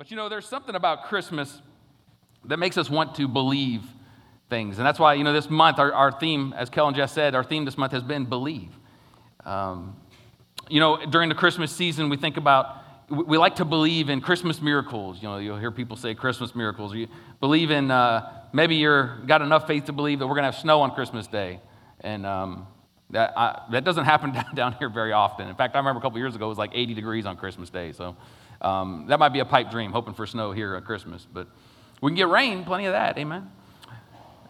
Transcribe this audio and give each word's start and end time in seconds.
but 0.00 0.10
you 0.10 0.16
know, 0.16 0.30
there's 0.30 0.48
something 0.48 0.74
about 0.74 1.04
Christmas 1.04 1.60
that 2.46 2.58
makes 2.58 2.78
us 2.78 2.88
want 2.88 3.16
to 3.16 3.28
believe 3.28 3.82
things. 4.48 4.78
And 4.78 4.86
that's 4.86 4.98
why, 4.98 5.12
you 5.12 5.24
know, 5.24 5.34
this 5.34 5.50
month, 5.50 5.78
our, 5.78 5.92
our 5.92 6.10
theme, 6.10 6.54
as 6.56 6.70
Kellen 6.70 6.94
just 6.94 7.12
said, 7.12 7.34
our 7.34 7.44
theme 7.44 7.66
this 7.66 7.76
month 7.76 7.92
has 7.92 8.02
been 8.02 8.24
believe. 8.24 8.70
Um, 9.44 9.94
you 10.70 10.80
know, 10.80 11.04
during 11.04 11.28
the 11.28 11.34
Christmas 11.34 11.70
season, 11.70 12.08
we 12.08 12.16
think 12.16 12.38
about, 12.38 12.78
we, 13.10 13.36
like 13.36 13.56
to 13.56 13.66
believe 13.66 14.08
in 14.08 14.22
Christmas 14.22 14.62
miracles. 14.62 15.18
You 15.20 15.28
know, 15.28 15.36
you'll 15.36 15.58
hear 15.58 15.70
people 15.70 15.98
say 15.98 16.14
Christmas 16.14 16.54
miracles. 16.54 16.94
You 16.94 17.06
believe 17.38 17.70
in, 17.70 17.90
uh, 17.90 18.46
maybe 18.54 18.76
you're 18.76 19.18
got 19.26 19.42
enough 19.42 19.66
faith 19.66 19.84
to 19.84 19.92
believe 19.92 20.20
that 20.20 20.26
we're 20.26 20.34
going 20.34 20.44
to 20.44 20.50
have 20.50 20.62
snow 20.62 20.80
on 20.80 20.94
Christmas 20.94 21.26
Day. 21.26 21.60
And 22.00 22.24
um, 22.24 22.66
that, 23.10 23.34
I, 23.36 23.66
that 23.72 23.84
doesn't 23.84 24.06
happen 24.06 24.34
down 24.54 24.72
here 24.78 24.88
very 24.88 25.12
often. 25.12 25.46
In 25.46 25.56
fact, 25.56 25.74
I 25.74 25.78
remember 25.78 25.98
a 25.98 26.02
couple 26.02 26.18
years 26.18 26.34
ago, 26.34 26.46
it 26.46 26.48
was 26.48 26.56
like 26.56 26.70
80 26.72 26.94
degrees 26.94 27.26
on 27.26 27.36
Christmas 27.36 27.68
Day. 27.68 27.92
So 27.92 28.16
um, 28.60 29.06
that 29.08 29.18
might 29.18 29.30
be 29.30 29.40
a 29.40 29.44
pipe 29.44 29.70
dream, 29.70 29.92
hoping 29.92 30.14
for 30.14 30.26
snow 30.26 30.52
here 30.52 30.74
at 30.74 30.84
Christmas. 30.84 31.26
But 31.32 31.48
we 32.00 32.10
can 32.10 32.16
get 32.16 32.28
rain, 32.28 32.64
plenty 32.64 32.86
of 32.86 32.92
that. 32.92 33.18
Amen. 33.18 33.50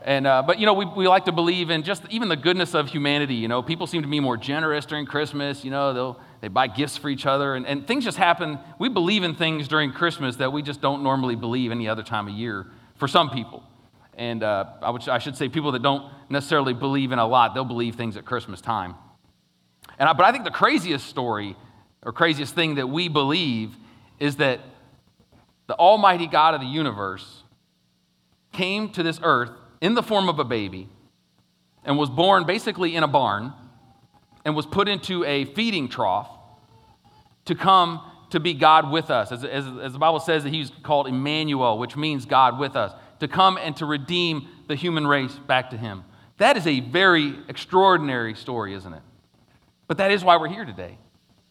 And, 0.02 0.26
uh, 0.26 0.42
but, 0.46 0.58
you 0.58 0.64
know, 0.64 0.72
we, 0.72 0.86
we 0.86 1.08
like 1.08 1.26
to 1.26 1.32
believe 1.32 1.68
in 1.68 1.82
just 1.82 2.02
even 2.08 2.28
the 2.28 2.36
goodness 2.36 2.74
of 2.74 2.88
humanity. 2.88 3.34
You 3.34 3.48
know, 3.48 3.62
people 3.62 3.86
seem 3.86 4.00
to 4.02 4.08
be 4.08 4.18
more 4.18 4.38
generous 4.38 4.86
during 4.86 5.04
Christmas. 5.04 5.62
You 5.62 5.70
know, 5.70 5.92
they'll, 5.92 6.20
they 6.40 6.48
buy 6.48 6.68
gifts 6.68 6.96
for 6.96 7.10
each 7.10 7.26
other. 7.26 7.54
And, 7.54 7.66
and 7.66 7.86
things 7.86 8.04
just 8.04 8.16
happen. 8.16 8.58
We 8.78 8.88
believe 8.88 9.24
in 9.24 9.34
things 9.34 9.68
during 9.68 9.92
Christmas 9.92 10.36
that 10.36 10.52
we 10.52 10.62
just 10.62 10.80
don't 10.80 11.02
normally 11.02 11.36
believe 11.36 11.70
any 11.70 11.86
other 11.86 12.02
time 12.02 12.28
of 12.28 12.34
year 12.34 12.66
for 12.96 13.08
some 13.08 13.28
people. 13.28 13.62
And 14.14 14.42
uh, 14.42 14.64
I, 14.80 14.90
would, 14.90 15.06
I 15.08 15.18
should 15.18 15.36
say 15.36 15.48
people 15.48 15.72
that 15.72 15.82
don't 15.82 16.10
necessarily 16.30 16.72
believe 16.72 17.12
in 17.12 17.18
a 17.18 17.26
lot, 17.26 17.54
they'll 17.54 17.64
believe 17.64 17.96
things 17.96 18.16
at 18.16 18.24
Christmas 18.24 18.60
time. 18.60 18.94
And 19.98 20.08
I, 20.08 20.14
but 20.14 20.24
I 20.24 20.32
think 20.32 20.44
the 20.44 20.50
craziest 20.50 21.06
story 21.06 21.56
or 22.02 22.12
craziest 22.12 22.54
thing 22.54 22.76
that 22.76 22.88
we 22.88 23.08
believe 23.08 23.76
is 24.20 24.36
that 24.36 24.60
the 25.66 25.74
Almighty 25.74 26.26
God 26.26 26.54
of 26.54 26.60
the 26.60 26.66
universe 26.66 27.42
came 28.52 28.90
to 28.90 29.02
this 29.02 29.18
earth 29.22 29.50
in 29.80 29.94
the 29.94 30.02
form 30.02 30.28
of 30.28 30.38
a 30.38 30.44
baby 30.44 30.88
and 31.84 31.98
was 31.98 32.10
born 32.10 32.44
basically 32.44 32.94
in 32.94 33.02
a 33.02 33.08
barn 33.08 33.52
and 34.44 34.54
was 34.54 34.66
put 34.66 34.88
into 34.88 35.24
a 35.24 35.46
feeding 35.46 35.88
trough 35.88 36.28
to 37.46 37.54
come 37.54 38.02
to 38.30 38.40
be 38.40 38.54
God 38.54 38.90
with 38.90 39.10
us. 39.10 39.32
As, 39.32 39.44
as, 39.44 39.66
as, 39.80 39.92
the 39.92 39.98
Bible 39.98 40.20
says 40.20 40.44
that 40.44 40.52
he's 40.52 40.70
called 40.82 41.08
Emmanuel, 41.08 41.78
which 41.78 41.96
means 41.96 42.26
God 42.26 42.58
with 42.58 42.76
us, 42.76 42.92
to 43.18 43.28
come 43.28 43.58
and 43.58 43.76
to 43.76 43.86
redeem 43.86 44.48
the 44.68 44.76
human 44.76 45.06
race 45.06 45.34
back 45.46 45.70
to 45.70 45.76
him. 45.76 46.04
That 46.38 46.56
is 46.56 46.66
a 46.66 46.80
very 46.80 47.34
extraordinary 47.48 48.34
story, 48.34 48.74
isn't 48.74 48.92
it? 48.92 49.02
But 49.88 49.98
that 49.98 50.10
is 50.10 50.24
why 50.24 50.36
we're 50.36 50.48
here 50.48 50.64
today. 50.64 50.96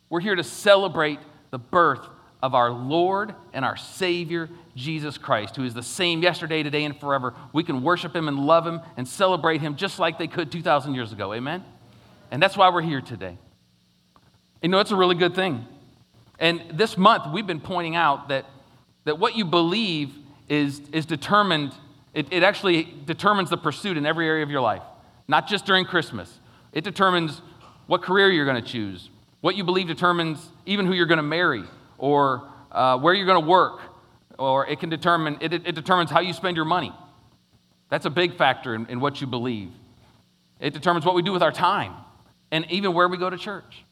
We're 0.09 0.21
here 0.21 0.35
to 0.35 0.43
celebrate 0.43 1.19
the 1.51 1.59
birth 1.59 2.07
of 2.41 2.55
our 2.55 2.71
Lord 2.71 3.35
and 3.53 3.65
our 3.65 3.75
Savior, 3.75 4.49
Jesus 4.75 5.17
Christ, 5.17 5.55
who 5.55 5.63
is 5.63 5.73
the 5.73 5.83
same 5.83 6.23
yesterday, 6.23 6.63
today, 6.63 6.85
and 6.85 6.97
forever. 6.97 7.33
We 7.51 7.63
can 7.63 7.83
worship 7.83 8.15
Him 8.15 8.27
and 8.27 8.39
love 8.39 8.65
Him 8.65 8.79
and 8.95 9.07
celebrate 9.07 9.61
Him 9.61 9.75
just 9.75 9.99
like 9.99 10.17
they 10.17 10.27
could 10.27 10.51
2,000 10.51 10.95
years 10.95 11.11
ago. 11.11 11.33
Amen? 11.33 11.63
And 12.31 12.41
that's 12.41 12.55
why 12.55 12.69
we're 12.69 12.81
here 12.81 13.01
today. 13.01 13.37
You 14.61 14.69
know, 14.69 14.79
it's 14.79 14.91
a 14.91 14.95
really 14.95 15.15
good 15.15 15.35
thing. 15.35 15.65
And 16.39 16.63
this 16.73 16.97
month, 16.97 17.31
we've 17.33 17.47
been 17.47 17.59
pointing 17.59 17.95
out 17.95 18.29
that, 18.29 18.45
that 19.03 19.19
what 19.19 19.35
you 19.35 19.43
believe 19.43 20.13
is, 20.47 20.81
is 20.93 21.05
determined, 21.05 21.73
it, 22.13 22.31
it 22.31 22.43
actually 22.43 22.93
determines 23.05 23.49
the 23.49 23.57
pursuit 23.57 23.97
in 23.97 24.05
every 24.05 24.27
area 24.27 24.43
of 24.43 24.49
your 24.49 24.61
life, 24.61 24.83
not 25.27 25.47
just 25.47 25.65
during 25.65 25.83
Christmas. 25.83 26.39
It 26.71 26.83
determines 26.85 27.41
what 27.87 28.01
career 28.01 28.29
you're 28.29 28.45
going 28.45 28.61
to 28.61 28.67
choose. 28.67 29.09
What 29.41 29.55
you 29.55 29.63
believe 29.63 29.87
determines 29.87 30.49
even 30.65 30.85
who 30.85 30.93
you're 30.93 31.05
going 31.05 31.17
to 31.17 31.23
marry 31.23 31.63
or 31.99 32.49
uh, 32.71 32.97
where 32.97 33.13
you're 33.13 33.25
going 33.25 33.41
to 33.41 33.47
work, 33.47 33.81
or 34.37 34.65
it 34.65 34.79
can 34.79 34.89
determine, 34.89 35.37
it, 35.41 35.53
it, 35.53 35.75
determines 35.75 36.09
how 36.09 36.21
you 36.21 36.33
spend 36.33 36.55
your 36.55 36.65
money. 36.65 36.93
That's 37.89 38.05
a 38.05 38.09
big 38.09 38.37
factor 38.37 38.73
in, 38.73 38.85
in 38.87 38.99
what 38.99 39.21
you 39.21 39.27
believe. 39.27 39.71
It 40.59 40.73
determines 40.73 41.05
what 41.05 41.15
we 41.15 41.21
do 41.21 41.31
with 41.31 41.43
our 41.43 41.51
time 41.51 41.93
and 42.51 42.69
even 42.69 42.93
where 42.93 43.07
we 43.07 43.17
go 43.17 43.29
to 43.29 43.37
church. 43.37 43.83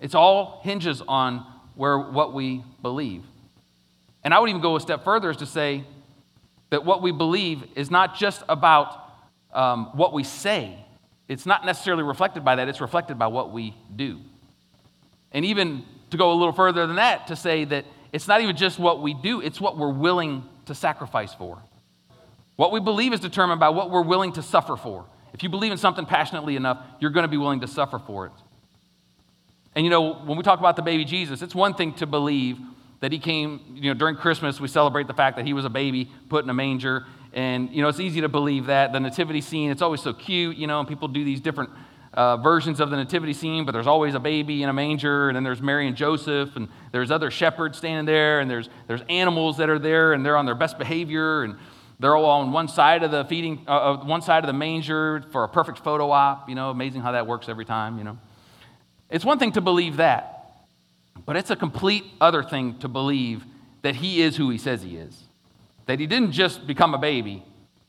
It's 0.00 0.14
all 0.14 0.60
hinges 0.64 1.02
on 1.06 1.46
where 1.74 1.98
what 1.98 2.32
we 2.32 2.64
believe. 2.82 3.24
And 4.22 4.34
I 4.34 4.38
would 4.38 4.50
even 4.50 4.62
go 4.62 4.76
a 4.76 4.80
step 4.80 5.04
further 5.04 5.30
as 5.30 5.38
to 5.38 5.46
say 5.46 5.84
that 6.70 6.84
what 6.84 7.02
we 7.02 7.12
believe 7.12 7.64
is 7.74 7.90
not 7.90 8.16
just 8.16 8.42
about 8.48 9.12
um, 9.52 9.90
what 9.94 10.12
we 10.12 10.24
say. 10.24 10.78
It's 11.28 11.46
not 11.46 11.64
necessarily 11.64 12.02
reflected 12.02 12.44
by 12.44 12.56
that, 12.56 12.68
it's 12.68 12.80
reflected 12.80 13.18
by 13.18 13.26
what 13.28 13.52
we 13.52 13.74
do. 13.94 14.20
And 15.32 15.44
even 15.44 15.84
to 16.10 16.16
go 16.16 16.32
a 16.32 16.34
little 16.34 16.52
further 16.52 16.86
than 16.86 16.96
that, 16.96 17.26
to 17.28 17.36
say 17.36 17.64
that 17.64 17.84
it's 18.12 18.26
not 18.26 18.40
even 18.40 18.56
just 18.56 18.78
what 18.78 19.02
we 19.02 19.14
do, 19.14 19.40
it's 19.40 19.60
what 19.60 19.76
we're 19.76 19.92
willing 19.92 20.44
to 20.66 20.74
sacrifice 20.74 21.34
for. 21.34 21.62
What 22.56 22.72
we 22.72 22.80
believe 22.80 23.12
is 23.12 23.20
determined 23.20 23.60
by 23.60 23.70
what 23.70 23.90
we're 23.90 24.02
willing 24.02 24.32
to 24.34 24.42
suffer 24.42 24.76
for. 24.76 25.06
If 25.32 25.42
you 25.42 25.48
believe 25.48 25.72
in 25.72 25.78
something 25.78 26.06
passionately 26.06 26.56
enough, 26.56 26.84
you're 26.98 27.10
going 27.10 27.24
to 27.24 27.28
be 27.28 27.36
willing 27.36 27.60
to 27.60 27.68
suffer 27.68 27.98
for 27.98 28.26
it. 28.26 28.32
And 29.74 29.84
you 29.84 29.90
know, 29.90 30.14
when 30.14 30.36
we 30.36 30.42
talk 30.42 30.58
about 30.58 30.76
the 30.76 30.82
baby 30.82 31.04
Jesus, 31.04 31.42
it's 31.42 31.54
one 31.54 31.74
thing 31.74 31.94
to 31.94 32.06
believe 32.06 32.58
that 33.00 33.12
he 33.12 33.18
came, 33.18 33.60
you 33.74 33.90
know, 33.90 33.94
during 33.94 34.16
Christmas, 34.16 34.60
we 34.60 34.68
celebrate 34.68 35.06
the 35.06 35.14
fact 35.14 35.36
that 35.36 35.46
he 35.46 35.52
was 35.52 35.64
a 35.64 35.70
baby 35.70 36.10
put 36.28 36.44
in 36.44 36.50
a 36.50 36.54
manger. 36.54 37.06
And, 37.32 37.70
you 37.70 37.80
know, 37.80 37.88
it's 37.88 38.00
easy 38.00 38.20
to 38.20 38.28
believe 38.28 38.66
that. 38.66 38.92
The 38.92 39.00
nativity 39.00 39.40
scene, 39.40 39.70
it's 39.70 39.80
always 39.80 40.02
so 40.02 40.12
cute, 40.12 40.56
you 40.56 40.66
know, 40.66 40.80
and 40.80 40.88
people 40.88 41.08
do 41.08 41.24
these 41.24 41.40
different 41.40 41.70
uh, 42.14 42.36
versions 42.38 42.80
of 42.80 42.90
the 42.90 42.96
nativity 42.96 43.32
scene, 43.32 43.64
but 43.64 43.72
there's 43.72 43.86
always 43.86 44.14
a 44.14 44.20
baby 44.20 44.62
in 44.62 44.68
a 44.68 44.72
manger, 44.72 45.28
and 45.28 45.36
then 45.36 45.44
there's 45.44 45.62
Mary 45.62 45.86
and 45.86 45.96
Joseph, 45.96 46.56
and 46.56 46.68
there's 46.92 47.10
other 47.10 47.30
shepherds 47.30 47.78
standing 47.78 48.04
there, 48.04 48.40
and 48.40 48.50
there's, 48.50 48.68
there's 48.88 49.02
animals 49.08 49.58
that 49.58 49.68
are 49.68 49.78
there, 49.78 50.12
and 50.12 50.26
they're 50.26 50.36
on 50.36 50.44
their 50.44 50.54
best 50.54 50.78
behavior, 50.78 51.44
and 51.44 51.56
they're 52.00 52.16
all 52.16 52.24
on 52.24 52.50
one 52.50 52.66
side 52.66 53.02
of 53.02 53.10
the 53.10 53.24
feeding, 53.26 53.64
uh, 53.68 53.98
one 53.98 54.22
side 54.22 54.42
of 54.42 54.48
the 54.48 54.52
manger 54.52 55.24
for 55.30 55.44
a 55.44 55.48
perfect 55.48 55.78
photo 55.78 56.10
op. 56.10 56.48
You 56.48 56.54
know, 56.54 56.70
amazing 56.70 57.02
how 57.02 57.12
that 57.12 57.26
works 57.26 57.48
every 57.48 57.64
time. 57.64 57.98
You 57.98 58.04
know, 58.04 58.18
it's 59.10 59.24
one 59.24 59.38
thing 59.38 59.52
to 59.52 59.60
believe 59.60 59.98
that, 59.98 60.56
but 61.26 61.36
it's 61.36 61.50
a 61.50 61.56
complete 61.56 62.04
other 62.20 62.42
thing 62.42 62.78
to 62.78 62.88
believe 62.88 63.44
that 63.82 63.94
he 63.96 64.22
is 64.22 64.36
who 64.36 64.50
he 64.50 64.58
says 64.58 64.82
he 64.82 64.96
is, 64.96 65.16
that 65.86 66.00
he 66.00 66.06
didn't 66.06 66.32
just 66.32 66.66
become 66.66 66.94
a 66.94 66.98
baby 66.98 67.44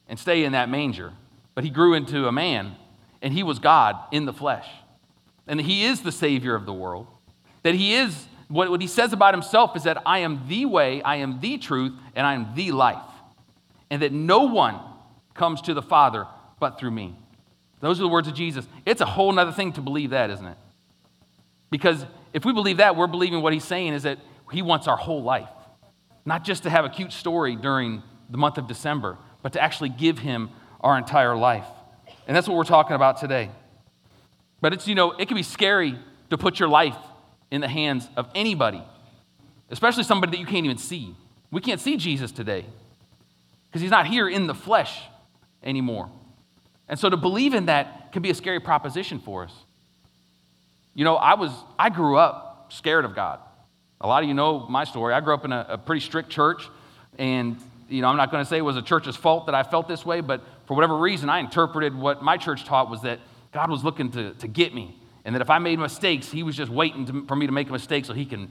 and 0.07 0.19
stay 0.19 0.43
in 0.43 0.51
that 0.51 0.69
manger, 0.69 1.13
but 1.55 1.63
he 1.63 1.69
grew 1.69 1.93
into 1.93 2.27
a 2.27 2.31
man 2.31 2.75
and 3.21 3.33
he 3.33 3.43
was 3.43 3.59
God 3.59 3.97
in 4.11 4.25
the 4.25 4.33
flesh. 4.33 4.67
And 5.47 5.59
he 5.59 5.85
is 5.85 6.01
the 6.01 6.11
Savior 6.11 6.55
of 6.55 6.65
the 6.65 6.73
world. 6.73 7.07
That 7.63 7.75
he 7.75 7.93
is, 7.93 8.27
what, 8.47 8.69
what 8.69 8.81
he 8.81 8.87
says 8.87 9.13
about 9.13 9.33
himself 9.33 9.75
is 9.75 9.83
that 9.83 10.01
I 10.05 10.19
am 10.19 10.47
the 10.47 10.65
way, 10.65 11.01
I 11.01 11.17
am 11.17 11.39
the 11.39 11.57
truth, 11.57 11.93
and 12.15 12.25
I 12.25 12.33
am 12.33 12.53
the 12.55 12.71
life. 12.71 13.01
And 13.89 14.01
that 14.01 14.11
no 14.11 14.43
one 14.43 14.79
comes 15.33 15.61
to 15.61 15.73
the 15.73 15.81
Father 15.81 16.25
but 16.59 16.79
through 16.79 16.91
me. 16.91 17.17
Those 17.79 17.99
are 17.99 18.03
the 18.03 18.09
words 18.09 18.27
of 18.27 18.35
Jesus. 18.35 18.67
It's 18.85 19.01
a 19.01 19.05
whole 19.05 19.37
other 19.37 19.51
thing 19.51 19.73
to 19.73 19.81
believe 19.81 20.11
that, 20.11 20.29
isn't 20.29 20.45
it? 20.45 20.57
Because 21.69 22.05
if 22.33 22.45
we 22.45 22.53
believe 22.53 22.77
that, 22.77 22.95
we're 22.95 23.07
believing 23.07 23.41
what 23.41 23.53
he's 23.53 23.63
saying 23.63 23.93
is 23.93 24.03
that 24.03 24.19
he 24.51 24.61
wants 24.61 24.87
our 24.87 24.97
whole 24.97 25.23
life. 25.23 25.49
Not 26.25 26.43
just 26.43 26.63
to 26.63 26.69
have 26.69 26.85
a 26.85 26.89
cute 26.89 27.11
story 27.11 27.55
during 27.55 28.03
the 28.29 28.37
month 28.37 28.57
of 28.57 28.67
December, 28.67 29.17
but 29.41 29.53
to 29.53 29.61
actually 29.61 29.89
give 29.89 30.19
him 30.19 30.51
our 30.81 30.97
entire 30.97 31.35
life. 31.35 31.65
And 32.27 32.35
that's 32.35 32.47
what 32.47 32.55
we're 32.55 32.63
talking 32.63 32.95
about 32.95 33.17
today. 33.17 33.49
But 34.61 34.73
it's, 34.73 34.87
you 34.87 34.95
know, 34.95 35.11
it 35.11 35.27
can 35.27 35.35
be 35.35 35.43
scary 35.43 35.97
to 36.29 36.37
put 36.37 36.59
your 36.59 36.69
life 36.69 36.97
in 37.49 37.61
the 37.61 37.67
hands 37.67 38.07
of 38.15 38.29
anybody, 38.35 38.81
especially 39.69 40.03
somebody 40.03 40.31
that 40.31 40.39
you 40.39 40.45
can't 40.45 40.65
even 40.65 40.77
see. 40.77 41.15
We 41.51 41.61
can't 41.61 41.81
see 41.81 41.97
Jesus 41.97 42.31
today 42.31 42.65
because 43.67 43.81
he's 43.81 43.91
not 43.91 44.07
here 44.07 44.29
in 44.29 44.47
the 44.47 44.53
flesh 44.53 45.01
anymore. 45.63 46.09
And 46.87 46.99
so 46.99 47.09
to 47.09 47.17
believe 47.17 47.53
in 47.53 47.65
that 47.65 48.11
can 48.11 48.21
be 48.21 48.29
a 48.29 48.35
scary 48.35 48.59
proposition 48.59 49.19
for 49.19 49.43
us. 49.43 49.53
You 50.93 51.05
know, 51.05 51.15
I 51.15 51.35
was 51.35 51.51
I 51.79 51.89
grew 51.89 52.17
up 52.17 52.67
scared 52.69 53.05
of 53.05 53.15
God. 53.15 53.39
A 54.01 54.07
lot 54.07 54.23
of 54.23 54.29
you 54.29 54.35
know 54.35 54.65
my 54.67 54.83
story. 54.83 55.13
I 55.13 55.21
grew 55.21 55.33
up 55.33 55.45
in 55.45 55.51
a, 55.51 55.65
a 55.69 55.77
pretty 55.77 56.01
strict 56.01 56.29
church, 56.29 56.67
and 57.17 57.57
you 57.87 58.01
know, 58.01 58.07
I'm 58.07 58.17
not 58.17 58.31
going 58.31 58.43
to 58.43 58.49
say 58.49 58.57
it 58.57 58.61
was 58.61 58.77
a 58.77 58.81
church's 58.81 59.15
fault 59.15 59.45
that 59.45 59.55
I 59.55 59.63
felt 59.63 59.87
this 59.87 60.05
way, 60.05 60.21
but 60.21 60.41
for 60.71 60.75
whatever 60.75 60.95
reason, 60.95 61.29
I 61.29 61.39
interpreted 61.39 61.93
what 61.93 62.23
my 62.23 62.37
church 62.37 62.63
taught 62.63 62.89
was 62.89 63.01
that 63.01 63.19
God 63.51 63.69
was 63.69 63.83
looking 63.83 64.09
to, 64.11 64.33
to 64.35 64.47
get 64.47 64.73
me. 64.73 64.97
And 65.25 65.35
that 65.35 65.41
if 65.41 65.49
I 65.49 65.59
made 65.59 65.77
mistakes, 65.79 66.31
he 66.31 66.43
was 66.43 66.55
just 66.55 66.71
waiting 66.71 67.05
to, 67.07 67.25
for 67.25 67.35
me 67.35 67.45
to 67.45 67.51
make 67.51 67.67
a 67.67 67.73
mistake 67.73 68.05
so 68.05 68.13
he, 68.13 68.25
can, 68.25 68.49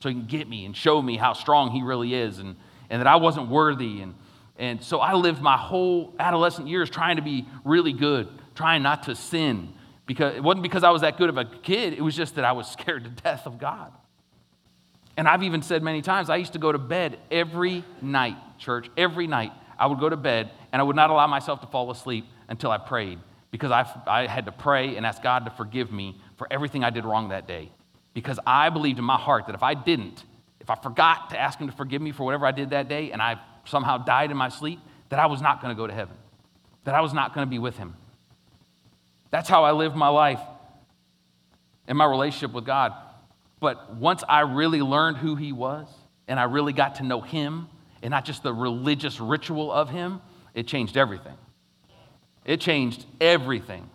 so 0.00 0.10
he 0.10 0.14
can 0.16 0.26
get 0.26 0.46
me 0.46 0.66
and 0.66 0.76
show 0.76 1.00
me 1.00 1.16
how 1.16 1.32
strong 1.32 1.70
he 1.70 1.80
really 1.80 2.12
is 2.12 2.40
and, 2.40 2.56
and 2.90 3.00
that 3.00 3.06
I 3.06 3.16
wasn't 3.16 3.48
worthy. 3.48 4.02
And, 4.02 4.14
and 4.58 4.82
so 4.82 5.00
I 5.00 5.14
lived 5.14 5.40
my 5.40 5.56
whole 5.56 6.14
adolescent 6.18 6.68
years 6.68 6.90
trying 6.90 7.16
to 7.16 7.22
be 7.22 7.48
really 7.64 7.94
good, 7.94 8.28
trying 8.54 8.82
not 8.82 9.04
to 9.04 9.14
sin. 9.14 9.72
Because 10.04 10.36
it 10.36 10.42
wasn't 10.42 10.64
because 10.64 10.84
I 10.84 10.90
was 10.90 11.00
that 11.00 11.16
good 11.16 11.30
of 11.30 11.38
a 11.38 11.46
kid, 11.46 11.94
it 11.94 12.02
was 12.02 12.14
just 12.14 12.34
that 12.34 12.44
I 12.44 12.52
was 12.52 12.70
scared 12.70 13.04
to 13.04 13.10
death 13.22 13.46
of 13.46 13.58
God. 13.58 13.92
And 15.16 15.26
I've 15.26 15.42
even 15.42 15.62
said 15.62 15.82
many 15.82 16.02
times, 16.02 16.28
I 16.28 16.36
used 16.36 16.52
to 16.52 16.58
go 16.58 16.70
to 16.70 16.78
bed 16.78 17.18
every 17.30 17.82
night, 18.02 18.36
church, 18.58 18.90
every 18.98 19.26
night. 19.26 19.52
I 19.82 19.86
would 19.86 19.98
go 19.98 20.08
to 20.08 20.16
bed 20.16 20.48
and 20.70 20.80
I 20.80 20.84
would 20.84 20.94
not 20.94 21.10
allow 21.10 21.26
myself 21.26 21.60
to 21.62 21.66
fall 21.66 21.90
asleep 21.90 22.24
until 22.48 22.70
I 22.70 22.78
prayed 22.78 23.18
because 23.50 23.72
I, 23.72 23.84
I 24.06 24.28
had 24.28 24.44
to 24.44 24.52
pray 24.52 24.94
and 24.94 25.04
ask 25.04 25.20
God 25.20 25.44
to 25.46 25.50
forgive 25.50 25.90
me 25.90 26.20
for 26.36 26.46
everything 26.52 26.84
I 26.84 26.90
did 26.90 27.04
wrong 27.04 27.30
that 27.30 27.48
day. 27.48 27.72
Because 28.14 28.38
I 28.46 28.70
believed 28.70 29.00
in 29.00 29.04
my 29.04 29.16
heart 29.16 29.46
that 29.46 29.56
if 29.56 29.62
I 29.64 29.74
didn't, 29.74 30.22
if 30.60 30.70
I 30.70 30.76
forgot 30.76 31.30
to 31.30 31.40
ask 31.40 31.58
him 31.58 31.66
to 31.66 31.74
forgive 31.74 32.00
me 32.00 32.12
for 32.12 32.22
whatever 32.22 32.46
I 32.46 32.52
did 32.52 32.70
that 32.70 32.88
day 32.88 33.10
and 33.10 33.20
I 33.20 33.40
somehow 33.64 33.98
died 33.98 34.30
in 34.30 34.36
my 34.36 34.50
sleep, 34.50 34.78
that 35.08 35.18
I 35.18 35.26
was 35.26 35.42
not 35.42 35.60
going 35.60 35.74
to 35.74 35.76
go 35.76 35.88
to 35.88 35.92
heaven, 35.92 36.14
that 36.84 36.94
I 36.94 37.00
was 37.00 37.12
not 37.12 37.34
going 37.34 37.44
to 37.44 37.50
be 37.50 37.58
with 37.58 37.76
him. 37.76 37.96
That's 39.32 39.48
how 39.48 39.64
I 39.64 39.72
lived 39.72 39.96
my 39.96 40.10
life 40.10 40.40
and 41.88 41.98
my 41.98 42.04
relationship 42.04 42.52
with 42.52 42.66
God. 42.66 42.92
But 43.58 43.96
once 43.96 44.22
I 44.28 44.42
really 44.42 44.80
learned 44.80 45.16
who 45.16 45.34
he 45.34 45.50
was 45.50 45.88
and 46.28 46.38
I 46.38 46.44
really 46.44 46.72
got 46.72 46.94
to 46.96 47.02
know 47.02 47.20
him 47.20 47.66
and 48.02 48.10
not 48.10 48.24
just 48.24 48.42
the 48.42 48.52
religious 48.52 49.20
ritual 49.20 49.70
of 49.70 49.88
him, 49.88 50.20
it 50.54 50.66
changed 50.66 50.96
everything. 50.96 51.36
It 52.44 52.60
changed 52.60 53.06
everything. 53.20 53.88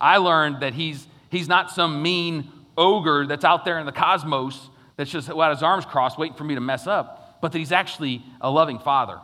I 0.00 0.16
learned 0.16 0.60
that 0.60 0.74
he's, 0.74 1.06
he's 1.30 1.48
not 1.48 1.70
some 1.70 2.02
mean 2.02 2.50
ogre 2.76 3.26
that's 3.26 3.44
out 3.44 3.64
there 3.64 3.78
in 3.78 3.86
the 3.86 3.92
cosmos 3.92 4.70
that's 4.96 5.10
just 5.10 5.28
got 5.28 5.50
his 5.50 5.62
arms 5.62 5.84
crossed 5.84 6.18
waiting 6.18 6.36
for 6.36 6.44
me 6.44 6.54
to 6.54 6.60
mess 6.60 6.86
up, 6.86 7.38
but 7.40 7.52
that 7.52 7.58
he's 7.58 7.72
actually 7.72 8.24
a 8.40 8.50
loving 8.50 8.78
father. 8.78 9.20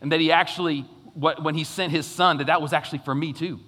And 0.00 0.12
that 0.12 0.20
he 0.20 0.30
actually, 0.30 0.82
when 1.14 1.54
he 1.54 1.64
sent 1.64 1.92
his 1.92 2.06
son, 2.06 2.38
that 2.38 2.46
that 2.46 2.62
was 2.62 2.72
actually 2.72 2.98
for 2.98 3.14
me 3.14 3.32
too. 3.32 3.60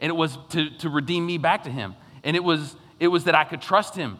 And 0.00 0.10
it 0.10 0.14
was 0.14 0.38
to, 0.50 0.70
to 0.78 0.88
redeem 0.88 1.26
me 1.26 1.38
back 1.38 1.64
to 1.64 1.70
him. 1.70 1.94
And 2.22 2.36
it 2.36 2.44
was, 2.44 2.76
it 2.98 3.08
was 3.08 3.24
that 3.24 3.34
I 3.34 3.44
could 3.44 3.60
trust 3.60 3.94
him. 3.94 4.18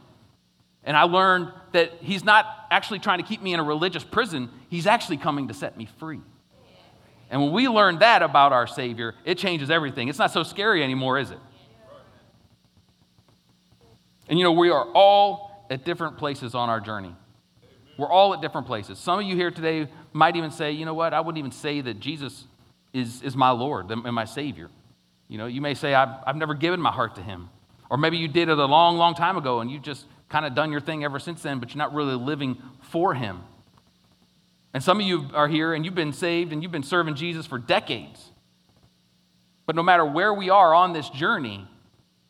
And 0.85 0.97
I 0.97 1.03
learned 1.03 1.53
that 1.73 1.93
he's 2.00 2.25
not 2.25 2.47
actually 2.71 3.00
trying 3.00 3.19
to 3.19 3.25
keep 3.25 3.43
me 3.43 3.53
in 3.53 3.61
a 3.61 3.65
religious 3.65 4.05
prison, 4.05 4.50
he's 4.69 4.87
actually 4.87 5.19
coming 5.19 5.49
to 5.49 5.55
set 5.55 5.77
me 5.77 5.88
free. 5.99 6.21
And 7.31 7.41
when 7.41 7.53
we 7.53 7.69
learn 7.69 8.00
that 8.00 8.23
about 8.23 8.53
our 8.53 8.67
Savior, 8.67 9.15
it 9.25 9.38
changes 9.38 9.71
everything. 9.71 10.09
It's 10.09 10.19
not 10.19 10.32
so 10.32 10.43
scary 10.43 10.82
anymore, 10.82 11.19
is 11.19 11.31
it? 11.31 11.38
And 14.29 14.38
you 14.38 14.44
know, 14.44 14.53
we 14.53 14.71
are 14.71 14.85
all 14.94 15.67
at 15.71 15.85
different 15.85 16.19
places 16.19 16.55
on 16.55 16.69
our 16.69 16.81
journey. 16.81 17.15
We're 17.97 18.11
all 18.11 18.35
at 18.35 18.41
different 18.41 18.67
places. 18.67 18.99
Some 18.99 19.21
of 19.21 19.27
you 19.27 19.37
here 19.37 19.50
today 19.50 19.88
might 20.12 20.35
even 20.35 20.50
say, 20.50 20.73
you 20.73 20.85
know 20.85 20.94
what, 20.94 21.12
I 21.12 21.21
wouldn't 21.21 21.38
even 21.38 21.53
say 21.53 21.81
that 21.82 22.00
Jesus 22.00 22.44
is, 22.93 23.23
is 23.23 23.37
my 23.37 23.50
Lord 23.50 23.91
and 23.91 24.15
my 24.15 24.25
Savior. 24.25 24.71
You 25.29 25.38
know, 25.38 25.47
you 25.47 25.61
may 25.61 25.75
say, 25.75 25.94
I've, 25.94 26.09
I've 26.27 26.37
never 26.37 26.55
given 26.55 26.81
my 26.81 26.91
heart 26.91 27.15
to 27.17 27.23
Him. 27.23 27.50
Or 27.91 27.97
maybe 27.97 28.17
you 28.17 28.27
did 28.27 28.49
it 28.49 28.59
a 28.59 28.65
long, 28.65 28.97
long 28.97 29.15
time 29.15 29.37
ago 29.37 29.61
and 29.61 29.71
you 29.71 29.79
just 29.79 30.06
kind 30.31 30.47
of 30.47 30.55
done 30.55 30.73
your 30.73 30.81
thing 30.81 31.05
ever 31.05 31.19
since 31.19 31.43
then, 31.43 31.59
but 31.59 31.71
you're 31.71 31.79
not 31.79 31.93
really 31.93 32.15
living 32.15 32.56
for 32.81 33.12
Him. 33.12 33.43
And 34.73 34.82
some 34.82 35.00
of 35.00 35.06
you 35.06 35.29
are 35.35 35.49
here 35.49 35.75
and 35.75 35.85
you've 35.85 35.97
been 35.97 36.12
saved 36.12 36.53
and 36.53 36.62
you've 36.62 36.73
been 36.73 36.85
serving 36.85 37.17
Jesus 37.17 37.44
for 37.44 37.59
decades. 37.59 38.31
But 39.67 39.77
no 39.77 39.82
matter 39.82 40.05
where 40.05 40.32
we 40.32 40.49
are 40.49 40.75
on 40.75 40.93
this 40.93 41.11
journey, 41.11 41.67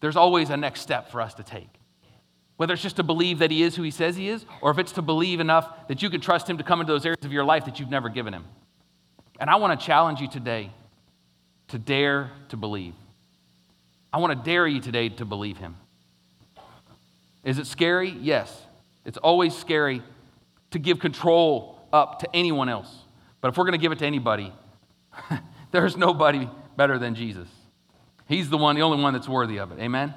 there's 0.01 0.17
always 0.17 0.51
a 0.51 0.57
next 0.57 0.81
step 0.81 1.11
for 1.11 1.21
us 1.21 1.35
to 1.35 1.43
take. 1.43 1.69
Whether 2.57 2.75
it's 2.75 2.83
just 2.83 2.97
to 2.97 3.03
believe 3.03 3.39
that 3.39 3.51
He 3.51 3.63
is 3.63 3.77
who 3.77 3.83
He 3.83 3.91
says 3.91 4.17
He 4.17 4.29
is, 4.29 4.45
or 4.63 4.71
if 4.71 4.79
it's 4.79 4.93
to 4.93 5.03
believe 5.03 5.41
enough 5.41 5.89
that 5.89 6.03
you 6.03 6.11
can 6.11 6.21
trust 6.21 6.49
Him 6.49 6.59
to 6.59 6.65
come 6.65 6.81
into 6.81 6.93
those 6.93 7.07
areas 7.07 7.25
of 7.25 7.33
your 7.33 7.45
life 7.45 7.67
that 7.67 7.79
you've 7.79 7.91
never 7.91 8.09
given 8.09 8.35
Him. 8.35 8.45
And 9.39 9.49
I 9.49 9.57
want 9.57 9.79
to 9.79 9.87
challenge 9.87 10.21
you 10.21 10.29
today 10.29 10.71
to 11.69 11.79
dare 11.79 12.31
to 12.49 12.57
believe. 12.57 12.95
I 14.13 14.19
want 14.19 14.37
to 14.37 14.45
dare 14.45 14.67
you 14.67 14.81
today 14.81 15.11
to 15.11 15.25
believe 15.25 15.59
Him. 15.59 15.77
Is 17.45 17.59
it 17.59 17.67
scary? 17.67 18.11
Yes. 18.11 18.67
It's 19.05 19.19
always 19.19 19.57
scary 19.57 20.03
to 20.71 20.79
give 20.79 20.99
control 20.99 21.81
up 21.93 22.21
to 22.21 22.29
anyone 22.35 22.69
else. 22.69 22.95
But 23.41 23.49
if 23.49 23.57
we're 23.57 23.65
going 23.65 23.79
to 23.79 23.79
give 23.79 23.93
it 23.93 23.99
to 24.01 24.07
anybody, 24.07 24.53
there's 25.71 25.97
nobody 25.97 26.49
better 26.77 26.99
than 26.99 27.15
Jesus. 27.15 27.49
He's 28.29 28.49
the 28.49 28.59
one, 28.59 28.77
the 28.77 28.83
only 28.83 29.03
one 29.03 29.13
that's 29.13 29.29
worthy 29.29 29.59
of 29.59 29.73
it. 29.73 29.81
Amen? 29.81 30.15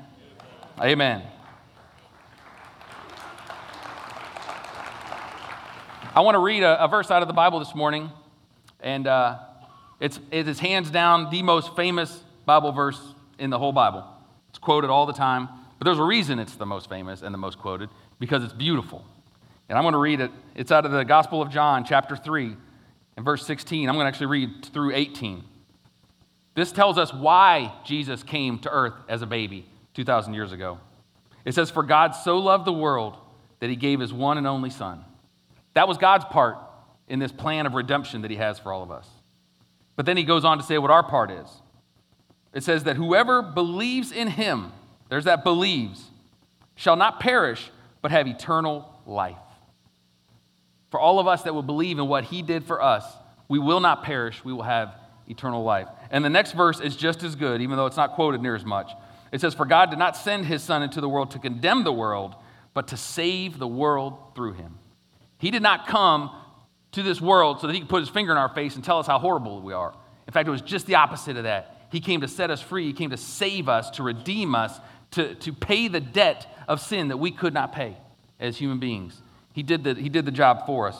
Amen. 0.79 1.21
Amen. 1.21 1.23
I 6.15 6.21
want 6.21 6.35
to 6.35 6.39
read 6.39 6.61
a, 6.61 6.83
a, 6.83 6.87
verse 6.87 7.09
out 7.09 7.23
of 7.23 7.27
the 7.27 7.33
Bible 7.33 7.57
this 7.57 7.73
morning, 7.73 8.11
and 8.79 9.07
uh, 9.07 9.39
it's, 9.99 10.19
it 10.29 10.47
is 10.47 10.59
hands 10.59 10.91
down 10.91 11.31
the 11.31 11.41
most 11.41 11.75
famous 11.75 12.23
Bible 12.45 12.71
verse 12.71 13.01
in 13.39 13.49
the 13.49 13.57
whole 13.57 13.71
Bible. 13.71 14.05
It's 14.49 14.59
quoted 14.59 14.91
all 14.91 15.07
the 15.07 15.13
time, 15.13 15.49
but 15.83 15.89
there's 15.89 15.99
a 15.99 16.03
reason 16.03 16.39
it's 16.39 16.55
the 16.55 16.65
most 16.65 16.87
famous 16.87 17.23
and 17.23 17.33
the 17.33 17.37
most 17.37 17.59
quoted 17.59 17.89
because 18.17 18.41
it's 18.41 18.53
beautiful. 18.53 19.03
And 19.67 19.77
I'm 19.77 19.83
going 19.83 19.91
to 19.91 19.97
read 19.97 20.21
it. 20.21 20.31
It's 20.55 20.71
out 20.71 20.85
of 20.85 20.93
the 20.93 21.03
Gospel 21.03 21.41
of 21.41 21.49
John, 21.49 21.83
chapter 21.83 22.15
3, 22.15 22.55
and 23.17 23.25
verse 23.25 23.45
16. 23.45 23.89
I'm 23.89 23.95
going 23.95 24.05
to 24.05 24.07
actually 24.07 24.27
read 24.27 24.65
through 24.71 24.95
18. 24.95 25.43
This 26.55 26.71
tells 26.71 26.97
us 26.97 27.13
why 27.13 27.73
Jesus 27.83 28.23
came 28.23 28.59
to 28.59 28.69
earth 28.69 28.93
as 29.09 29.21
a 29.21 29.25
baby 29.25 29.65
2,000 29.95 30.33
years 30.33 30.53
ago. 30.53 30.79
It 31.43 31.53
says, 31.53 31.69
For 31.69 31.83
God 31.83 32.11
so 32.11 32.37
loved 32.37 32.63
the 32.63 32.71
world 32.71 33.17
that 33.59 33.69
he 33.69 33.75
gave 33.75 33.99
his 33.99 34.13
one 34.13 34.37
and 34.37 34.47
only 34.47 34.69
Son 34.69 35.03
that 35.73 35.87
was 35.87 35.97
God's 35.97 36.23
part 36.25 36.59
in 37.09 37.19
this 37.19 37.33
plan 37.33 37.65
of 37.65 37.73
redemption 37.73 38.21
that 38.21 38.31
He 38.31 38.37
has 38.37 38.57
for 38.57 38.71
all 38.71 38.83
of 38.83 38.91
us. 38.91 39.09
But 39.95 40.05
then 40.05 40.17
He 40.17 40.23
goes 40.23 40.45
on 40.45 40.57
to 40.59 40.63
say 40.63 40.77
what 40.77 40.91
our 40.91 41.03
part 41.03 41.31
is. 41.31 41.47
It 42.53 42.63
says 42.63 42.83
that 42.85 42.95
whoever 42.95 43.41
believes 43.41 44.11
in 44.11 44.27
Him, 44.27 44.71
there's 45.13 45.25
that 45.25 45.43
believes, 45.43 46.03
shall 46.75 46.95
not 46.95 47.19
perish, 47.19 47.71
but 48.01 48.11
have 48.11 48.27
eternal 48.27 48.89
life. 49.05 49.37
For 50.89 50.99
all 50.99 51.19
of 51.19 51.27
us 51.27 51.43
that 51.43 51.53
will 51.53 51.63
believe 51.63 51.99
in 51.99 52.07
what 52.07 52.23
He 52.23 52.41
did 52.41 52.65
for 52.65 52.81
us, 52.81 53.05
we 53.47 53.59
will 53.59 53.79
not 53.79 54.03
perish, 54.03 54.43
we 54.43 54.51
will 54.53 54.63
have 54.63 54.95
eternal 55.27 55.63
life. 55.63 55.87
And 56.09 56.25
the 56.25 56.29
next 56.29 56.53
verse 56.53 56.79
is 56.79 56.95
just 56.95 57.23
as 57.23 57.35
good, 57.35 57.61
even 57.61 57.77
though 57.77 57.85
it's 57.85 57.97
not 57.97 58.13
quoted 58.13 58.41
near 58.41 58.55
as 58.55 58.65
much. 58.65 58.91
It 59.31 59.39
says, 59.41 59.53
For 59.53 59.65
God 59.65 59.89
did 59.89 59.99
not 59.99 60.17
send 60.17 60.45
His 60.45 60.63
Son 60.63 60.83
into 60.83 60.99
the 60.99 61.09
world 61.09 61.31
to 61.31 61.39
condemn 61.39 61.83
the 61.83 61.93
world, 61.93 62.35
but 62.73 62.87
to 62.87 62.97
save 62.97 63.59
the 63.59 63.67
world 63.67 64.17
through 64.35 64.53
Him. 64.53 64.79
He 65.37 65.51
did 65.51 65.61
not 65.61 65.87
come 65.87 66.31
to 66.93 67.03
this 67.03 67.19
world 67.19 67.59
so 67.59 67.67
that 67.67 67.73
he 67.73 67.79
could 67.81 67.89
put 67.89 67.99
his 67.99 68.09
finger 68.09 68.31
in 68.31 68.37
our 68.37 68.49
face 68.49 68.75
and 68.75 68.83
tell 68.83 68.99
us 68.99 69.07
how 69.07 69.19
horrible 69.19 69.61
we 69.61 69.73
are. 69.73 69.93
In 70.25 70.33
fact, 70.33 70.47
it 70.47 70.51
was 70.51 70.61
just 70.61 70.85
the 70.85 70.95
opposite 70.95 71.37
of 71.37 71.43
that. 71.43 71.87
He 71.91 71.99
came 71.99 72.21
to 72.21 72.27
set 72.27 72.49
us 72.49 72.61
free, 72.61 72.87
he 72.87 72.93
came 72.93 73.11
to 73.11 73.17
save 73.17 73.69
us, 73.69 73.91
to 73.91 74.03
redeem 74.03 74.55
us, 74.55 74.79
to, 75.13 75.35
to 75.35 75.53
pay 75.53 75.87
the 75.87 75.99
debt 75.99 76.47
of 76.67 76.79
sin 76.79 77.09
that 77.09 77.17
we 77.17 77.31
could 77.31 77.53
not 77.53 77.73
pay 77.73 77.97
as 78.39 78.57
human 78.57 78.79
beings. 78.79 79.19
He 79.53 79.63
did, 79.63 79.83
the, 79.83 79.93
he 79.95 80.09
did 80.09 80.25
the 80.25 80.31
job 80.31 80.65
for 80.65 80.87
us. 80.87 80.97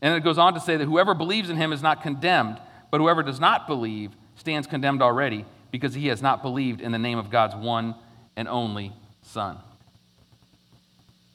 And 0.00 0.14
it 0.14 0.24
goes 0.24 0.38
on 0.38 0.54
to 0.54 0.60
say 0.60 0.76
that 0.76 0.84
whoever 0.84 1.14
believes 1.14 1.50
in 1.50 1.56
him 1.56 1.72
is 1.72 1.82
not 1.82 2.02
condemned, 2.02 2.60
but 2.90 3.00
whoever 3.00 3.22
does 3.22 3.38
not 3.38 3.66
believe 3.66 4.12
stands 4.36 4.66
condemned 4.66 5.02
already 5.02 5.44
because 5.70 5.94
he 5.94 6.08
has 6.08 6.20
not 6.20 6.42
believed 6.42 6.80
in 6.80 6.92
the 6.92 6.98
name 6.98 7.18
of 7.18 7.30
God's 7.30 7.54
one 7.54 7.94
and 8.36 8.48
only 8.48 8.92
Son. 9.22 9.56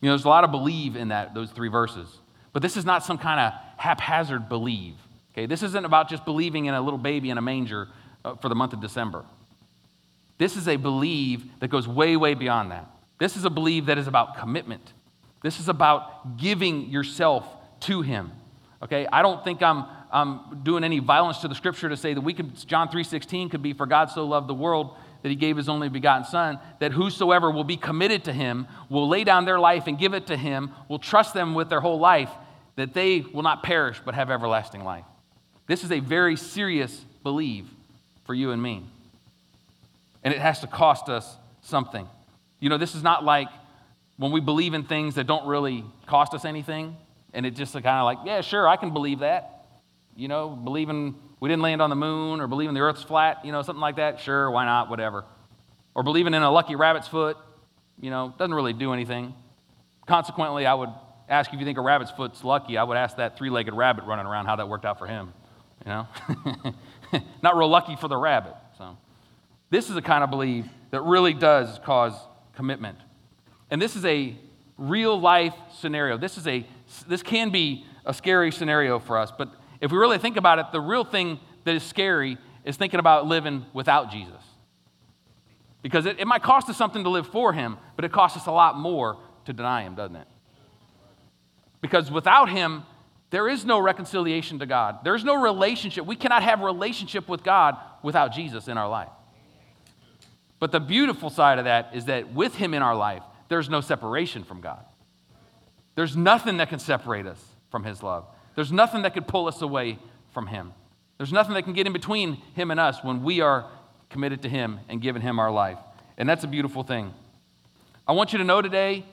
You 0.01 0.07
know, 0.07 0.13
there's 0.13 0.25
a 0.25 0.29
lot 0.29 0.43
of 0.43 0.51
believe 0.51 0.95
in 0.95 1.07
that, 1.07 1.33
those 1.33 1.49
three 1.51 1.69
verses. 1.69 2.07
But 2.53 2.61
this 2.61 2.77
is 2.77 2.85
not 2.85 3.03
some 3.03 3.17
kind 3.17 3.39
of 3.39 3.53
haphazard 3.77 4.49
believe. 4.49 4.95
Okay, 5.33 5.45
this 5.45 5.63
isn't 5.63 5.85
about 5.85 6.09
just 6.09 6.25
believing 6.25 6.65
in 6.65 6.73
a 6.73 6.81
little 6.81 6.99
baby 6.99 7.29
in 7.29 7.37
a 7.37 7.41
manger 7.41 7.87
uh, 8.25 8.35
for 8.35 8.49
the 8.49 8.55
month 8.55 8.73
of 8.73 8.81
December. 8.81 9.23
This 10.37 10.55
is 10.55 10.67
a 10.67 10.75
believe 10.75 11.59
that 11.59 11.69
goes 11.69 11.87
way, 11.87 12.15
way 12.15 12.33
beyond 12.33 12.71
that. 12.71 12.89
This 13.19 13.35
is 13.35 13.45
a 13.45 13.49
believe 13.49 13.87
that 13.87 13.97
is 13.97 14.07
about 14.07 14.37
commitment. 14.37 14.93
This 15.41 15.59
is 15.59 15.67
about 15.69 16.37
giving 16.37 16.89
yourself 16.89 17.45
to 17.81 18.01
Him. 18.01 18.31
Okay, 18.83 19.07
I 19.11 19.21
don't 19.23 19.43
think 19.43 19.63
I'm, 19.63 19.85
I'm 20.11 20.61
doing 20.63 20.83
any 20.83 20.99
violence 20.99 21.39
to 21.39 21.47
the 21.47 21.55
scripture 21.55 21.89
to 21.89 21.97
say 21.97 22.13
that 22.13 22.21
we 22.21 22.33
could, 22.33 22.55
John 22.67 22.89
3.16 22.89 23.49
could 23.49 23.63
be, 23.63 23.73
for 23.73 23.87
God 23.87 24.11
so 24.11 24.25
loved 24.25 24.47
the 24.47 24.53
world 24.53 24.95
that 25.23 25.29
he 25.29 25.35
gave 25.35 25.57
his 25.57 25.67
only 25.67 25.89
begotten 25.89 26.25
Son, 26.25 26.59
that 26.79 26.91
whosoever 26.91 27.49
will 27.49 27.63
be 27.63 27.75
committed 27.75 28.23
to 28.25 28.33
him, 28.33 28.67
will 28.87 29.09
lay 29.09 29.23
down 29.23 29.45
their 29.45 29.59
life 29.59 29.87
and 29.87 29.97
give 29.97 30.13
it 30.13 30.27
to 30.27 30.37
him, 30.37 30.71
will 30.87 30.99
trust 30.99 31.33
them 31.33 31.55
with 31.55 31.69
their 31.69 31.81
whole 31.81 31.99
life, 31.99 32.29
that 32.75 32.93
they 32.93 33.21
will 33.21 33.41
not 33.41 33.63
perish 33.63 33.99
but 34.05 34.13
have 34.13 34.29
everlasting 34.29 34.83
life. 34.83 35.05
This 35.65 35.83
is 35.83 35.91
a 35.91 35.99
very 35.99 36.35
serious 36.35 37.03
believe 37.23 37.67
for 38.25 38.35
you 38.35 38.51
and 38.51 38.61
me. 38.61 38.85
And 40.23 40.33
it 40.33 40.39
has 40.39 40.59
to 40.61 40.67
cost 40.67 41.09
us 41.09 41.37
something. 41.61 42.07
You 42.59 42.69
know, 42.69 42.77
this 42.77 42.95
is 42.95 43.03
not 43.03 43.23
like 43.23 43.47
when 44.17 44.31
we 44.31 44.39
believe 44.39 44.73
in 44.73 44.83
things 44.83 45.15
that 45.15 45.27
don't 45.27 45.47
really 45.47 45.85
cost 46.07 46.33
us 46.33 46.43
anything, 46.43 46.97
and 47.33 47.45
it 47.45 47.51
just 47.51 47.73
kind 47.73 47.85
of 47.85 48.05
like, 48.05 48.19
yeah, 48.25 48.41
sure, 48.41 48.67
I 48.67 48.75
can 48.75 48.91
believe 48.91 49.19
that. 49.19 49.65
You 50.15 50.27
know, 50.27 50.49
believing 50.49 51.15
we 51.39 51.49
didn't 51.49 51.61
land 51.61 51.81
on 51.81 51.89
the 51.89 51.95
moon 51.95 52.41
or 52.41 52.47
believing 52.47 52.73
the 52.73 52.81
earth's 52.81 53.03
flat, 53.03 53.45
you 53.45 53.51
know, 53.51 53.61
something 53.61 53.81
like 53.81 53.97
that, 53.97 54.19
sure, 54.19 54.49
why 54.49 54.65
not, 54.65 54.89
whatever. 54.89 55.23
Or 55.93 56.03
believing 56.03 56.33
in 56.33 56.41
a 56.41 56.51
lucky 56.51 56.75
rabbit's 56.75 57.07
foot, 57.07 57.37
you 57.99 58.09
know, 58.09 58.33
doesn't 58.37 58.53
really 58.53 58.73
do 58.73 58.93
anything. 58.93 59.33
Consequently, 60.07 60.65
I 60.65 60.73
would 60.73 60.89
ask 61.29 61.53
if 61.53 61.59
you 61.59 61.65
think 61.65 61.77
a 61.77 61.81
rabbit's 61.81 62.11
foot's 62.11 62.43
lucky, 62.43 62.77
I 62.77 62.83
would 62.83 62.97
ask 62.97 63.17
that 63.17 63.37
three 63.37 63.49
legged 63.49 63.73
rabbit 63.73 64.05
running 64.05 64.25
around 64.25 64.45
how 64.45 64.55
that 64.55 64.67
worked 64.67 64.85
out 64.85 64.97
for 64.97 65.05
him, 65.05 65.33
you 65.85 65.91
know? 65.91 66.07
not 67.43 67.55
real 67.55 67.67
lucky 67.67 67.95
for 67.95 68.07
the 68.07 68.17
rabbit. 68.17 68.53
This 69.69 69.89
is 69.89 69.95
a 69.95 70.01
kind 70.01 70.23
of 70.23 70.29
belief 70.29 70.65
that 70.91 71.01
really 71.01 71.33
does 71.33 71.79
cause 71.83 72.13
commitment. 72.55 72.97
And 73.69 73.81
this 73.81 73.95
is 73.95 74.05
a 74.05 74.35
real 74.77 75.19
life 75.19 75.53
scenario. 75.79 76.17
This 76.17 76.37
is 76.37 76.47
a 76.47 76.65
this 77.07 77.21
can 77.21 77.49
be 77.49 77.85
a 78.05 78.13
scary 78.13 78.51
scenario 78.51 78.99
for 78.99 79.17
us, 79.17 79.31
but 79.37 79.49
if 79.81 79.91
we 79.91 79.97
really 79.97 80.17
think 80.17 80.37
about 80.37 80.59
it, 80.59 80.67
the 80.71 80.79
real 80.79 81.03
thing 81.03 81.39
that 81.65 81.75
is 81.75 81.83
scary 81.83 82.37
is 82.63 82.77
thinking 82.77 82.99
about 82.99 83.27
living 83.27 83.65
without 83.73 84.11
Jesus. 84.11 84.41
Because 85.81 86.05
it, 86.05 86.19
it 86.19 86.25
might 86.25 86.41
cost 86.41 86.69
us 86.69 86.77
something 86.77 87.03
to 87.03 87.09
live 87.09 87.27
for 87.27 87.53
him, 87.53 87.77
but 87.95 88.05
it 88.05 88.11
costs 88.11 88.37
us 88.37 88.47
a 88.47 88.51
lot 88.51 88.77
more 88.77 89.17
to 89.45 89.53
deny 89.53 89.83
him, 89.83 89.95
doesn't 89.95 90.15
it? 90.15 90.27
Because 91.81 92.09
without 92.09 92.49
him, 92.49 92.83
there 93.29 93.47
is 93.47 93.65
no 93.65 93.79
reconciliation 93.79 94.59
to 94.59 94.65
God. 94.65 94.99
There's 95.03 95.23
no 95.23 95.41
relationship. 95.41 96.05
We 96.05 96.15
cannot 96.15 96.43
have 96.43 96.61
relationship 96.61 97.27
with 97.27 97.43
God 97.43 97.77
without 98.01 98.33
Jesus 98.33 98.67
in 98.67 98.77
our 98.77 98.89
life. 98.89 99.09
But 100.59 100.71
the 100.71 100.79
beautiful 100.79 101.29
side 101.29 101.59
of 101.59 101.65
that 101.65 101.91
is 101.93 102.05
that 102.05 102.33
with 102.33 102.55
him 102.55 102.73
in 102.73 102.81
our 102.81 102.95
life, 102.95 103.23
there's 103.49 103.69
no 103.69 103.81
separation 103.81 104.43
from 104.43 104.61
God. 104.61 104.83
There's 105.95 106.15
nothing 106.15 106.57
that 106.57 106.69
can 106.69 106.79
separate 106.79 107.25
us 107.25 107.43
from 107.71 107.83
his 107.83 108.03
love. 108.03 108.25
There's 108.55 108.71
nothing 108.71 109.03
that 109.03 109.13
could 109.13 109.27
pull 109.27 109.47
us 109.47 109.61
away 109.61 109.99
from 110.33 110.47
him. 110.47 110.73
There's 111.17 111.31
nothing 111.31 111.53
that 111.55 111.63
can 111.63 111.73
get 111.73 111.87
in 111.87 111.93
between 111.93 112.35
him 112.55 112.71
and 112.71 112.79
us 112.79 113.03
when 113.03 113.23
we 113.23 113.41
are 113.41 113.65
committed 114.09 114.43
to 114.43 114.49
him 114.49 114.79
and 114.89 115.01
giving 115.01 115.21
him 115.21 115.39
our 115.39 115.51
life. 115.51 115.77
And 116.17 116.27
that's 116.27 116.43
a 116.43 116.47
beautiful 116.47 116.83
thing. 116.83 117.13
I 118.07 118.13
want 118.13 118.31
you 118.31 118.39
to 118.39 118.43
know 118.43 118.61
today 118.61 119.05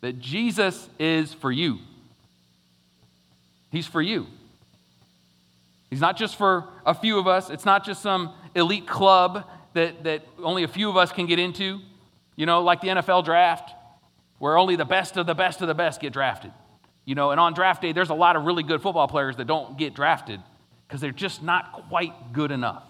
that 0.00 0.20
Jesus 0.20 0.88
is 0.98 1.32
for 1.34 1.50
you. 1.50 1.78
He's 3.70 3.86
for 3.86 4.00
you. 4.00 4.26
He's 5.90 6.00
not 6.00 6.16
just 6.16 6.36
for 6.36 6.64
a 6.84 6.94
few 6.94 7.18
of 7.18 7.26
us, 7.26 7.50
it's 7.50 7.64
not 7.64 7.84
just 7.84 8.02
some 8.02 8.32
elite 8.54 8.86
club 8.86 9.44
that, 9.76 10.04
that 10.04 10.22
only 10.42 10.64
a 10.64 10.68
few 10.68 10.90
of 10.90 10.96
us 10.96 11.12
can 11.12 11.26
get 11.26 11.38
into, 11.38 11.80
you 12.34 12.46
know, 12.46 12.62
like 12.62 12.80
the 12.80 12.88
NFL 12.88 13.24
draft, 13.24 13.72
where 14.38 14.58
only 14.58 14.76
the 14.76 14.84
best 14.84 15.16
of 15.16 15.26
the 15.26 15.34
best 15.34 15.62
of 15.62 15.68
the 15.68 15.74
best 15.74 16.00
get 16.00 16.12
drafted. 16.12 16.52
You 17.04 17.14
know, 17.14 17.30
and 17.30 17.38
on 17.38 17.54
draft 17.54 17.82
day, 17.82 17.92
there's 17.92 18.10
a 18.10 18.14
lot 18.14 18.36
of 18.36 18.44
really 18.44 18.64
good 18.64 18.82
football 18.82 19.06
players 19.06 19.36
that 19.36 19.46
don't 19.46 19.78
get 19.78 19.94
drafted 19.94 20.40
because 20.86 21.00
they're 21.00 21.12
just 21.12 21.42
not 21.42 21.88
quite 21.88 22.32
good 22.32 22.50
enough. 22.50 22.82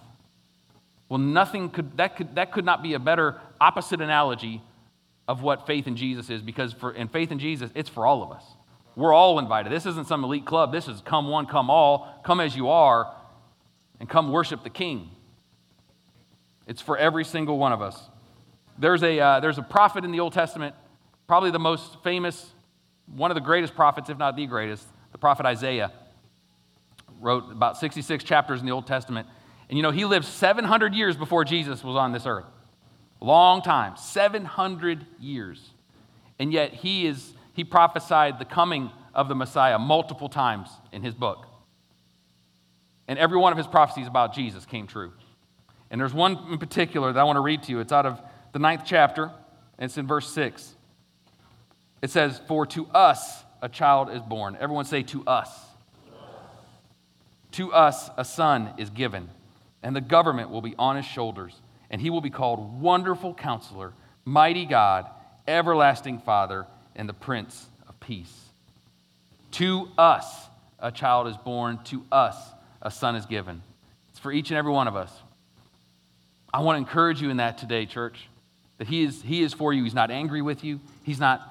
Well, 1.09 1.19
nothing 1.19 1.71
could 1.71 1.97
that 1.99 2.17
could 2.17 2.35
that 2.35 2.51
could 2.51 2.65
not 2.65 2.83
be 2.83 2.95
a 2.95 2.99
better 2.99 3.41
opposite 3.61 4.01
analogy 4.01 4.63
of 5.29 5.43
what 5.43 5.67
faith 5.67 5.87
in 5.87 5.97
Jesus 5.97 6.31
is, 6.31 6.41
because 6.41 6.73
for 6.73 6.93
in 6.93 7.09
faith 7.09 7.31
in 7.31 7.39
Jesus, 7.39 7.71
it's 7.75 7.89
for 7.89 8.07
all 8.07 8.23
of 8.23 8.33
us. 8.33 8.45
We're 8.97 9.13
all 9.13 9.39
invited. 9.39 9.71
This 9.71 9.87
isn't 9.87 10.09
some 10.09 10.25
elite 10.25 10.47
club. 10.47 10.73
This 10.73 10.89
is 10.89 11.03
come 11.03 11.29
one, 11.29 11.47
come 11.47 11.69
all, 11.69 12.21
come 12.25 12.41
as 12.41 12.57
you 12.57 12.71
are, 12.71 13.13
and 14.01 14.09
come 14.09 14.33
worship 14.33 14.63
the 14.65 14.71
King. 14.71 15.11
It's 16.67 16.83
for 16.83 16.97
every 16.97 17.25
single 17.25 17.59
one 17.59 17.73
of 17.73 17.81
us. 17.81 18.01
There's 18.79 19.03
a, 19.03 19.19
uh, 19.19 19.41
there's 19.41 19.59
a 19.59 19.63
prophet 19.63 20.05
in 20.05 20.13
the 20.13 20.21
Old 20.21 20.33
Testament, 20.33 20.75
probably 21.27 21.51
the 21.51 21.59
most 21.59 22.03
famous, 22.03 22.53
one 23.07 23.31
of 23.31 23.35
the 23.35 23.41
greatest 23.41 23.75
prophets, 23.75 24.11
if 24.11 24.19
not 24.19 24.37
the 24.37 24.47
greatest, 24.47 24.85
the 25.13 25.19
prophet 25.19 25.47
Isaiah. 25.47 25.93
Wrote 27.21 27.51
about 27.51 27.79
66 27.79 28.25
chapters 28.25 28.61
in 28.61 28.67
the 28.67 28.73
Old 28.73 28.87
Testament. 28.87 29.27
And 29.69 29.79
you 29.79 29.83
know, 29.83 29.91
he 29.91 30.05
lived 30.05 30.27
700 30.27 30.95
years 30.95 31.17
before 31.17 31.45
Jesus 31.45 31.83
was 31.83 31.97
on 31.97 32.13
this 32.13 32.27
earth. 32.27 32.45
Long 33.21 33.63
time, 33.63 33.97
700 33.97 35.07
years. 35.19 35.71
And 36.39 36.53
yet 36.53 36.75
he 36.75 37.07
is 37.07 37.33
he 37.55 37.65
prophesied 37.65 38.39
the 38.39 38.45
coming 38.45 38.91
of 39.15 39.29
the 39.29 39.35
Messiah 39.35 39.79
multiple 39.79 40.29
times 40.29 40.69
in 40.93 41.03
his 41.03 41.15
book. 41.15 41.47
And 43.09 43.19
every 43.19 43.39
one 43.39 43.51
of 43.51 43.57
his 43.57 43.67
prophecies 43.67 44.07
about 44.07 44.35
Jesus 44.35 44.67
came 44.67 44.87
true. 44.87 45.13
And 45.91 46.01
there's 46.01 46.15
one 46.15 46.39
in 46.51 46.59
particular 46.59 47.13
that 47.13 47.21
I 47.21 47.25
want 47.25 47.37
to 47.37 47.41
read 47.41 47.63
to 47.65 47.73
you. 47.73 47.81
It's 47.81 47.93
out 47.93 48.07
of 48.07 48.21
the 48.53 48.59
ninth 48.59 48.83
chapter, 48.85 49.25
and 49.79 49.85
it's 49.85 49.99
in 49.99 50.07
verse 50.07 50.33
6. 50.33 50.75
It 52.03 52.11
says, 52.11 52.41
For 52.49 52.67
to 52.67 52.87
us 52.87 53.45
a 53.63 53.69
child 53.69 54.11
is 54.11 54.23
born. 54.23 54.57
Everyone 54.61 54.85
say, 54.85 55.03
To 55.05 55.25
us. 55.27 55.51
To 57.53 57.73
us 57.73 58.11
a 58.17 58.25
son 58.25 58.71
is 58.77 58.91
given, 58.91 59.31
and 59.83 59.97
the 59.97 60.01
government 60.01 60.51
will 60.51 60.61
be 60.61 60.75
on 60.79 60.97
his 60.97 61.07
shoulders, 61.07 61.55
and 61.91 62.01
he 62.01 62.11
will 62.11 62.21
be 62.21 62.31
called 62.31 62.81
Wonderful 62.81 63.35
Counselor, 63.35 63.95
Mighty 64.25 64.67
God, 64.67 65.07
Everlasting 65.49 66.19
Father 66.19 66.67
and 66.95 67.09
the 67.09 67.15
Prince 67.15 67.69
of 67.89 67.99
Peace. 68.01 68.47
To 69.53 69.89
us 69.97 70.49
a 70.79 70.91
child 70.93 71.29
is 71.29 71.37
born, 71.39 71.79
to 71.85 72.05
us 72.13 72.37
a 72.83 72.91
son 72.91 73.17
is 73.17 73.25
given. 73.25 73.63
It's 74.11 74.19
for 74.19 74.33
each 74.33 74.51
and 74.51 74.59
every 74.59 74.73
one 74.73 74.89
of 74.89 74.97
us. 74.97 75.13
I 76.57 76.61
want 76.61 76.77
to 76.77 76.79
encourage 76.79 77.21
you 77.21 77.29
in 77.29 77.37
that 77.37 77.59
today, 77.59 77.85
church, 77.85 78.31
that 78.79 78.89
he 78.89 79.05
is, 79.05 79.21
he 79.21 79.43
is 79.43 79.53
for 79.53 79.75
you. 79.75 79.85
He's 79.85 79.93
not 79.93 80.11
angry 80.11 80.41
with 80.41 80.65
you. 80.65 80.81
He's 81.03 81.21
not, 81.21 81.47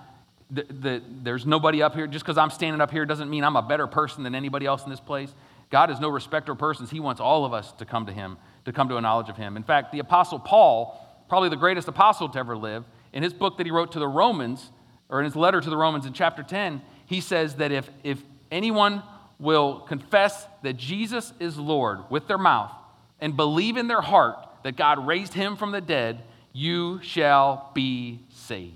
the, 0.49 0.63
the, 0.63 1.03
there's 1.21 1.45
nobody 1.45 1.83
up 1.83 1.93
here. 1.93 2.07
Just 2.07 2.25
because 2.25 2.39
I'm 2.39 2.49
standing 2.49 2.81
up 2.81 2.89
here 2.89 3.05
doesn't 3.05 3.29
mean 3.29 3.43
I'm 3.43 3.55
a 3.55 3.61
better 3.61 3.85
person 3.85 4.23
than 4.23 4.33
anybody 4.33 4.65
else 4.65 4.83
in 4.83 4.89
this 4.89 4.99
place. 4.99 5.31
God 5.69 5.91
is 5.91 5.99
no 5.99 6.09
respecter 6.09 6.53
of 6.53 6.57
persons. 6.57 6.89
He 6.89 6.99
wants 6.99 7.21
all 7.21 7.45
of 7.45 7.53
us 7.53 7.71
to 7.73 7.85
come 7.85 8.07
to 8.07 8.11
him, 8.11 8.37
to 8.65 8.73
come 8.73 8.89
to 8.89 8.97
a 8.97 9.01
knowledge 9.01 9.29
of 9.29 9.37
him. 9.37 9.57
In 9.57 9.61
fact, 9.61 9.91
the 9.91 9.99
Apostle 9.99 10.39
Paul, 10.39 10.99
probably 11.29 11.49
the 11.49 11.55
greatest 11.55 11.87
apostle 11.87 12.27
to 12.29 12.39
ever 12.39 12.57
live, 12.57 12.83
in 13.13 13.21
his 13.21 13.31
book 13.31 13.57
that 13.57 13.67
he 13.67 13.71
wrote 13.71 13.91
to 13.91 13.99
the 13.99 14.07
Romans, 14.07 14.71
or 15.09 15.19
in 15.19 15.25
his 15.25 15.35
letter 15.35 15.61
to 15.61 15.69
the 15.69 15.77
Romans 15.77 16.07
in 16.07 16.13
chapter 16.13 16.41
10, 16.41 16.81
he 17.05 17.21
says 17.21 17.57
that 17.57 17.71
if, 17.71 17.87
if 18.03 18.23
anyone 18.49 19.03
will 19.37 19.81
confess 19.81 20.47
that 20.63 20.77
Jesus 20.77 21.31
is 21.39 21.59
Lord 21.59 21.99
with 22.09 22.27
their 22.27 22.39
mouth 22.39 22.71
and 23.19 23.37
believe 23.37 23.77
in 23.77 23.87
their 23.87 24.01
heart 24.01 24.37
that 24.65 24.75
God 24.75 25.05
raised 25.05 25.35
him 25.35 25.57
from 25.57 25.69
the 25.69 25.79
dead, 25.79 26.23
you 26.51 26.99
shall 27.03 27.69
be 27.75 28.21
saved. 28.31 28.73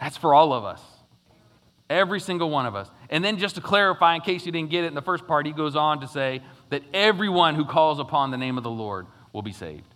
That's 0.00 0.16
for 0.16 0.34
all 0.34 0.52
of 0.52 0.64
us. 0.64 0.82
Every 1.88 2.18
single 2.18 2.50
one 2.50 2.66
of 2.66 2.74
us. 2.74 2.90
And 3.08 3.24
then, 3.24 3.38
just 3.38 3.54
to 3.54 3.60
clarify, 3.60 4.16
in 4.16 4.22
case 4.22 4.44
you 4.44 4.50
didn't 4.50 4.70
get 4.70 4.82
it 4.82 4.88
in 4.88 4.94
the 4.94 5.00
first 5.00 5.28
part, 5.28 5.46
he 5.46 5.52
goes 5.52 5.76
on 5.76 6.00
to 6.00 6.08
say 6.08 6.42
that 6.70 6.82
everyone 6.92 7.54
who 7.54 7.64
calls 7.64 8.00
upon 8.00 8.32
the 8.32 8.36
name 8.36 8.58
of 8.58 8.64
the 8.64 8.70
Lord 8.70 9.06
will 9.32 9.42
be 9.42 9.52
saved. 9.52 9.94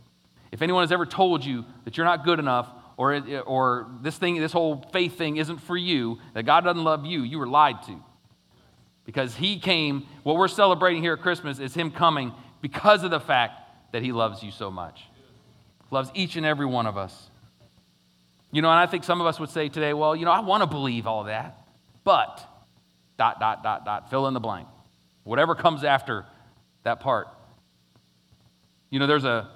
If 0.53 0.63
anyone 0.63 0.85
has 0.85 0.93
ever 0.93 1.07
told 1.07 1.45
you 1.45 1.65
that 1.85 1.97
you're 1.97 2.07
not 2.07 2.25
good 2.25 2.39
enough 2.39 2.69
or, 2.97 3.21
or 3.47 3.91
this 4.03 4.17
thing, 4.17 4.37
this 4.37 4.53
whole 4.53 4.89
faith 4.93 5.19
thing 5.19 5.39
isn't 5.39 5.59
for 5.59 5.77
you, 5.77 6.21
that 6.35 6.45
God 6.45 6.63
doesn't 6.63 6.85
love 6.85 7.05
you, 7.05 7.25
you 7.25 7.41
were 7.41 7.49
lied 7.49 7.83
to. 7.87 8.01
Because 9.05 9.35
he 9.35 9.59
came, 9.59 10.07
what 10.23 10.37
we're 10.37 10.47
celebrating 10.47 11.03
here 11.03 11.15
at 11.15 11.21
Christmas 11.21 11.59
is 11.59 11.75
him 11.75 11.91
coming 11.91 12.33
because 12.61 13.03
of 13.03 13.11
the 13.11 13.19
fact 13.19 13.65
that 13.92 14.02
he 14.02 14.12
loves 14.12 14.42
you 14.42 14.50
so 14.50 14.71
much. 14.71 15.02
Loves 15.90 16.11
each 16.14 16.37
and 16.37 16.45
every 16.45 16.66
one 16.66 16.87
of 16.87 16.97
us. 16.97 17.30
You 18.50 18.62
know, 18.62 18.71
and 18.71 18.78
I 18.78 18.87
think 18.87 19.04
some 19.04 19.21
of 19.21 19.26
us 19.26 19.38
would 19.40 19.50
say 19.50 19.68
today, 19.68 19.92
well, 19.92 20.16
you 20.16 20.25
know, 20.25 20.30
I 20.30 20.40
want 20.40 20.62
to 20.62 20.66
believe 20.66 21.07
all 21.07 21.25
that, 21.25 21.61
but 22.04 22.47
dot, 23.18 23.40
dot, 23.40 23.62
dot, 23.62 23.85
dot, 23.85 24.11
fill 24.11 24.26
in 24.26 24.35
the 24.35 24.40
blank. 24.40 24.68
Whatever 25.25 25.54
comes 25.54 25.85
after 25.85 26.25
that 26.85 27.00
part. 27.00 27.28
You 28.90 28.99
know, 28.99 29.07
there's 29.07 29.25
a, 29.25 29.50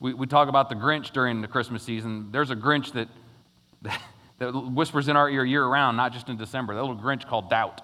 we, 0.00 0.14
we 0.14 0.26
talk 0.26 0.48
about 0.48 0.70
the 0.70 0.74
Grinch 0.74 1.12
during 1.12 1.42
the 1.42 1.48
Christmas 1.48 1.82
season. 1.82 2.28
There's 2.32 2.50
a 2.50 2.56
Grinch 2.56 2.92
that, 2.92 3.08
that 4.38 4.52
whispers 4.52 5.08
in 5.08 5.16
our 5.16 5.28
ear 5.28 5.44
year 5.44 5.66
round, 5.66 5.98
not 5.98 6.14
just 6.14 6.28
in 6.28 6.38
December. 6.38 6.74
That 6.74 6.80
little 6.80 6.96
Grinch 6.96 7.26
called 7.26 7.50
doubt 7.50 7.82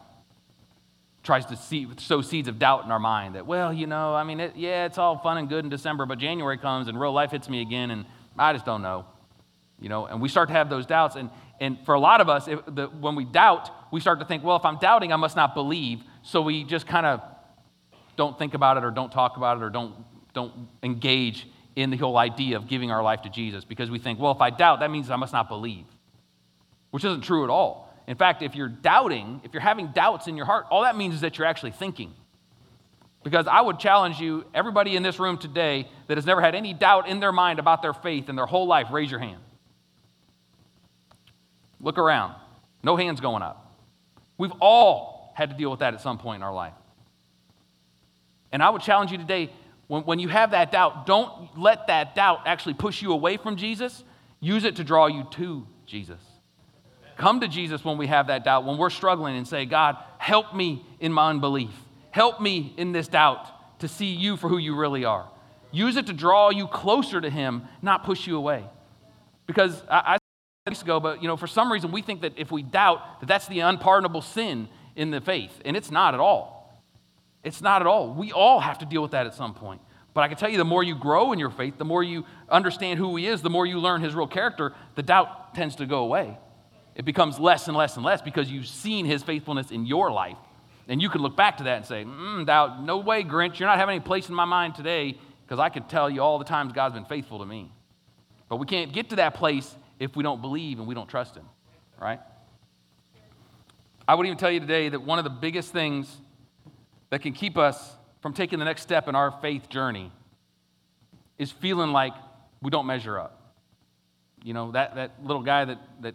tries 1.28 1.44
to 1.44 1.56
see, 1.56 1.86
sow 1.98 2.22
seeds 2.22 2.48
of 2.48 2.58
doubt 2.58 2.86
in 2.86 2.90
our 2.90 2.98
mind 2.98 3.34
that, 3.34 3.46
well, 3.46 3.70
you 3.70 3.86
know, 3.86 4.14
I 4.14 4.24
mean, 4.24 4.40
it, 4.40 4.56
yeah, 4.56 4.86
it's 4.86 4.96
all 4.96 5.18
fun 5.18 5.36
and 5.36 5.46
good 5.46 5.62
in 5.62 5.68
December, 5.68 6.06
but 6.06 6.18
January 6.18 6.56
comes 6.56 6.88
and 6.88 6.98
real 6.98 7.12
life 7.12 7.32
hits 7.32 7.50
me 7.50 7.60
again, 7.60 7.90
and 7.90 8.06
I 8.38 8.54
just 8.54 8.64
don't 8.64 8.80
know. 8.80 9.04
You 9.78 9.90
know, 9.90 10.06
and 10.06 10.22
we 10.22 10.30
start 10.30 10.48
to 10.48 10.54
have 10.54 10.70
those 10.70 10.86
doubts. 10.86 11.16
And, 11.16 11.28
and 11.60 11.76
for 11.84 11.92
a 11.92 12.00
lot 12.00 12.22
of 12.22 12.30
us, 12.30 12.46
the, 12.46 12.90
when 12.98 13.14
we 13.14 13.26
doubt, 13.26 13.70
we 13.92 14.00
start 14.00 14.20
to 14.20 14.24
think, 14.24 14.42
well, 14.42 14.56
if 14.56 14.64
I'm 14.64 14.78
doubting, 14.78 15.12
I 15.12 15.16
must 15.16 15.36
not 15.36 15.54
believe. 15.54 16.02
So 16.22 16.40
we 16.40 16.64
just 16.64 16.86
kind 16.86 17.04
of 17.04 17.20
don't 18.16 18.38
think 18.38 18.54
about 18.54 18.78
it 18.78 18.84
or 18.84 18.90
don't 18.90 19.12
talk 19.12 19.36
about 19.36 19.58
it 19.58 19.62
or 19.62 19.68
don't, 19.68 19.94
don't 20.32 20.54
engage 20.82 21.46
in 21.76 21.90
the 21.90 21.98
whole 21.98 22.16
idea 22.16 22.56
of 22.56 22.66
giving 22.68 22.90
our 22.90 23.02
life 23.02 23.20
to 23.22 23.28
Jesus 23.28 23.66
because 23.66 23.90
we 23.90 23.98
think, 23.98 24.18
well, 24.18 24.32
if 24.32 24.40
I 24.40 24.48
doubt, 24.48 24.80
that 24.80 24.90
means 24.90 25.10
I 25.10 25.16
must 25.16 25.34
not 25.34 25.50
believe, 25.50 25.84
which 26.90 27.04
isn't 27.04 27.20
true 27.20 27.44
at 27.44 27.50
all. 27.50 27.87
In 28.08 28.16
fact, 28.16 28.42
if 28.42 28.54
you're 28.54 28.68
doubting, 28.68 29.42
if 29.44 29.52
you're 29.52 29.60
having 29.60 29.88
doubts 29.88 30.28
in 30.28 30.36
your 30.36 30.46
heart, 30.46 30.64
all 30.70 30.82
that 30.82 30.96
means 30.96 31.14
is 31.14 31.20
that 31.20 31.36
you're 31.36 31.46
actually 31.46 31.72
thinking. 31.72 32.14
Because 33.22 33.46
I 33.46 33.60
would 33.60 33.78
challenge 33.78 34.18
you, 34.18 34.46
everybody 34.54 34.96
in 34.96 35.02
this 35.02 35.18
room 35.18 35.36
today 35.36 35.86
that 36.06 36.16
has 36.16 36.24
never 36.24 36.40
had 36.40 36.54
any 36.54 36.72
doubt 36.72 37.06
in 37.06 37.20
their 37.20 37.32
mind 37.32 37.58
about 37.58 37.82
their 37.82 37.92
faith 37.92 38.30
in 38.30 38.34
their 38.34 38.46
whole 38.46 38.66
life, 38.66 38.86
raise 38.90 39.10
your 39.10 39.20
hand. 39.20 39.42
Look 41.82 41.98
around. 41.98 42.34
No 42.82 42.96
hands 42.96 43.20
going 43.20 43.42
up. 43.42 43.76
We've 44.38 44.54
all 44.58 45.34
had 45.36 45.50
to 45.50 45.56
deal 45.56 45.70
with 45.70 45.80
that 45.80 45.92
at 45.92 46.00
some 46.00 46.16
point 46.16 46.36
in 46.36 46.42
our 46.42 46.54
life. 46.54 46.72
And 48.52 48.62
I 48.62 48.70
would 48.70 48.80
challenge 48.80 49.12
you 49.12 49.18
today 49.18 49.50
when, 49.86 50.04
when 50.04 50.18
you 50.18 50.28
have 50.28 50.52
that 50.52 50.72
doubt, 50.72 51.04
don't 51.04 51.58
let 51.58 51.88
that 51.88 52.14
doubt 52.14 52.46
actually 52.46 52.74
push 52.74 53.02
you 53.02 53.12
away 53.12 53.36
from 53.36 53.56
Jesus. 53.56 54.02
Use 54.40 54.64
it 54.64 54.76
to 54.76 54.84
draw 54.84 55.08
you 55.08 55.26
to 55.32 55.66
Jesus. 55.84 56.20
Come 57.18 57.40
to 57.40 57.48
Jesus 57.48 57.84
when 57.84 57.98
we 57.98 58.06
have 58.06 58.28
that 58.28 58.44
doubt, 58.44 58.64
when 58.64 58.78
we're 58.78 58.90
struggling, 58.90 59.36
and 59.36 59.46
say, 59.46 59.66
God, 59.66 59.96
help 60.18 60.54
me 60.54 60.86
in 61.00 61.12
my 61.12 61.28
unbelief. 61.30 61.72
Help 62.12 62.40
me 62.40 62.72
in 62.76 62.92
this 62.92 63.08
doubt 63.08 63.80
to 63.80 63.88
see 63.88 64.06
you 64.06 64.36
for 64.36 64.48
who 64.48 64.56
you 64.56 64.76
really 64.76 65.04
are. 65.04 65.28
Use 65.72 65.96
it 65.96 66.06
to 66.06 66.12
draw 66.12 66.50
you 66.50 66.68
closer 66.68 67.20
to 67.20 67.28
Him, 67.28 67.64
not 67.82 68.04
push 68.04 68.26
you 68.26 68.36
away. 68.36 68.64
Because 69.46 69.82
I, 69.90 70.14
I 70.14 70.18
weeks 70.68 70.82
ago, 70.82 71.00
but 71.00 71.20
you 71.20 71.28
know, 71.28 71.36
for 71.36 71.48
some 71.48 71.72
reason 71.72 71.90
we 71.90 72.02
think 72.02 72.20
that 72.20 72.34
if 72.36 72.52
we 72.52 72.62
doubt 72.62 73.20
that 73.20 73.26
that's 73.26 73.48
the 73.48 73.60
unpardonable 73.60 74.22
sin 74.22 74.68
in 74.94 75.10
the 75.10 75.20
faith, 75.20 75.60
and 75.64 75.76
it's 75.76 75.90
not 75.90 76.14
at 76.14 76.20
all. 76.20 76.82
It's 77.42 77.60
not 77.60 77.82
at 77.82 77.86
all. 77.88 78.12
We 78.12 78.32
all 78.32 78.60
have 78.60 78.78
to 78.78 78.86
deal 78.86 79.02
with 79.02 79.12
that 79.12 79.26
at 79.26 79.34
some 79.34 79.54
point. 79.54 79.80
But 80.14 80.22
I 80.22 80.28
can 80.28 80.36
tell 80.36 80.50
you, 80.50 80.56
the 80.56 80.64
more 80.64 80.82
you 80.82 80.94
grow 80.94 81.32
in 81.32 81.38
your 81.38 81.50
faith, 81.50 81.78
the 81.78 81.84
more 81.84 82.02
you 82.02 82.24
understand 82.48 82.98
who 82.98 83.16
He 83.16 83.26
is, 83.26 83.42
the 83.42 83.50
more 83.50 83.66
you 83.66 83.78
learn 83.78 84.02
His 84.02 84.14
real 84.14 84.26
character, 84.26 84.72
the 84.94 85.02
doubt 85.02 85.54
tends 85.54 85.76
to 85.76 85.86
go 85.86 85.98
away. 86.04 86.36
It 86.98 87.04
becomes 87.04 87.38
less 87.38 87.68
and 87.68 87.76
less 87.76 87.96
and 87.96 88.04
less 88.04 88.20
because 88.20 88.50
you've 88.50 88.66
seen 88.66 89.06
his 89.06 89.22
faithfulness 89.22 89.70
in 89.70 89.86
your 89.86 90.10
life. 90.10 90.36
And 90.88 91.00
you 91.00 91.08
can 91.08 91.22
look 91.22 91.36
back 91.36 91.58
to 91.58 91.64
that 91.64 91.76
and 91.76 91.86
say, 91.86 92.04
mm, 92.04 92.44
doubt, 92.44 92.82
no 92.82 92.98
way, 92.98 93.22
Grinch, 93.22 93.58
you're 93.58 93.68
not 93.68 93.78
having 93.78 93.94
any 93.96 94.04
place 94.04 94.28
in 94.28 94.34
my 94.34 94.44
mind 94.44 94.74
today 94.74 95.16
because 95.44 95.60
I 95.60 95.68
could 95.68 95.88
tell 95.88 96.10
you 96.10 96.20
all 96.20 96.38
the 96.38 96.44
times 96.44 96.72
God's 96.72 96.94
been 96.94 97.04
faithful 97.04 97.38
to 97.38 97.46
me. 97.46 97.70
But 98.48 98.56
we 98.56 98.66
can't 98.66 98.92
get 98.92 99.10
to 99.10 99.16
that 99.16 99.34
place 99.34 99.76
if 100.00 100.16
we 100.16 100.22
don't 100.22 100.40
believe 100.40 100.78
and 100.78 100.88
we 100.88 100.94
don't 100.94 101.08
trust 101.08 101.36
him, 101.36 101.44
right? 102.00 102.20
I 104.08 104.14
would 104.14 104.26
even 104.26 104.38
tell 104.38 104.50
you 104.50 104.60
today 104.60 104.88
that 104.88 105.00
one 105.00 105.18
of 105.18 105.24
the 105.24 105.30
biggest 105.30 105.72
things 105.72 106.14
that 107.10 107.22
can 107.22 107.32
keep 107.32 107.56
us 107.56 107.94
from 108.22 108.32
taking 108.32 108.58
the 108.58 108.64
next 108.64 108.82
step 108.82 109.06
in 109.06 109.14
our 109.14 109.30
faith 109.40 109.68
journey 109.68 110.10
is 111.38 111.52
feeling 111.52 111.92
like 111.92 112.14
we 112.60 112.70
don't 112.70 112.86
measure 112.86 113.18
up. 113.20 113.54
You 114.42 114.54
know, 114.54 114.72
that, 114.72 114.96
that 114.96 115.12
little 115.22 115.42
guy 115.42 115.64
that, 115.64 115.78
that 116.00 116.14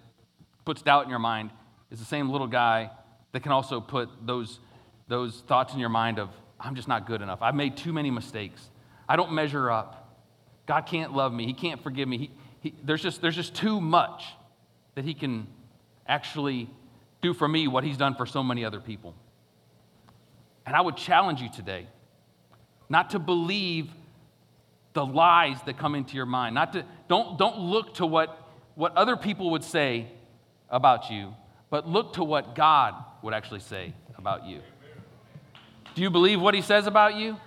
puts 0.65 0.82
doubt 0.82 1.03
in 1.03 1.10
your 1.10 1.20
mind 1.20 1.51
is 1.91 2.00
the 2.00 2.05
same 2.05 2.29
little 2.29 2.48
guy 2.48 2.89
that 3.32 3.41
can 3.41 3.51
also 3.51 3.79
put 3.79 4.10
those, 4.25 4.60
those 5.08 5.41
thoughts 5.48 5.74
in 5.74 5.79
your 5.79 5.89
mind 5.89 6.20
of, 6.20 6.29
I'm 6.60 6.75
just 6.75 6.88
not 6.88 7.05
good 7.05 7.22
enough. 7.22 7.41
I've 7.41 7.55
made 7.55 7.77
too 7.77 7.93
many 7.93 8.10
mistakes. 8.10 8.70
I 9.08 9.15
don't 9.15 9.34
measure 9.34 9.70
up. 9.70 10.17
God 10.65 10.82
can't 10.82 11.13
love 11.13 11.34
me. 11.34 11.46
He 11.46 11.53
can't 11.53 11.82
forgive 11.84 12.08
me. 12.08 12.17
He, 12.17 12.32
he, 12.62 12.75
there's, 12.84 13.01
just, 13.01 13.22
there's 13.22 13.36
just 13.36 13.53
too 13.53 13.82
much 13.82 14.24
that 14.96 15.03
He 15.03 15.13
can 15.13 15.48
actually 16.08 16.70
do 17.22 17.34
for 17.34 17.48
me 17.48 17.67
what 17.67 17.84
He's 17.84 17.98
done 17.98 18.15
for 18.15 18.25
so 18.25 18.43
many 18.43 18.63
other 18.63 18.79
people. 18.79 19.13
And 20.65 20.75
I 20.75 20.82
would 20.82 20.96
challenge 20.96 21.41
you 21.41 21.50
today 21.50 21.88
not 22.89 23.10
to 23.10 23.20
believe 23.20 23.91
the 24.93 25.05
lies 25.05 25.58
that 25.65 25.77
come 25.77 25.96
into 25.96 26.15
your 26.15 26.25
mind. 26.25 26.55
Not 26.55 26.74
to, 26.74 26.86
don't, 27.10 27.38
don't 27.38 27.60
look 27.60 27.96
to 27.96 28.05
what, 28.05 28.48
what 28.75 28.96
other 28.96 29.17
people 29.17 29.51
would 29.51 29.63
say 29.63 30.08
about 30.73 31.11
you, 31.11 31.33
but 31.69 31.87
look 31.87 32.13
to 32.13 32.23
what 32.23 32.55
God 32.55 32.95
would 33.21 33.33
actually 33.33 33.59
say 33.59 33.93
about 34.17 34.45
you. 34.45 34.59
Do 35.93 36.01
you 36.01 36.09
believe 36.09 36.41
what 36.41 36.55
He 36.55 36.61
says 36.61 36.87
about 36.87 37.15
you? 37.15 37.37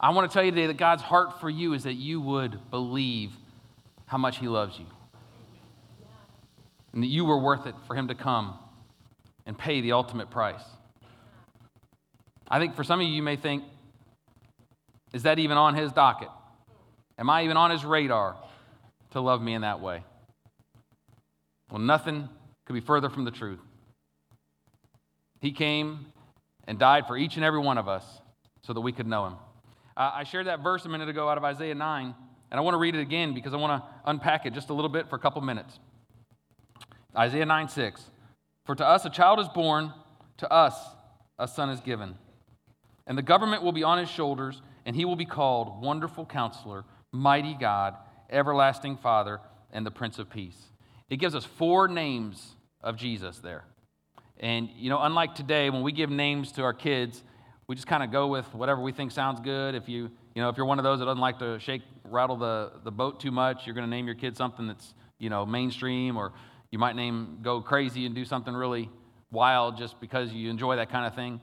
I 0.00 0.10
want 0.10 0.30
to 0.30 0.34
tell 0.34 0.42
you 0.42 0.50
today 0.50 0.66
that 0.68 0.78
God's 0.78 1.02
heart 1.02 1.38
for 1.38 1.50
you 1.50 1.74
is 1.74 1.84
that 1.84 1.94
you 1.94 2.22
would 2.22 2.58
believe 2.70 3.32
how 4.06 4.16
much 4.16 4.38
He 4.38 4.48
loves 4.48 4.78
you. 4.78 4.86
And 6.94 7.02
that 7.02 7.08
you 7.08 7.26
were 7.26 7.38
worth 7.38 7.66
it 7.66 7.74
for 7.86 7.94
Him 7.94 8.08
to 8.08 8.14
come 8.14 8.58
and 9.44 9.56
pay 9.56 9.82
the 9.82 9.92
ultimate 9.92 10.30
price. 10.30 10.62
I 12.48 12.58
think 12.58 12.74
for 12.74 12.84
some 12.84 13.00
of 13.00 13.06
you, 13.06 13.12
you 13.12 13.22
may 13.22 13.36
think, 13.36 13.64
is 15.12 15.24
that 15.24 15.38
even 15.38 15.58
on 15.58 15.74
His 15.74 15.92
docket? 15.92 16.30
Am 17.18 17.28
I 17.28 17.44
even 17.44 17.58
on 17.58 17.70
His 17.70 17.84
radar 17.84 18.36
to 19.10 19.20
love 19.20 19.42
me 19.42 19.52
in 19.52 19.60
that 19.60 19.80
way? 19.80 20.02
Well, 21.70 21.80
nothing 21.80 22.28
could 22.64 22.72
be 22.74 22.80
further 22.80 23.08
from 23.08 23.24
the 23.24 23.30
truth. 23.30 23.60
He 25.40 25.52
came 25.52 26.06
and 26.66 26.78
died 26.78 27.06
for 27.06 27.16
each 27.16 27.36
and 27.36 27.44
every 27.44 27.60
one 27.60 27.78
of 27.78 27.88
us 27.88 28.04
so 28.62 28.72
that 28.72 28.80
we 28.80 28.92
could 28.92 29.06
know 29.06 29.26
Him. 29.26 29.34
Uh, 29.96 30.10
I 30.14 30.24
shared 30.24 30.46
that 30.46 30.62
verse 30.62 30.84
a 30.84 30.88
minute 30.88 31.08
ago 31.08 31.28
out 31.28 31.38
of 31.38 31.44
Isaiah 31.44 31.74
9, 31.74 32.14
and 32.50 32.58
I 32.58 32.62
want 32.62 32.74
to 32.74 32.78
read 32.78 32.94
it 32.94 33.00
again 33.00 33.34
because 33.34 33.54
I 33.54 33.56
want 33.56 33.82
to 33.82 33.88
unpack 34.04 34.46
it 34.46 34.52
just 34.52 34.70
a 34.70 34.74
little 34.74 34.88
bit 34.88 35.08
for 35.08 35.16
a 35.16 35.18
couple 35.18 35.40
minutes. 35.42 35.78
Isaiah 37.16 37.46
9 37.46 37.68
6. 37.68 38.02
For 38.66 38.74
to 38.74 38.86
us 38.86 39.04
a 39.04 39.10
child 39.10 39.40
is 39.40 39.48
born, 39.48 39.92
to 40.38 40.52
us 40.52 40.76
a 41.38 41.48
son 41.48 41.70
is 41.70 41.80
given. 41.80 42.14
And 43.06 43.16
the 43.16 43.22
government 43.22 43.62
will 43.62 43.72
be 43.72 43.82
on 43.82 43.98
his 43.98 44.08
shoulders, 44.08 44.62
and 44.86 44.94
he 44.94 45.04
will 45.04 45.16
be 45.16 45.24
called 45.24 45.82
Wonderful 45.82 46.26
Counselor, 46.26 46.84
Mighty 47.12 47.54
God, 47.54 47.96
Everlasting 48.30 48.98
Father, 48.98 49.40
and 49.72 49.84
the 49.84 49.90
Prince 49.90 50.18
of 50.18 50.30
Peace. 50.30 50.70
It 51.10 51.16
gives 51.16 51.34
us 51.34 51.44
four 51.44 51.88
names 51.88 52.54
of 52.80 52.96
Jesus 52.96 53.38
there. 53.38 53.64
And, 54.38 54.70
you 54.76 54.88
know, 54.88 55.00
unlike 55.02 55.34
today, 55.34 55.68
when 55.68 55.82
we 55.82 55.92
give 55.92 56.08
names 56.08 56.52
to 56.52 56.62
our 56.62 56.72
kids, 56.72 57.22
we 57.66 57.74
just 57.74 57.86
kind 57.86 58.02
of 58.02 58.10
go 58.10 58.28
with 58.28 58.46
whatever 58.54 58.80
we 58.80 58.92
think 58.92 59.10
sounds 59.10 59.40
good. 59.40 59.74
If 59.74 59.88
you, 59.88 60.10
you 60.34 60.42
know, 60.42 60.48
if 60.48 60.56
you're 60.56 60.66
one 60.66 60.78
of 60.78 60.84
those 60.84 61.00
that 61.00 61.04
doesn't 61.04 61.20
like 61.20 61.38
to 61.40 61.58
shake, 61.58 61.82
rattle 62.04 62.36
the, 62.36 62.72
the 62.84 62.90
boat 62.90 63.20
too 63.20 63.30
much, 63.30 63.66
you're 63.66 63.74
going 63.74 63.86
to 63.86 63.90
name 63.90 64.06
your 64.06 64.14
kid 64.14 64.36
something 64.36 64.66
that's, 64.66 64.94
you 65.18 65.28
know, 65.28 65.44
mainstream, 65.44 66.16
or 66.16 66.32
you 66.70 66.78
might 66.78 66.96
name 66.96 67.38
go 67.42 67.60
crazy 67.60 68.06
and 68.06 68.14
do 68.14 68.24
something 68.24 68.54
really 68.54 68.88
wild 69.30 69.76
just 69.76 70.00
because 70.00 70.32
you 70.32 70.48
enjoy 70.48 70.76
that 70.76 70.90
kind 70.90 71.06
of 71.06 71.14
thing. 71.14 71.40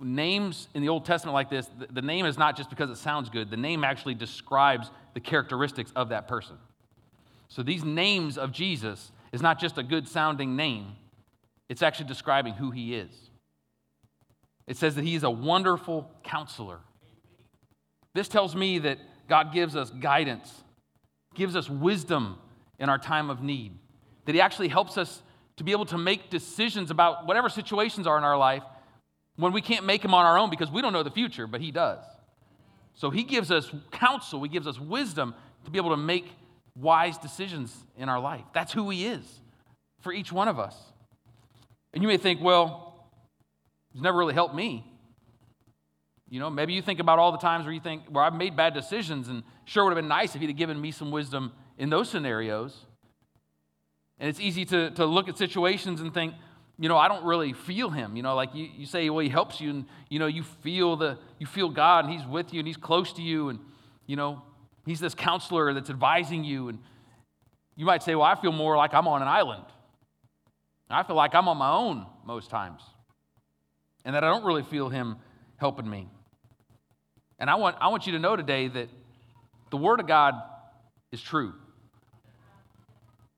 Names 0.00 0.68
in 0.74 0.82
the 0.82 0.88
Old 0.88 1.04
Testament 1.04 1.34
like 1.34 1.48
this, 1.48 1.68
the, 1.78 1.86
the 1.92 2.02
name 2.02 2.26
is 2.26 2.36
not 2.36 2.56
just 2.56 2.70
because 2.70 2.90
it 2.90 2.96
sounds 2.96 3.30
good. 3.30 3.50
The 3.50 3.56
name 3.56 3.84
actually 3.84 4.14
describes 4.14 4.90
the 5.14 5.20
characteristics 5.20 5.92
of 5.96 6.10
that 6.10 6.28
person. 6.28 6.56
So 7.50 7.64
these 7.64 7.84
names 7.84 8.38
of 8.38 8.52
Jesus 8.52 9.10
is 9.32 9.42
not 9.42 9.60
just 9.60 9.76
a 9.76 9.82
good 9.82 10.08
sounding 10.08 10.56
name. 10.56 10.92
It's 11.68 11.82
actually 11.82 12.06
describing 12.06 12.54
who 12.54 12.70
he 12.70 12.94
is. 12.94 13.10
It 14.66 14.76
says 14.76 14.94
that 14.94 15.04
he 15.04 15.16
is 15.16 15.24
a 15.24 15.30
wonderful 15.30 16.10
counselor. 16.22 16.78
This 18.14 18.28
tells 18.28 18.54
me 18.54 18.78
that 18.78 18.98
God 19.28 19.52
gives 19.52 19.74
us 19.74 19.90
guidance, 19.90 20.62
gives 21.34 21.56
us 21.56 21.68
wisdom 21.68 22.38
in 22.78 22.88
our 22.88 22.98
time 22.98 23.30
of 23.30 23.42
need, 23.42 23.76
that 24.26 24.34
he 24.34 24.40
actually 24.40 24.68
helps 24.68 24.96
us 24.96 25.22
to 25.56 25.64
be 25.64 25.72
able 25.72 25.86
to 25.86 25.98
make 25.98 26.30
decisions 26.30 26.90
about 26.90 27.26
whatever 27.26 27.48
situations 27.48 28.06
are 28.06 28.16
in 28.16 28.24
our 28.24 28.38
life 28.38 28.62
when 29.36 29.52
we 29.52 29.60
can't 29.60 29.84
make 29.84 30.02
them 30.02 30.14
on 30.14 30.24
our 30.24 30.38
own 30.38 30.50
because 30.50 30.70
we 30.70 30.82
don't 30.82 30.92
know 30.92 31.02
the 31.02 31.10
future, 31.10 31.48
but 31.48 31.60
he 31.60 31.72
does. 31.72 32.04
So 32.94 33.10
he 33.10 33.24
gives 33.24 33.50
us 33.50 33.70
counsel, 33.90 34.42
he 34.42 34.48
gives 34.48 34.68
us 34.68 34.78
wisdom 34.78 35.34
to 35.64 35.70
be 35.70 35.78
able 35.78 35.90
to 35.90 35.96
make 35.96 36.32
wise 36.74 37.18
decisions 37.18 37.76
in 37.96 38.08
our 38.08 38.20
life. 38.20 38.44
That's 38.54 38.72
who 38.72 38.88
he 38.90 39.06
is 39.06 39.24
for 40.00 40.12
each 40.12 40.32
one 40.32 40.48
of 40.48 40.58
us. 40.58 40.76
And 41.92 42.02
you 42.02 42.08
may 42.08 42.16
think, 42.16 42.40
well, 42.40 42.90
He's 43.92 44.02
never 44.02 44.18
really 44.18 44.34
helped 44.34 44.54
me. 44.54 44.84
You 46.28 46.38
know, 46.38 46.48
maybe 46.48 46.72
you 46.72 46.82
think 46.82 47.00
about 47.00 47.18
all 47.18 47.32
the 47.32 47.38
times 47.38 47.64
where 47.64 47.74
you 47.74 47.80
think, 47.80 48.04
where 48.08 48.22
I've 48.22 48.34
made 48.34 48.56
bad 48.56 48.72
decisions, 48.72 49.28
and 49.28 49.42
sure 49.64 49.84
would 49.84 49.90
have 49.90 49.96
been 49.96 50.08
nice 50.08 50.34
if 50.34 50.40
he'd 50.40 50.48
have 50.48 50.56
given 50.56 50.80
me 50.80 50.92
some 50.92 51.10
wisdom 51.10 51.52
in 51.76 51.90
those 51.90 52.08
scenarios. 52.08 52.86
And 54.20 54.28
it's 54.28 54.38
easy 54.38 54.64
to, 54.66 54.90
to 54.92 55.06
look 55.06 55.28
at 55.28 55.36
situations 55.36 56.00
and 56.00 56.14
think, 56.14 56.34
you 56.78 56.88
know, 56.88 56.96
I 56.96 57.08
don't 57.08 57.24
really 57.24 57.52
feel 57.52 57.90
him. 57.90 58.16
You 58.16 58.22
know, 58.22 58.36
like 58.36 58.54
you, 58.54 58.68
you 58.76 58.86
say, 58.86 59.10
well, 59.10 59.24
he 59.24 59.28
helps 59.28 59.60
you, 59.60 59.70
and 59.70 59.86
you 60.08 60.20
know, 60.20 60.26
you 60.26 60.44
feel 60.44 60.96
the 60.96 61.18
you 61.38 61.46
feel 61.46 61.68
God, 61.68 62.04
and 62.04 62.14
he's 62.14 62.26
with 62.26 62.54
you, 62.54 62.60
and 62.60 62.66
he's 62.66 62.76
close 62.76 63.12
to 63.14 63.22
you, 63.22 63.48
and 63.48 63.58
you 64.06 64.14
know, 64.14 64.42
he's 64.86 65.00
this 65.00 65.14
counselor 65.14 65.72
that's 65.74 65.90
advising 65.90 66.44
you. 66.44 66.68
And 66.68 66.78
you 67.76 67.86
might 67.86 68.02
say, 68.02 68.14
well, 68.14 68.26
I 68.26 68.34
feel 68.34 68.52
more 68.52 68.76
like 68.76 68.94
I'm 68.94 69.08
on 69.08 69.22
an 69.22 69.28
island. 69.28 69.64
I 70.90 71.04
feel 71.04 71.16
like 71.16 71.34
I'm 71.34 71.48
on 71.48 71.56
my 71.56 71.70
own 71.70 72.04
most 72.24 72.50
times 72.50 72.82
and 74.04 74.14
that 74.14 74.24
I 74.24 74.28
don't 74.28 74.44
really 74.44 74.64
feel 74.64 74.88
Him 74.88 75.16
helping 75.56 75.88
me. 75.88 76.08
And 77.38 77.48
I 77.48 77.54
want, 77.54 77.76
I 77.80 77.88
want 77.88 78.06
you 78.06 78.12
to 78.12 78.18
know 78.18 78.36
today 78.36 78.68
that 78.68 78.88
the 79.70 79.76
Word 79.76 80.00
of 80.00 80.06
God 80.06 80.34
is 81.12 81.22
true. 81.22 81.54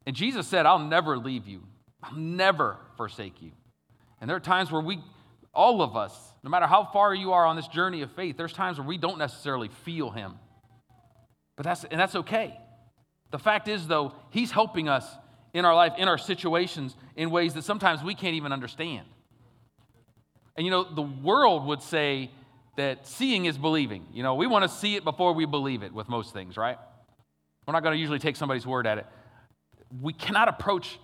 And 0.07 0.17
Jesus 0.17 0.47
said, 0.49 0.67
I'll 0.67 0.79
never 0.79 1.19
leave 1.19 1.47
you, 1.47 1.63
I'll 2.03 2.17
never 2.17 2.79
forsake 2.97 3.43
you. 3.43 3.53
And 4.21 4.31
there 4.31 4.37
are 4.37 4.41
times 4.41 4.73
where 4.73 4.83
we, 4.83 5.01
all 5.53 5.83
of 5.83 5.97
us, 5.97 6.17
no 6.43 6.51
matter 6.51 6.67
how 6.67 6.85
far 6.85 7.15
you 7.15 7.33
are 7.33 7.45
on 7.45 7.57
this 7.57 7.69
journey 7.69 8.03
of 8.03 8.11
faith, 8.13 8.37
there's 8.37 8.53
times 8.53 8.79
where 8.79 8.87
we 8.87 8.99
don't 8.99 9.19
necessarily 9.19 9.69
feel 9.85 10.11
Him. 10.11 10.35
But 11.57 11.65
that's, 11.65 11.85
and 11.85 12.01
that's 12.01 12.15
okay. 12.17 12.59
The 13.31 13.39
fact 13.39 13.69
is, 13.69 13.87
though, 13.87 14.15
He's 14.31 14.51
helping 14.51 14.89
us 14.89 15.07
in 15.55 15.65
our 15.65 15.75
life, 15.75 15.93
in 15.99 16.09
our 16.09 16.19
situations, 16.19 16.97
in 17.17 17.31
ways 17.31 17.55
that 17.55 17.65
sometimes 17.65 18.03
we 18.03 18.15
can't 18.15 18.35
even 18.35 18.53
understand. 18.53 19.07
And 20.57 20.67
you 20.67 20.71
know, 20.71 20.85
the 20.85 21.03
world 21.03 21.67
would 21.67 21.83
say 21.83 22.31
that 22.77 23.07
seeing 23.07 23.45
is 23.45 23.59
believing. 23.59 24.07
You 24.13 24.23
know, 24.23 24.35
we 24.35 24.47
want 24.47 24.65
to 24.65 24.69
see 24.69 24.97
it 24.97 25.05
before 25.05 25.33
we 25.35 25.45
believe 25.45 25.83
it 25.83 25.93
with 25.93 26.09
most 26.09 26.33
things, 26.33 26.57
right? 26.57 26.79
We're 27.67 27.73
not 27.73 27.83
going 27.83 27.95
to 27.95 27.99
usually 27.99 28.19
take 28.19 28.37
somebody's 28.37 28.67
word 28.67 28.87
at 28.87 28.99
it. 28.99 29.07
We 30.01 30.13
cannot 30.13 30.49
approach 30.49 30.99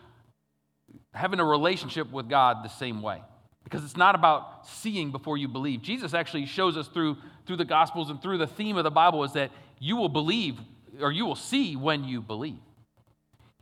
having 1.12 1.40
a 1.40 1.44
relationship 1.44 2.10
with 2.10 2.28
God 2.28 2.64
the 2.64 2.68
same 2.68 3.02
way 3.02 3.22
because 3.64 3.84
it's 3.84 3.96
not 3.96 4.14
about 4.14 4.66
seeing 4.66 5.12
before 5.12 5.36
you 5.36 5.46
believe. 5.46 5.82
Jesus 5.82 6.14
actually 6.14 6.46
shows 6.46 6.76
us 6.76 6.88
through, 6.88 7.16
through 7.46 7.56
the 7.56 7.64
Gospels 7.66 8.08
and 8.08 8.20
through 8.20 8.38
the 8.38 8.46
theme 8.46 8.76
of 8.78 8.84
the 8.84 8.90
Bible 8.90 9.24
is 9.24 9.32
that 9.32 9.50
you 9.78 9.96
will 9.96 10.08
believe 10.08 10.58
or 11.00 11.12
you 11.12 11.26
will 11.26 11.36
see 11.36 11.76
when 11.76 12.04
you 12.04 12.20
believe. 12.20 12.58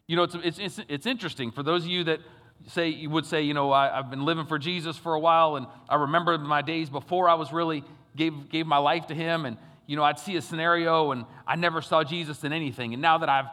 You 0.06 0.16
know, 0.16 0.22
it's, 0.22 0.36
it's, 0.42 0.58
it's, 0.58 0.80
it's 0.88 1.06
interesting 1.06 1.50
for 1.50 1.62
those 1.62 1.82
of 1.82 1.90
you 1.90 2.04
that 2.04 2.20
say 2.68 2.88
you 2.88 3.10
would 3.10 3.26
say, 3.26 3.42
you 3.42 3.54
know, 3.54 3.72
I, 3.72 3.96
have 3.96 4.10
been 4.10 4.24
living 4.24 4.46
for 4.46 4.58
Jesus 4.58 4.96
for 4.96 5.14
a 5.14 5.20
while, 5.20 5.56
and 5.56 5.66
I 5.88 5.96
remember 5.96 6.36
my 6.38 6.62
days 6.62 6.88
before 6.88 7.28
I 7.28 7.34
was 7.34 7.52
really 7.52 7.84
gave 8.16 8.48
gave 8.48 8.66
my 8.66 8.78
life 8.78 9.06
to 9.08 9.14
Him, 9.14 9.44
and 9.44 9.56
you 9.86 9.96
know, 9.96 10.02
I'd 10.02 10.18
see 10.18 10.36
a 10.36 10.42
scenario, 10.42 11.12
and 11.12 11.24
I 11.46 11.56
never 11.56 11.82
saw 11.82 12.02
Jesus 12.02 12.44
in 12.44 12.52
anything, 12.52 12.92
and 12.92 13.02
now 13.02 13.18
that 13.18 13.28
I've 13.28 13.46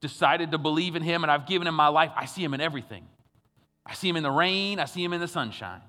decided 0.00 0.50
to 0.50 0.58
believe 0.58 0.96
in 0.96 1.02
Him 1.02 1.24
and 1.24 1.30
I've 1.30 1.46
given 1.46 1.66
Him 1.66 1.74
my 1.74 1.88
life, 1.88 2.10
I 2.14 2.26
see 2.26 2.44
Him 2.44 2.54
in 2.54 2.60
everything. 2.60 3.06
I 3.86 3.94
see 3.94 4.08
Him 4.08 4.16
in 4.16 4.22
the 4.22 4.30
rain, 4.30 4.78
I 4.78 4.84
see 4.84 5.02
Him 5.02 5.12
in 5.12 5.20
the 5.20 5.28
sunshine, 5.28 5.80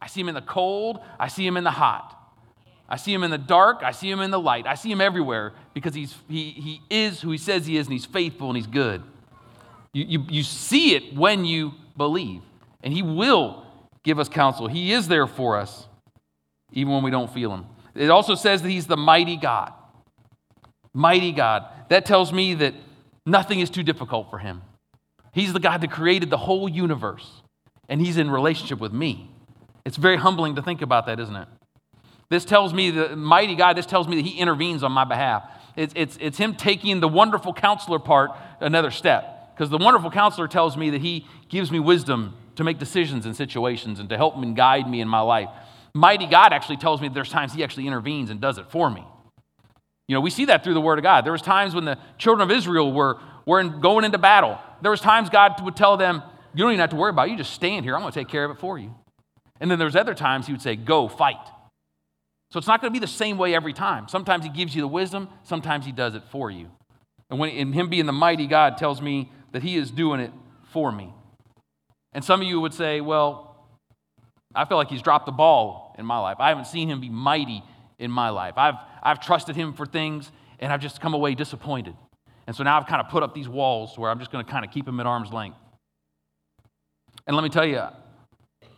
I 0.00 0.06
see 0.06 0.20
Him 0.20 0.28
in 0.28 0.34
the 0.34 0.42
cold, 0.42 1.00
I 1.18 1.28
see 1.28 1.46
Him 1.46 1.56
in 1.56 1.64
the 1.64 1.70
hot. 1.70 2.18
I 2.88 2.96
see 2.96 3.12
him 3.12 3.22
in 3.22 3.30
the 3.30 3.38
dark. 3.38 3.82
I 3.82 3.92
see 3.92 4.10
him 4.10 4.20
in 4.20 4.30
the 4.30 4.40
light. 4.40 4.66
I 4.66 4.74
see 4.74 4.90
him 4.90 5.00
everywhere 5.00 5.52
because 5.72 5.94
he's, 5.94 6.14
he, 6.28 6.50
he 6.50 6.80
is 6.90 7.20
who 7.20 7.30
he 7.30 7.38
says 7.38 7.66
he 7.66 7.76
is, 7.76 7.86
and 7.86 7.92
he's 7.92 8.04
faithful 8.04 8.48
and 8.48 8.56
he's 8.56 8.66
good. 8.66 9.02
You, 9.92 10.04
you, 10.04 10.24
you 10.28 10.42
see 10.42 10.94
it 10.94 11.14
when 11.14 11.44
you 11.44 11.72
believe. 11.96 12.42
And 12.82 12.92
He 12.92 13.02
will 13.02 13.64
give 14.02 14.18
us 14.18 14.28
counsel. 14.28 14.66
He 14.66 14.92
is 14.92 15.08
there 15.08 15.26
for 15.26 15.56
us, 15.58 15.86
even 16.72 16.92
when 16.92 17.02
we 17.02 17.10
don't 17.10 17.32
feel 17.32 17.52
Him. 17.52 17.66
It 17.94 18.10
also 18.10 18.34
says 18.34 18.62
that 18.62 18.68
He's 18.68 18.86
the 18.86 18.96
mighty 18.96 19.36
God. 19.36 19.72
Mighty 20.92 21.32
God. 21.32 21.66
That 21.88 22.04
tells 22.06 22.32
me 22.32 22.54
that 22.54 22.74
nothing 23.26 23.60
is 23.60 23.70
too 23.70 23.82
difficult 23.82 24.30
for 24.30 24.38
Him. 24.38 24.62
He's 25.32 25.52
the 25.52 25.60
God 25.60 25.80
that 25.80 25.90
created 25.90 26.30
the 26.30 26.38
whole 26.38 26.68
universe, 26.68 27.42
and 27.88 28.00
He's 28.00 28.16
in 28.16 28.30
relationship 28.30 28.78
with 28.78 28.92
me. 28.92 29.30
It's 29.84 29.96
very 29.96 30.16
humbling 30.16 30.56
to 30.56 30.62
think 30.62 30.82
about 30.82 31.06
that, 31.06 31.18
isn't 31.20 31.36
it? 31.36 31.48
This 32.32 32.46
tells 32.46 32.72
me, 32.72 32.90
the 32.90 33.14
mighty 33.14 33.54
God, 33.54 33.76
this 33.76 33.84
tells 33.84 34.08
me 34.08 34.16
that 34.16 34.24
He 34.24 34.38
intervenes 34.38 34.82
on 34.82 34.90
my 34.90 35.04
behalf. 35.04 35.44
It's, 35.76 35.92
it's, 35.94 36.16
it's 36.18 36.38
Him 36.38 36.54
taking 36.54 36.98
the 37.00 37.06
wonderful 37.06 37.52
counselor 37.52 37.98
part 37.98 38.30
another 38.58 38.90
step. 38.90 39.54
Because 39.54 39.68
the 39.68 39.76
wonderful 39.76 40.10
counselor 40.10 40.48
tells 40.48 40.74
me 40.74 40.88
that 40.88 41.02
He 41.02 41.26
gives 41.50 41.70
me 41.70 41.78
wisdom 41.78 42.34
to 42.56 42.64
make 42.64 42.78
decisions 42.78 43.26
in 43.26 43.34
situations 43.34 44.00
and 44.00 44.08
to 44.08 44.16
help 44.16 44.34
and 44.36 44.56
guide 44.56 44.88
me 44.88 45.02
in 45.02 45.08
my 45.08 45.20
life. 45.20 45.50
Mighty 45.92 46.24
God 46.24 46.54
actually 46.54 46.78
tells 46.78 47.02
me 47.02 47.08
that 47.08 47.14
there's 47.14 47.28
times 47.28 47.52
He 47.52 47.62
actually 47.62 47.86
intervenes 47.86 48.30
and 48.30 48.40
does 48.40 48.56
it 48.56 48.64
for 48.70 48.88
me. 48.88 49.04
You 50.08 50.14
know, 50.14 50.22
we 50.22 50.30
see 50.30 50.46
that 50.46 50.64
through 50.64 50.72
the 50.72 50.80
Word 50.80 50.98
of 50.98 51.02
God. 51.02 51.26
There 51.26 51.32
was 51.32 51.42
times 51.42 51.74
when 51.74 51.84
the 51.84 51.98
children 52.16 52.50
of 52.50 52.56
Israel 52.56 52.94
were, 52.94 53.20
were 53.44 53.60
in, 53.60 53.78
going 53.82 54.06
into 54.06 54.16
battle. 54.16 54.58
There 54.80 54.90
was 54.90 55.02
times 55.02 55.28
God 55.28 55.62
would 55.62 55.76
tell 55.76 55.98
them, 55.98 56.22
you 56.54 56.64
don't 56.64 56.72
even 56.72 56.80
have 56.80 56.90
to 56.90 56.96
worry 56.96 57.10
about 57.10 57.28
it. 57.28 57.32
You 57.32 57.36
just 57.36 57.52
stand 57.52 57.84
here. 57.84 57.94
I'm 57.94 58.00
going 58.00 58.10
to 58.10 58.18
take 58.18 58.28
care 58.28 58.46
of 58.46 58.50
it 58.52 58.58
for 58.58 58.78
you. 58.78 58.94
And 59.60 59.70
then 59.70 59.78
there's 59.78 59.96
other 59.96 60.14
times 60.14 60.46
he 60.46 60.54
would 60.54 60.62
say, 60.62 60.76
go, 60.76 61.08
fight. 61.08 61.36
So 62.52 62.58
it's 62.58 62.68
not 62.68 62.82
going 62.82 62.92
to 62.92 62.92
be 62.92 63.04
the 63.04 63.10
same 63.10 63.38
way 63.38 63.54
every 63.54 63.72
time. 63.72 64.08
Sometimes 64.08 64.44
he 64.44 64.50
gives 64.50 64.74
you 64.74 64.82
the 64.82 64.88
wisdom, 64.88 65.28
sometimes 65.42 65.86
he 65.86 65.92
does 65.92 66.14
it 66.14 66.22
for 66.30 66.50
you. 66.50 66.70
And 67.30 67.38
when 67.38 67.48
in 67.48 67.72
him 67.72 67.88
being 67.88 68.04
the 68.04 68.12
mighty 68.12 68.46
God 68.46 68.76
tells 68.76 69.00
me 69.00 69.32
that 69.52 69.62
he 69.62 69.76
is 69.76 69.90
doing 69.90 70.20
it 70.20 70.32
for 70.70 70.92
me. 70.92 71.14
And 72.12 72.22
some 72.22 72.42
of 72.42 72.46
you 72.46 72.60
would 72.60 72.74
say, 72.74 73.00
well, 73.00 73.56
I 74.54 74.66
feel 74.66 74.76
like 74.76 74.90
he's 74.90 75.00
dropped 75.00 75.24
the 75.24 75.32
ball 75.32 75.96
in 75.98 76.04
my 76.04 76.18
life. 76.18 76.36
I 76.40 76.50
haven't 76.50 76.66
seen 76.66 76.90
him 76.90 77.00
be 77.00 77.08
mighty 77.08 77.62
in 77.98 78.10
my 78.10 78.28
life. 78.28 78.52
I've, 78.58 78.74
I've 79.02 79.20
trusted 79.20 79.56
him 79.56 79.72
for 79.72 79.86
things, 79.86 80.30
and 80.58 80.70
I've 80.70 80.80
just 80.80 81.00
come 81.00 81.14
away 81.14 81.34
disappointed. 81.34 81.96
And 82.46 82.54
so 82.54 82.64
now 82.64 82.76
I've 82.78 82.86
kind 82.86 83.00
of 83.00 83.08
put 83.08 83.22
up 83.22 83.32
these 83.32 83.48
walls 83.48 83.96
where 83.96 84.10
I'm 84.10 84.18
just 84.18 84.30
going 84.30 84.44
to 84.44 84.50
kind 84.50 84.62
of 84.62 84.70
keep 84.70 84.86
him 84.86 85.00
at 85.00 85.06
arm's 85.06 85.32
length. 85.32 85.56
And 87.26 87.34
let 87.34 87.44
me 87.44 87.48
tell 87.48 87.64
you, 87.64 87.82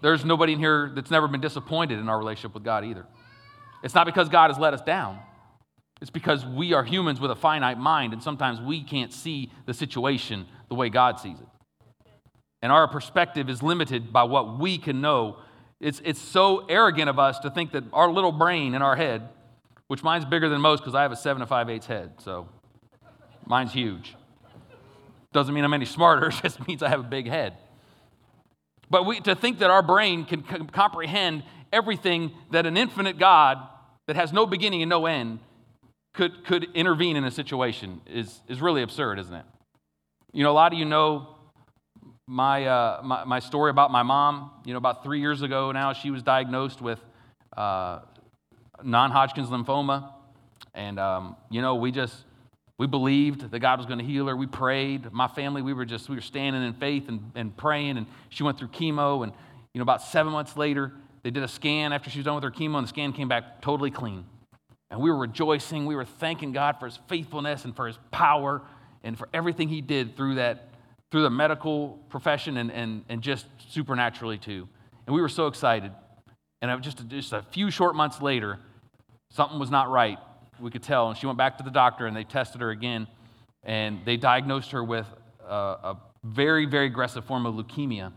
there's 0.00 0.24
nobody 0.24 0.52
in 0.52 0.60
here 0.60 0.92
that's 0.94 1.10
never 1.10 1.26
been 1.26 1.40
disappointed 1.40 1.98
in 1.98 2.08
our 2.08 2.18
relationship 2.18 2.54
with 2.54 2.62
God 2.62 2.84
either. 2.84 3.04
It's 3.84 3.94
not 3.94 4.06
because 4.06 4.30
God 4.30 4.50
has 4.50 4.58
let 4.58 4.72
us 4.72 4.80
down. 4.80 5.20
It's 6.00 6.10
because 6.10 6.44
we 6.44 6.72
are 6.72 6.82
humans 6.82 7.20
with 7.20 7.30
a 7.30 7.36
finite 7.36 7.78
mind, 7.78 8.14
and 8.14 8.22
sometimes 8.22 8.60
we 8.60 8.82
can't 8.82 9.12
see 9.12 9.52
the 9.66 9.74
situation 9.74 10.46
the 10.68 10.74
way 10.74 10.88
God 10.88 11.20
sees 11.20 11.38
it. 11.38 11.46
And 12.62 12.72
our 12.72 12.88
perspective 12.88 13.50
is 13.50 13.62
limited 13.62 14.10
by 14.10 14.22
what 14.22 14.58
we 14.58 14.78
can 14.78 15.02
know. 15.02 15.36
It's, 15.80 16.00
it's 16.02 16.20
so 16.20 16.64
arrogant 16.66 17.10
of 17.10 17.18
us 17.18 17.38
to 17.40 17.50
think 17.50 17.72
that 17.72 17.84
our 17.92 18.10
little 18.10 18.32
brain 18.32 18.74
in 18.74 18.80
our 18.80 18.96
head, 18.96 19.28
which 19.88 20.02
mine's 20.02 20.24
bigger 20.24 20.48
than 20.48 20.62
most 20.62 20.80
because 20.80 20.94
I 20.94 21.02
have 21.02 21.12
a 21.12 21.16
7 21.16 21.40
to 21.40 21.46
5 21.46 21.68
eighths 21.68 21.86
head, 21.86 22.12
so 22.18 22.48
mine's 23.46 23.72
huge. 23.72 24.16
Doesn't 25.32 25.54
mean 25.54 25.62
I'm 25.62 25.74
any 25.74 25.84
smarter, 25.84 26.28
it 26.28 26.40
just 26.42 26.66
means 26.66 26.82
I 26.82 26.88
have 26.88 27.00
a 27.00 27.04
big 27.04 27.28
head. 27.28 27.58
But 28.88 29.04
we, 29.04 29.20
to 29.20 29.34
think 29.34 29.58
that 29.58 29.68
our 29.68 29.82
brain 29.82 30.24
can 30.24 30.42
comprehend 30.42 31.42
everything 31.70 32.32
that 32.50 32.64
an 32.64 32.78
infinite 32.78 33.18
God 33.18 33.58
that 34.06 34.16
has 34.16 34.32
no 34.32 34.46
beginning 34.46 34.82
and 34.82 34.88
no 34.88 35.06
end 35.06 35.38
could, 36.14 36.44
could 36.44 36.68
intervene 36.74 37.16
in 37.16 37.24
a 37.24 37.30
situation 37.30 38.00
is, 38.06 38.40
is 38.48 38.60
really 38.60 38.82
absurd, 38.82 39.18
isn't 39.18 39.34
it? 39.34 39.44
You 40.32 40.44
know, 40.44 40.50
a 40.50 40.52
lot 40.52 40.72
of 40.72 40.78
you 40.78 40.84
know 40.84 41.28
my, 42.26 42.64
uh, 42.64 43.00
my, 43.04 43.24
my, 43.24 43.38
story 43.38 43.70
about 43.70 43.90
my 43.90 44.02
mom. 44.02 44.50
You 44.64 44.72
know, 44.72 44.78
about 44.78 45.04
three 45.04 45.20
years 45.20 45.42
ago 45.42 45.72
now, 45.72 45.92
she 45.92 46.10
was 46.10 46.22
diagnosed 46.22 46.80
with 46.80 46.98
uh, 47.56 48.00
non 48.82 49.10
Hodgkin's 49.10 49.48
lymphoma. 49.48 50.10
And, 50.74 50.98
um, 50.98 51.36
you 51.50 51.62
know, 51.62 51.76
we 51.76 51.92
just, 51.92 52.24
we 52.78 52.86
believed 52.86 53.50
that 53.50 53.58
God 53.60 53.78
was 53.78 53.86
going 53.86 53.98
to 53.98 54.04
heal 54.04 54.26
her. 54.26 54.36
We 54.36 54.46
prayed. 54.46 55.12
My 55.12 55.28
family, 55.28 55.62
we 55.62 55.72
were 55.72 55.84
just, 55.84 56.08
we 56.08 56.16
were 56.16 56.22
standing 56.22 56.64
in 56.64 56.72
faith 56.74 57.08
and, 57.08 57.30
and 57.34 57.56
praying. 57.56 57.96
And 57.96 58.06
she 58.28 58.42
went 58.42 58.58
through 58.58 58.68
chemo. 58.68 59.22
And, 59.22 59.32
you 59.72 59.78
know, 59.78 59.82
about 59.82 60.02
seven 60.02 60.32
months 60.32 60.56
later, 60.56 60.92
they 61.24 61.30
did 61.30 61.42
a 61.42 61.48
scan 61.48 61.92
after 61.92 62.10
she 62.10 62.18
was 62.18 62.26
done 62.26 62.36
with 62.36 62.44
her 62.44 62.50
chemo, 62.50 62.76
and 62.76 62.84
the 62.84 62.88
scan 62.88 63.12
came 63.12 63.26
back 63.26 63.62
totally 63.62 63.90
clean. 63.90 64.24
And 64.90 65.00
we 65.00 65.10
were 65.10 65.16
rejoicing. 65.16 65.86
We 65.86 65.96
were 65.96 66.04
thanking 66.04 66.52
God 66.52 66.78
for 66.78 66.86
his 66.86 66.98
faithfulness 67.08 67.64
and 67.64 67.74
for 67.74 67.88
his 67.88 67.98
power 68.12 68.62
and 69.02 69.18
for 69.18 69.28
everything 69.34 69.68
he 69.68 69.80
did 69.80 70.16
through 70.16 70.36
that, 70.36 70.68
through 71.10 71.22
the 71.22 71.30
medical 71.30 71.98
profession 72.10 72.58
and, 72.58 72.70
and, 72.70 73.04
and 73.08 73.22
just 73.22 73.46
supernaturally 73.70 74.38
too. 74.38 74.68
And 75.06 75.16
we 75.16 75.20
were 75.20 75.28
so 75.28 75.46
excited. 75.46 75.90
And 76.62 76.82
just, 76.82 77.08
just 77.08 77.32
a 77.32 77.42
few 77.50 77.70
short 77.70 77.96
months 77.96 78.20
later, 78.20 78.60
something 79.30 79.58
was 79.58 79.70
not 79.70 79.90
right 79.90 80.18
we 80.60 80.70
could 80.70 80.82
tell. 80.82 81.08
And 81.08 81.18
she 81.18 81.26
went 81.26 81.38
back 81.38 81.58
to 81.58 81.64
the 81.64 81.70
doctor 81.70 82.06
and 82.06 82.16
they 82.16 82.24
tested 82.24 82.60
her 82.60 82.70
again 82.70 83.06
and 83.62 84.00
they 84.04 84.16
diagnosed 84.16 84.70
her 84.72 84.84
with 84.84 85.06
a, 85.46 85.54
a 85.54 85.98
very, 86.22 86.66
very 86.66 86.86
aggressive 86.86 87.24
form 87.24 87.46
of 87.46 87.54
leukemia. 87.54 88.12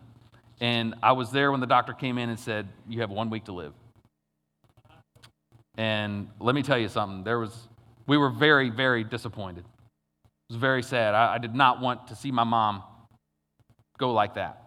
And 0.59 0.95
I 1.03 1.11
was 1.11 1.31
there 1.31 1.51
when 1.51 1.59
the 1.59 1.67
doctor 1.67 1.93
came 1.93 2.17
in 2.17 2.29
and 2.29 2.39
said, 2.39 2.67
You 2.87 3.01
have 3.01 3.09
one 3.09 3.29
week 3.29 3.45
to 3.45 3.51
live. 3.51 3.73
And 5.77 6.29
let 6.39 6.55
me 6.55 6.63
tell 6.63 6.77
you 6.77 6.89
something. 6.89 7.23
There 7.23 7.39
was, 7.39 7.55
we 8.07 8.17
were 8.17 8.31
very, 8.31 8.69
very 8.69 9.03
disappointed. 9.03 9.63
It 9.63 10.53
was 10.53 10.59
very 10.59 10.81
sad. 10.81 11.13
I, 11.13 11.35
I 11.35 11.37
did 11.37 11.53
not 11.53 11.81
want 11.81 12.07
to 12.07 12.15
see 12.15 12.31
my 12.31 12.43
mom 12.43 12.81
go 13.99 14.11
like 14.11 14.35
that. 14.35 14.63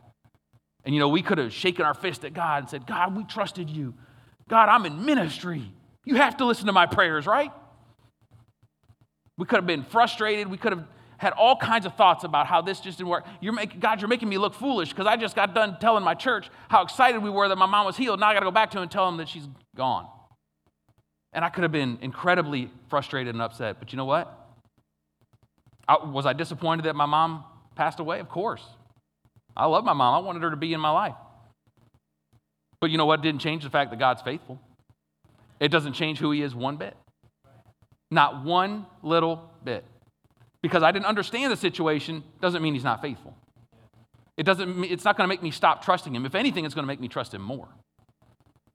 And 0.85 0.95
you 0.95 1.01
know, 1.01 1.09
we 1.09 1.23
could 1.23 1.39
have 1.39 1.53
shaken 1.53 1.85
our 1.85 1.95
fist 1.95 2.25
at 2.25 2.33
God 2.33 2.63
and 2.63 2.71
said, 2.71 2.87
God, 2.87 3.17
we 3.17 3.25
trusted 3.25 3.69
you. 3.69 3.95
God, 4.49 4.69
I'm 4.69 4.87
in 4.87 5.05
ministry. 5.05 5.63
You 6.05 6.17
have 6.17 6.37
to 6.39 6.45
listen 6.45 6.67
to 6.67 6.73
my 6.73 6.87
prayers, 6.87 7.27
right? 7.27 7.53
We 9.37 9.47
could 9.47 9.57
have 9.57 9.67
been 9.67 9.85
frustrated. 9.85 10.49
We 10.49 10.57
could 10.57 10.73
have 10.73 10.87
had 11.21 11.35
all 11.35 11.55
kinds 11.55 11.85
of 11.85 11.95
thoughts 11.97 12.25
about 12.25 12.47
how 12.47 12.63
this 12.63 12.81
just 12.81 12.97
didn't 12.97 13.11
work. 13.11 13.27
You're 13.43 13.53
God, 13.79 14.01
you're 14.01 14.09
making 14.09 14.31
me 14.31 14.39
look 14.39 14.55
foolish 14.55 14.89
because 14.89 15.07
I 15.07 15.17
just 15.17 15.37
got 15.37 15.55
done 15.55 15.77
telling 15.79 16.03
my 16.03 16.15
church 16.15 16.49
how 16.71 16.83
excited 16.83 17.23
we 17.23 17.29
were 17.29 17.47
that 17.47 17.59
my 17.59 17.67
mom 17.67 17.85
was 17.85 17.95
healed. 17.95 18.21
Now 18.21 18.29
I 18.29 18.33
got 18.33 18.41
to 18.41 18.47
go 18.47 18.51
back 18.51 18.71
to 18.71 18.79
him 18.79 18.85
and 18.85 18.91
tell 18.91 19.07
him 19.07 19.19
that 19.19 19.29
she's 19.29 19.47
gone. 19.77 20.09
And 21.35 21.45
I 21.45 21.51
could 21.51 21.63
have 21.63 21.73
been 21.73 21.99
incredibly 22.01 22.71
frustrated 22.89 23.35
and 23.35 23.43
upset. 23.43 23.77
But 23.79 23.93
you 23.93 23.99
know 23.99 24.07
what? 24.07 24.35
I, 25.87 26.03
was 26.03 26.25
I 26.25 26.33
disappointed 26.33 26.87
that 26.87 26.97
my 26.97 27.05
mom 27.05 27.45
passed 27.75 28.01
away? 28.01 28.21
Of 28.21 28.31
course. 28.31 28.65
I 29.55 29.67
love 29.67 29.85
my 29.85 29.93
mom. 29.93 30.15
I 30.15 30.27
wanted 30.27 30.43
her 30.43 30.51
to 30.51 30.57
be 30.57 30.73
in 30.73 30.81
my 30.81 30.91
life. 30.91 31.17
But 32.81 32.89
you 32.91 32.97
know 32.97 33.05
what? 33.05 33.19
It 33.19 33.25
didn't 33.25 33.43
change 33.43 33.65
the 33.65 33.71
fact 33.71 33.91
that 33.91 33.99
God's 33.99 34.23
faithful. 34.23 34.59
It 35.61 35.69
doesn't 35.69 35.93
change 35.93 36.19
who 36.19 36.31
He 36.31 36.41
is 36.41 36.55
one 36.55 36.79
bit. 36.79 36.97
Not 38.11 38.43
one 38.43 38.87
little 39.03 39.51
bit. 39.63 39.85
Because 40.63 40.83
I 40.83 40.93
didn't 40.93 41.07
understand 41.07 41.53
the 41.53 41.57
situation 41.57 42.23
doesn't 42.41 42.63
mean 42.63 42.75
he's 42.75 42.85
not 42.85 43.01
faithful. 43.01 43.35
It 44.37 44.45
doesn't, 44.45 44.85
it's 44.85 45.05
not 45.05 45.17
going 45.17 45.25
to 45.25 45.29
make 45.29 45.43
me 45.43 45.51
stop 45.51 45.85
trusting 45.85 46.15
him. 46.15 46.25
If 46.25 46.35
anything, 46.35 46.65
it's 46.65 46.75
going 46.75 46.85
to 46.85 46.89
make 46.89 47.01
me 47.01 47.09
trust 47.09 47.35
him 47.35 47.43
more. 47.43 47.69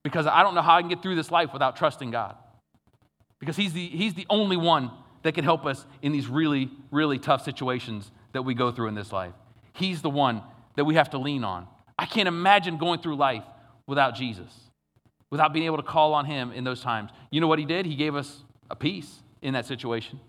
Because 0.03 0.27
I 0.27 0.43
don't 0.43 0.53
know 0.53 0.61
how 0.61 0.75
I 0.75 0.81
can 0.81 0.89
get 0.89 1.01
through 1.01 1.15
this 1.15 1.31
life 1.31 1.53
without 1.53 1.75
trusting 1.75 2.11
God. 2.11 2.35
Because 3.39 3.55
he's 3.55 3.73
the, 3.73 3.87
he's 3.87 4.13
the 4.13 4.27
only 4.29 4.57
one 4.57 4.91
that 5.23 5.33
can 5.33 5.43
help 5.43 5.65
us 5.65 5.85
in 6.01 6.11
these 6.11 6.27
really, 6.27 6.69
really 6.91 7.17
tough 7.17 7.43
situations 7.43 8.11
that 8.33 8.43
we 8.43 8.53
go 8.53 8.71
through 8.71 8.87
in 8.87 8.95
this 8.95 9.11
life. 9.11 9.33
He's 9.73 10.01
the 10.01 10.09
one 10.09 10.43
that 10.75 10.85
we 10.85 10.95
have 10.95 11.09
to 11.11 11.17
lean 11.17 11.43
on. 11.43 11.67
I 11.97 12.05
can't 12.05 12.27
imagine 12.27 12.77
going 12.77 13.01
through 13.01 13.15
life 13.15 13.43
without 13.87 14.13
Jesus, 14.15 14.51
without 15.31 15.53
being 15.53 15.65
able 15.65 15.77
to 15.77 15.83
call 15.83 16.13
on 16.13 16.25
him 16.25 16.51
in 16.51 16.63
those 16.63 16.81
times. 16.81 17.11
You 17.31 17.41
know 17.41 17.47
what 17.47 17.59
he 17.59 17.65
did? 17.65 17.85
He 17.85 17.95
gave 17.95 18.15
us 18.15 18.43
a 18.69 18.75
peace 18.75 19.21
in 19.41 19.53
that 19.53 19.65
situation. 19.65 20.19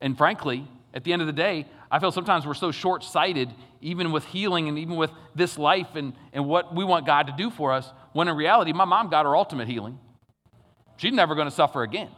And 0.00 0.16
frankly, 0.16 0.68
at 0.94 1.04
the 1.04 1.12
end 1.12 1.22
of 1.22 1.26
the 1.26 1.32
day, 1.32 1.66
I 1.90 1.98
feel 1.98 2.10
sometimes 2.10 2.46
we're 2.46 2.54
so 2.54 2.72
short 2.72 3.04
sighted, 3.04 3.52
even 3.80 4.12
with 4.12 4.24
healing 4.24 4.68
and 4.68 4.78
even 4.78 4.96
with 4.96 5.10
this 5.34 5.58
life 5.58 5.94
and, 5.94 6.14
and 6.32 6.46
what 6.46 6.74
we 6.74 6.84
want 6.84 7.06
God 7.06 7.26
to 7.28 7.34
do 7.36 7.50
for 7.50 7.72
us, 7.72 7.90
when 8.12 8.28
in 8.28 8.36
reality, 8.36 8.72
my 8.72 8.84
mom 8.84 9.08
got 9.08 9.24
her 9.24 9.36
ultimate 9.36 9.68
healing. 9.68 9.98
She's 10.96 11.12
never 11.12 11.34
going 11.34 11.46
to 11.48 11.54
suffer 11.54 11.82
again. 11.82 12.08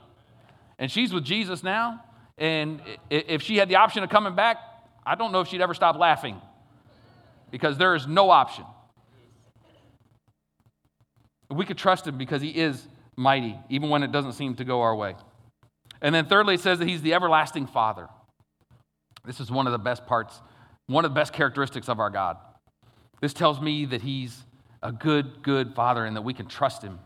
And 0.78 0.90
she's 0.90 1.12
with 1.12 1.24
Jesus 1.24 1.62
now. 1.62 2.04
And 2.38 2.80
if 3.10 3.42
she 3.42 3.56
had 3.56 3.68
the 3.68 3.76
option 3.76 4.04
of 4.04 4.10
coming 4.10 4.36
back, 4.36 4.58
I 5.04 5.16
don't 5.16 5.32
know 5.32 5.40
if 5.40 5.48
she'd 5.48 5.60
ever 5.60 5.74
stop 5.74 5.96
laughing 5.96 6.40
because 7.50 7.78
there 7.78 7.94
is 7.94 8.06
no 8.06 8.30
option. 8.30 8.64
We 11.50 11.64
could 11.64 11.78
trust 11.78 12.06
him 12.06 12.16
because 12.16 12.42
he 12.42 12.50
is 12.50 12.86
mighty, 13.16 13.58
even 13.68 13.88
when 13.88 14.02
it 14.02 14.12
doesn't 14.12 14.34
seem 14.34 14.54
to 14.56 14.64
go 14.64 14.82
our 14.82 14.94
way. 14.94 15.16
And 16.00 16.14
then 16.14 16.26
thirdly, 16.26 16.54
it 16.54 16.60
says 16.60 16.78
that 16.78 16.88
he's 16.88 17.02
the 17.02 17.14
everlasting 17.14 17.66
Father. 17.66 18.08
This 19.24 19.40
is 19.40 19.50
one 19.50 19.66
of 19.66 19.72
the 19.72 19.78
best 19.78 20.06
parts, 20.06 20.40
one 20.86 21.04
of 21.04 21.10
the 21.10 21.14
best 21.14 21.32
characteristics 21.32 21.88
of 21.88 22.00
our 22.00 22.10
God. 22.10 22.36
This 23.20 23.32
tells 23.32 23.60
me 23.60 23.84
that 23.86 24.02
he's 24.02 24.44
a 24.82 24.92
good, 24.92 25.42
good 25.42 25.74
Father 25.74 26.04
and 26.04 26.16
that 26.16 26.22
we 26.22 26.34
can 26.34 26.46
trust 26.46 26.82
him 26.82 26.98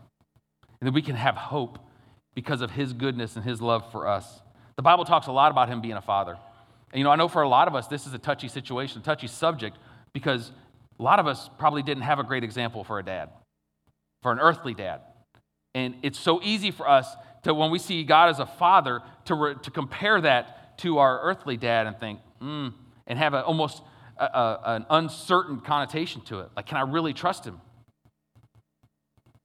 and 0.79 0.87
that 0.87 0.93
we 0.93 1.01
can 1.01 1.15
have 1.15 1.35
hope 1.35 1.79
because 2.35 2.61
of 2.61 2.71
his 2.71 2.93
goodness 2.93 3.35
and 3.35 3.45
his 3.45 3.61
love 3.61 3.91
for 3.91 4.07
us. 4.07 4.41
The 4.75 4.81
Bible 4.81 5.05
talks 5.05 5.27
a 5.27 5.31
lot 5.31 5.51
about 5.51 5.69
him 5.69 5.81
being 5.81 5.95
a 5.95 6.01
father. 6.01 6.37
And 6.91 6.99
you 6.99 7.03
know, 7.03 7.09
I 7.09 7.15
know 7.15 7.27
for 7.27 7.41
a 7.41 7.47
lot 7.47 7.67
of 7.67 7.75
us, 7.75 7.87
this 7.87 8.07
is 8.07 8.13
a 8.13 8.19
touchy 8.19 8.47
situation, 8.47 9.01
a 9.01 9.03
touchy 9.03 9.27
subject, 9.27 9.77
because 10.13 10.51
a 10.99 11.03
lot 11.03 11.19
of 11.19 11.27
us 11.27 11.49
probably 11.57 11.83
didn't 11.83 12.03
have 12.03 12.19
a 12.19 12.23
great 12.23 12.43
example 12.43 12.83
for 12.83 12.99
a 12.99 13.03
dad, 13.03 13.29
for 14.21 14.31
an 14.31 14.39
earthly 14.39 14.73
dad. 14.73 15.01
And 15.75 15.95
it's 16.03 16.19
so 16.19 16.39
easy 16.43 16.71
for 16.71 16.87
us 16.87 17.15
to, 17.43 17.53
when 17.53 17.71
we 17.71 17.79
see 17.79 18.03
God 18.03 18.29
as 18.29 18.39
a 18.39 18.45
father, 18.45 19.01
to, 19.25 19.35
re, 19.35 19.55
to 19.63 19.71
compare 19.71 20.19
that 20.21 20.77
to 20.79 20.97
our 20.97 21.21
earthly 21.21 21.57
dad 21.57 21.87
and 21.87 21.97
think, 21.99 22.19
hmm, 22.39 22.69
and 23.07 23.19
have 23.19 23.33
a, 23.33 23.43
almost 23.43 23.81
a, 24.17 24.25
a, 24.25 24.61
an 24.65 24.85
uncertain 24.89 25.59
connotation 25.59 26.21
to 26.21 26.39
it. 26.39 26.49
Like, 26.55 26.65
can 26.65 26.77
I 26.77 26.81
really 26.81 27.13
trust 27.13 27.45
him? 27.45 27.59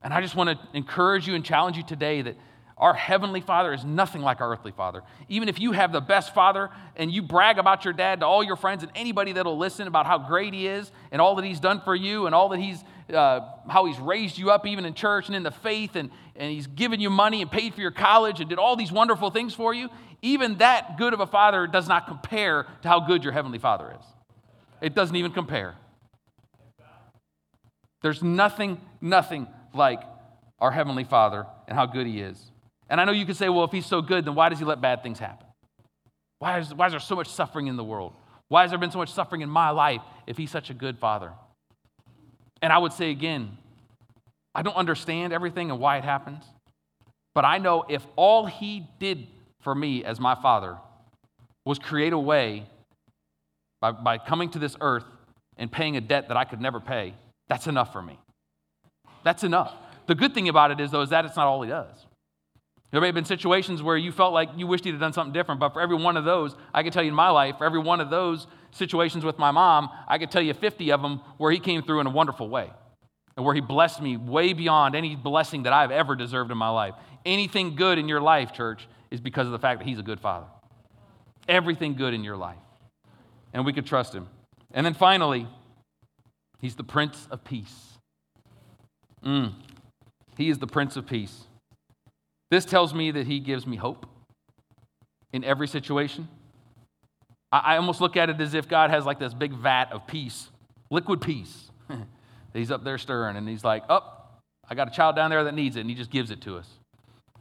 And 0.01 0.13
I 0.13 0.21
just 0.21 0.35
want 0.35 0.49
to 0.49 0.77
encourage 0.77 1.27
you 1.27 1.35
and 1.35 1.43
challenge 1.43 1.75
you 1.75 1.83
today 1.83 2.21
that 2.21 2.37
our 2.77 2.93
heavenly 2.93 3.41
father 3.41 3.73
is 3.73 3.83
nothing 3.83 4.21
like 4.21 4.39
our 4.39 4.49
earthly 4.49 4.71
father. 4.71 5.03
Even 5.27 5.49
if 5.49 5.59
you 5.59 5.73
have 5.73 5.91
the 5.91 5.99
best 5.99 6.33
father 6.33 6.69
and 6.95 7.11
you 7.11 7.21
brag 7.21 7.57
about 7.57 7.83
your 7.83 7.93
dad 7.93 8.21
to 8.21 8.25
all 8.25 8.41
your 8.41 8.55
friends 8.55 8.83
and 8.83 8.91
anybody 8.95 9.33
that'll 9.33 9.57
listen 9.57 9.85
about 9.85 10.05
how 10.05 10.17
great 10.17 10.53
he 10.53 10.65
is 10.65 10.89
and 11.11 11.21
all 11.21 11.35
that 11.35 11.43
he's 11.43 11.59
done 11.59 11.81
for 11.81 11.93
you 11.93 12.25
and 12.25 12.33
all 12.33 12.47
that 12.49 12.59
he's, 12.59 12.81
uh, 13.13 13.41
how 13.67 13.85
he's 13.85 13.99
raised 13.99 14.37
you 14.37 14.51
up 14.51 14.65
even 14.65 14.85
in 14.85 14.93
church 14.93 15.27
and 15.27 15.35
in 15.35 15.43
the 15.43 15.51
faith 15.51 15.95
and, 15.95 16.09
and 16.35 16.51
he's 16.51 16.67
given 16.67 16.99
you 16.99 17.09
money 17.09 17.41
and 17.41 17.51
paid 17.51 17.73
for 17.73 17.81
your 17.81 17.91
college 17.91 18.39
and 18.39 18.49
did 18.49 18.59
all 18.59 18.75
these 18.75 18.91
wonderful 18.91 19.29
things 19.29 19.53
for 19.53 19.73
you, 19.73 19.89
even 20.21 20.57
that 20.57 20.97
good 20.97 21.13
of 21.13 21.19
a 21.19 21.27
father 21.27 21.67
does 21.67 21.87
not 21.87 22.07
compare 22.07 22.65
to 22.81 22.87
how 22.87 22.99
good 22.99 23.23
your 23.23 23.33
heavenly 23.33 23.59
father 23.59 23.95
is. 23.99 24.05
It 24.81 24.95
doesn't 24.95 25.15
even 25.15 25.31
compare. 25.31 25.75
There's 28.01 28.23
nothing, 28.23 28.79
nothing 29.01 29.47
like 29.73 30.01
our 30.59 30.71
heavenly 30.71 31.03
father 31.03 31.45
and 31.67 31.77
how 31.77 31.85
good 31.85 32.07
he 32.07 32.21
is. 32.21 32.51
And 32.89 32.99
I 32.99 33.05
know 33.05 33.11
you 33.11 33.25
could 33.25 33.37
say, 33.37 33.49
well, 33.49 33.65
if 33.65 33.71
he's 33.71 33.85
so 33.85 34.01
good, 34.01 34.25
then 34.25 34.35
why 34.35 34.49
does 34.49 34.59
he 34.59 34.65
let 34.65 34.81
bad 34.81 35.03
things 35.03 35.19
happen? 35.19 35.45
Why 36.39 36.59
is, 36.59 36.73
why 36.73 36.87
is 36.87 36.93
there 36.93 36.99
so 36.99 37.15
much 37.15 37.27
suffering 37.27 37.67
in 37.67 37.75
the 37.75 37.83
world? 37.83 38.13
Why 38.47 38.61
has 38.61 38.71
there 38.71 38.79
been 38.79 38.91
so 38.91 38.97
much 38.97 39.11
suffering 39.11 39.41
in 39.41 39.49
my 39.49 39.69
life 39.69 40.01
if 40.25 40.37
he's 40.37 40.49
such 40.49 40.69
a 40.69 40.73
good 40.73 40.97
father? 40.97 41.33
And 42.61 42.73
I 42.73 42.77
would 42.77 42.93
say 42.93 43.11
again, 43.11 43.57
I 44.53 44.61
don't 44.61 44.75
understand 44.75 45.33
everything 45.33 45.71
and 45.71 45.79
why 45.79 45.97
it 45.97 46.03
happens, 46.03 46.43
but 47.33 47.45
I 47.45 47.57
know 47.57 47.85
if 47.87 48.05
all 48.15 48.45
he 48.45 48.85
did 48.99 49.27
for 49.61 49.73
me 49.73 50.03
as 50.03 50.19
my 50.19 50.35
father 50.35 50.77
was 51.65 51.79
create 51.79 52.13
a 52.13 52.19
way 52.19 52.65
by, 53.79 53.91
by 53.91 54.17
coming 54.17 54.49
to 54.51 54.59
this 54.59 54.75
earth 54.81 55.05
and 55.57 55.71
paying 55.71 55.97
a 55.97 56.01
debt 56.01 56.27
that 56.29 56.37
I 56.37 56.45
could 56.45 56.59
never 56.59 56.79
pay, 56.79 57.13
that's 57.47 57.67
enough 57.67 57.93
for 57.93 58.01
me. 58.01 58.19
That's 59.23 59.43
enough. 59.43 59.73
The 60.07 60.15
good 60.15 60.33
thing 60.33 60.49
about 60.49 60.71
it 60.71 60.79
is, 60.79 60.91
though, 60.91 61.01
is 61.01 61.09
that 61.09 61.25
it's 61.25 61.35
not 61.35 61.47
all 61.47 61.61
he 61.61 61.69
does. 61.69 62.07
There 62.91 62.99
may 62.99 63.07
have 63.07 63.15
been 63.15 63.25
situations 63.25 63.83
where 63.83 63.97
you 63.97 64.11
felt 64.11 64.33
like 64.33 64.49
you 64.57 64.65
wished 64.65 64.83
he'd 64.83 64.91
have 64.91 64.99
done 64.99 65.13
something 65.13 65.33
different, 65.33 65.59
but 65.59 65.73
for 65.73 65.81
every 65.81 65.95
one 65.95 66.17
of 66.17 66.25
those, 66.25 66.55
I 66.73 66.81
can 66.81 66.91
tell 66.91 67.03
you 67.03 67.09
in 67.09 67.15
my 67.15 67.29
life, 67.29 67.57
for 67.59 67.65
every 67.65 67.79
one 67.79 68.01
of 68.01 68.09
those 68.09 68.47
situations 68.71 69.23
with 69.23 69.37
my 69.37 69.51
mom, 69.51 69.89
I 70.07 70.17
could 70.17 70.31
tell 70.31 70.41
you 70.41 70.53
50 70.53 70.91
of 70.91 71.01
them 71.01 71.21
where 71.37 71.51
he 71.51 71.59
came 71.59 71.81
through 71.81 71.99
in 72.01 72.07
a 72.07 72.11
wonderful 72.11 72.49
way 72.49 72.71
and 73.35 73.45
where 73.45 73.55
he 73.55 73.61
blessed 73.61 74.01
me 74.01 74.17
way 74.17 74.53
beyond 74.53 74.95
any 74.95 75.15
blessing 75.15 75.63
that 75.63 75.73
I've 75.73 75.91
ever 75.91 76.15
deserved 76.15 76.51
in 76.51 76.57
my 76.57 76.69
life. 76.69 76.93
Anything 77.25 77.75
good 77.75 77.97
in 77.97 78.07
your 78.07 78.21
life, 78.21 78.51
church, 78.51 78.87
is 79.11 79.21
because 79.21 79.45
of 79.45 79.51
the 79.51 79.59
fact 79.59 79.79
that 79.79 79.87
he's 79.87 79.99
a 79.99 80.03
good 80.03 80.19
father. 80.19 80.47
Everything 81.47 81.95
good 81.95 82.13
in 82.13 82.23
your 82.23 82.37
life. 82.37 82.57
And 83.53 83.65
we 83.65 83.73
could 83.73 83.85
trust 83.85 84.13
him. 84.13 84.27
And 84.71 84.85
then 84.85 84.93
finally, 84.93 85.47
he's 86.59 86.75
the 86.75 86.83
Prince 86.83 87.27
of 87.31 87.43
Peace. 87.43 87.97
Mm. 89.23 89.53
He 90.37 90.49
is 90.49 90.59
the 90.59 90.67
Prince 90.67 90.95
of 90.95 91.07
Peace. 91.07 91.45
This 92.51 92.65
tells 92.65 92.93
me 92.93 93.11
that 93.11 93.27
he 93.27 93.39
gives 93.39 93.65
me 93.65 93.77
hope 93.77 94.05
in 95.31 95.43
every 95.43 95.67
situation. 95.67 96.27
I, 97.51 97.59
I 97.59 97.77
almost 97.77 98.01
look 98.01 98.17
at 98.17 98.29
it 98.29 98.39
as 98.39 98.53
if 98.53 98.67
God 98.67 98.89
has 98.89 99.05
like 99.05 99.19
this 99.19 99.33
big 99.33 99.53
vat 99.53 99.91
of 99.91 100.07
peace, 100.07 100.49
liquid 100.89 101.21
peace. 101.21 101.71
he's 102.53 102.71
up 102.71 102.83
there 102.83 102.97
stirring, 102.97 103.35
and 103.35 103.47
he's 103.47 103.63
like, 103.63 103.83
Oh, 103.89 104.03
I 104.69 104.75
got 104.75 104.87
a 104.87 104.91
child 104.91 105.15
down 105.15 105.29
there 105.29 105.43
that 105.43 105.53
needs 105.53 105.75
it, 105.75 105.81
and 105.81 105.89
he 105.89 105.95
just 105.95 106.11
gives 106.11 106.31
it 106.31 106.41
to 106.41 106.57
us. 106.57 106.67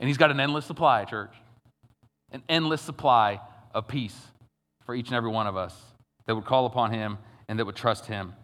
And 0.01 0.09
he's 0.09 0.17
got 0.17 0.31
an 0.31 0.41
endless 0.41 0.65
supply, 0.65 1.05
church. 1.05 1.33
An 2.31 2.43
endless 2.49 2.81
supply 2.81 3.41
of 3.75 3.89
peace 3.89 4.17
for 4.85 4.95
each 4.95 5.09
and 5.09 5.17
every 5.17 5.31
one 5.31 5.47
of 5.47 5.57
us 5.57 5.75
that 6.27 6.35
would 6.35 6.45
call 6.45 6.67
upon 6.67 6.93
him 6.93 7.19
and 7.49 7.59
that 7.59 7.65
would 7.65 7.77
trust 7.77 8.07
him. 8.07 8.35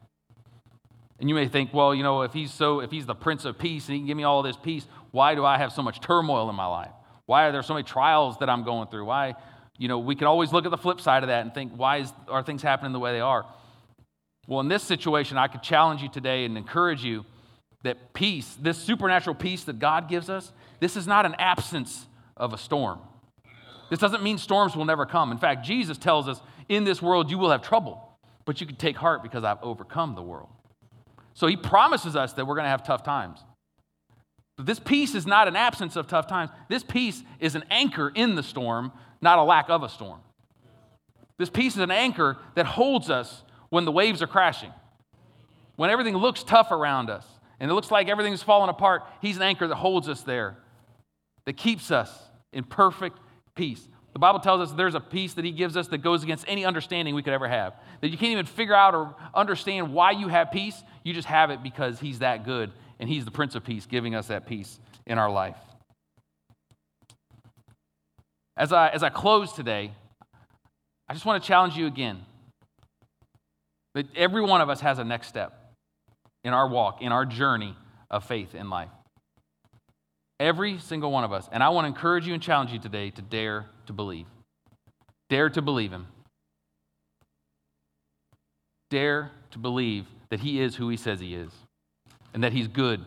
And 1.21 1.29
you 1.29 1.35
may 1.35 1.47
think, 1.47 1.73
well, 1.73 1.95
you 1.95 2.03
know, 2.03 2.23
if 2.23 2.33
he's 2.33 2.53
so, 2.53 2.81
if 2.81 2.91
he's 2.91 3.07
the 3.07 3.15
Prince 3.15 3.45
of 3.45 3.59
Peace 3.59 3.87
and 3.87 3.95
he 3.95 4.01
can 4.01 4.07
give 4.07 4.17
me 4.17 4.25
all 4.25 4.43
this 4.43 4.57
peace, 4.57 4.87
why 5.11 5.35
do 5.35 5.45
I 5.45 5.59
have 5.59 5.73
so 5.73 5.83
much 5.83 6.01
turmoil 6.01 6.51
in 6.51 6.57
my 6.57 6.67
life? 6.67 6.91
Why 7.27 7.45
are 7.45 7.53
there 7.53 7.63
so 7.63 7.75
many 7.75 7.85
trials 7.85 8.39
that 8.39 8.51
I'm 8.51 8.65
going 8.65 8.89
through? 8.89 9.05
Why, 9.05 9.35
you 9.79 9.89
know, 9.89 9.99
we 9.99 10.15
can 10.15 10.27
always 10.27 10.53
look 10.53 10.65
at 10.65 10.71
the 10.71 10.79
flip 10.79 11.01
side 11.01 11.23
of 11.23 11.29
that 11.29 11.43
and 11.43 11.53
think, 11.53 11.73
why 11.75 11.99
is, 11.99 12.13
are 12.29 12.43
things 12.43 12.63
happening 12.63 12.93
the 12.93 13.01
way 13.01 13.13
they 13.13 13.21
are? 13.21 13.45
Well, 14.47 14.61
in 14.61 14.69
this 14.69 14.83
situation, 14.83 15.39
I 15.39 15.49
could 15.49 15.63
challenge 15.63 16.03
you 16.03 16.09
today 16.09 16.45
and 16.45 16.57
encourage 16.57 17.03
you 17.03 17.25
that 17.83 18.15
peace, 18.15 18.57
this 18.61 18.79
supernatural 18.79 19.35
peace 19.35 19.65
that 19.65 19.79
God 19.79 20.09
gives 20.09 20.31
us, 20.31 20.53
this 20.81 20.97
is 20.97 21.07
not 21.07 21.27
an 21.27 21.35
absence 21.39 22.07
of 22.37 22.53
a 22.53 22.59
storm. 22.59 23.01
This 23.91 23.99
doesn't 23.99 24.23
mean 24.23 24.39
storms 24.39 24.75
will 24.77 24.85
never 24.85 25.07
come. 25.07 25.33
In 25.33 25.39
fact, 25.39 25.65
Jesus 25.65 25.99
tells 25.99 26.29
us, 26.29 26.41
in 26.69 26.85
this 26.85 27.03
world 27.03 27.31
you 27.31 27.39
will 27.39 27.51
have 27.51 27.63
trouble, 27.63 28.17
but 28.45 28.61
you 28.61 28.67
can 28.67 28.77
take 28.77 28.97
heart 28.97 29.23
because 29.23 29.45
I've 29.45 29.63
overcome 29.63 30.15
the 30.15 30.23
world. 30.23 30.49
So 31.35 31.47
he 31.47 31.57
promises 31.57 32.17
us 32.17 32.33
that 32.35 32.47
we're 32.47 32.55
going 32.55 32.65
to 32.65 32.71
have 32.71 32.85
tough 32.85 33.03
times. 33.03 33.41
This 34.57 34.79
peace 34.79 35.15
is 35.15 35.27
not 35.27 35.49
an 35.49 35.57
absence 35.57 35.97
of 35.97 36.07
tough 36.07 36.27
times. 36.27 36.51
This 36.69 36.85
peace 36.85 37.23
is 37.41 37.55
an 37.55 37.65
anchor 37.71 38.13
in 38.15 38.35
the 38.35 38.43
storm, 38.43 38.93
not 39.21 39.39
a 39.39 39.43
lack 39.43 39.69
of 39.69 39.83
a 39.83 39.89
storm. 39.89 40.21
This 41.39 41.51
peace 41.51 41.75
is 41.75 41.81
an 41.81 41.91
anchor 41.91 42.39
that 42.55 42.67
holds 42.67 43.11
us 43.11 43.43
when 43.71 43.85
the 43.85 43.91
waves 43.91 44.23
are 44.23 44.29
crashing. 44.29 44.73
When 45.77 45.91
everything 45.91 46.17
looks 46.17 46.45
tough 46.45 46.71
around 46.71 47.11
us 47.11 47.27
and 47.59 47.69
it 47.71 47.75
looks 47.75 47.91
like 47.91 48.09
everything's 48.09 48.43
falling 48.43 48.71
apart, 48.71 49.03
He's 49.21 49.37
an 49.37 49.43
anchor 49.43 49.67
that 49.67 49.75
holds 49.75 50.09
us 50.09 50.23
there, 50.23 50.57
that 51.47 51.57
keeps 51.57 51.91
us 51.91 52.11
in 52.53 52.63
perfect 52.63 53.19
peace. 53.57 53.89
The 54.13 54.21
Bible 54.21 54.39
tells 54.39 54.61
us 54.61 54.77
there's 54.77 54.95
a 54.95 55.01
peace 55.01 55.35
that 55.35 55.45
He 55.45 55.51
gives 55.51 55.77
us 55.77 55.89
that 55.89 55.99
goes 55.99 56.23
against 56.23 56.45
any 56.47 56.65
understanding 56.65 57.17
we 57.17 57.25
could 57.25 57.33
ever 57.33 57.49
have. 57.49 57.75
That 58.01 58.11
you 58.11 58.17
can't 58.17 58.31
even 58.31 58.47
figure 58.47 58.75
out 58.75 58.95
or 58.95 59.17
understand 59.35 59.93
why 59.93 60.13
you 60.13 60.29
have 60.29 60.53
peace. 60.53 60.81
You 61.03 61.13
just 61.13 61.27
have 61.27 61.51
it 61.51 61.65
because 61.65 61.99
He's 61.99 62.21
that 62.21 62.45
good, 62.45 62.71
and 62.99 63.09
He's 63.09 63.25
the 63.25 63.31
Prince 63.31 63.55
of 63.55 63.65
Peace, 63.65 63.87
giving 63.87 64.15
us 64.15 64.29
that 64.29 64.47
peace 64.47 64.79
in 65.07 65.19
our 65.19 65.31
life. 65.31 65.57
As 68.57 68.73
I, 68.73 68.89
as 68.89 69.03
I 69.03 69.09
close 69.09 69.53
today, 69.53 69.93
I 71.09 71.13
just 71.13 71.27
want 71.27 71.43
to 71.43 71.47
challenge 71.47 71.77
you 71.77 71.87
again 71.87 72.25
that 73.95 74.07
every 74.17 74.43
one 74.43 74.61
of 74.61 74.69
us 74.69 74.81
has 74.81 74.99
a 74.99 75.05
next 75.05 75.29
step 75.29 75.73
in 76.45 76.53
our 76.53 76.69
walk, 76.69 77.03
in 77.03 77.13
our 77.13 77.25
journey 77.25 77.77
of 78.11 78.25
faith 78.25 78.55
in 78.55 78.71
life. 78.71 78.91
Every 80.41 80.79
single 80.79 81.11
one 81.11 81.25
of 81.25 81.33
us. 81.33 81.49
And 81.53 81.63
I 81.63 81.69
want 81.71 81.85
to 81.85 81.89
encourage 81.89 82.27
you 82.27 82.35
and 82.35 82.43
challenge 82.43 82.73
you 82.73 82.79
today 82.79 83.11
to 83.11 83.23
dare 83.23 83.67
to 83.87 83.93
believe. 83.93 84.27
Dare 85.31 85.49
to 85.51 85.63
believe 85.63 85.93
Him. 85.93 86.07
Dare 88.91 89.31
to 89.53 89.59
believe 89.59 90.07
that 90.31 90.41
He 90.41 90.61
is 90.61 90.77
who 90.77 90.89
He 90.89 90.97
says 90.97 91.21
He 91.21 91.35
is, 91.35 91.51
and 92.35 92.45
that 92.45 92.53
He's 92.53 92.69
good, 92.69 93.03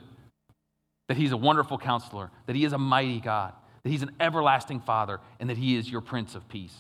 that 1.08 1.18
He's 1.18 1.32
a 1.32 1.38
wonderful 1.38 1.78
counselor, 1.78 2.32
that 2.48 2.56
He 2.56 2.66
is 2.66 2.74
a 2.74 2.78
mighty 2.80 3.20
God, 3.20 3.54
that 3.84 3.90
He's 3.90 4.02
an 4.02 4.12
everlasting 4.20 4.80
Father, 4.80 5.20
and 5.40 5.50
that 5.50 5.58
He 5.58 5.76
is 5.76 5.90
your 5.90 6.02
Prince 6.02 6.34
of 6.34 6.48
Peace. 6.50 6.76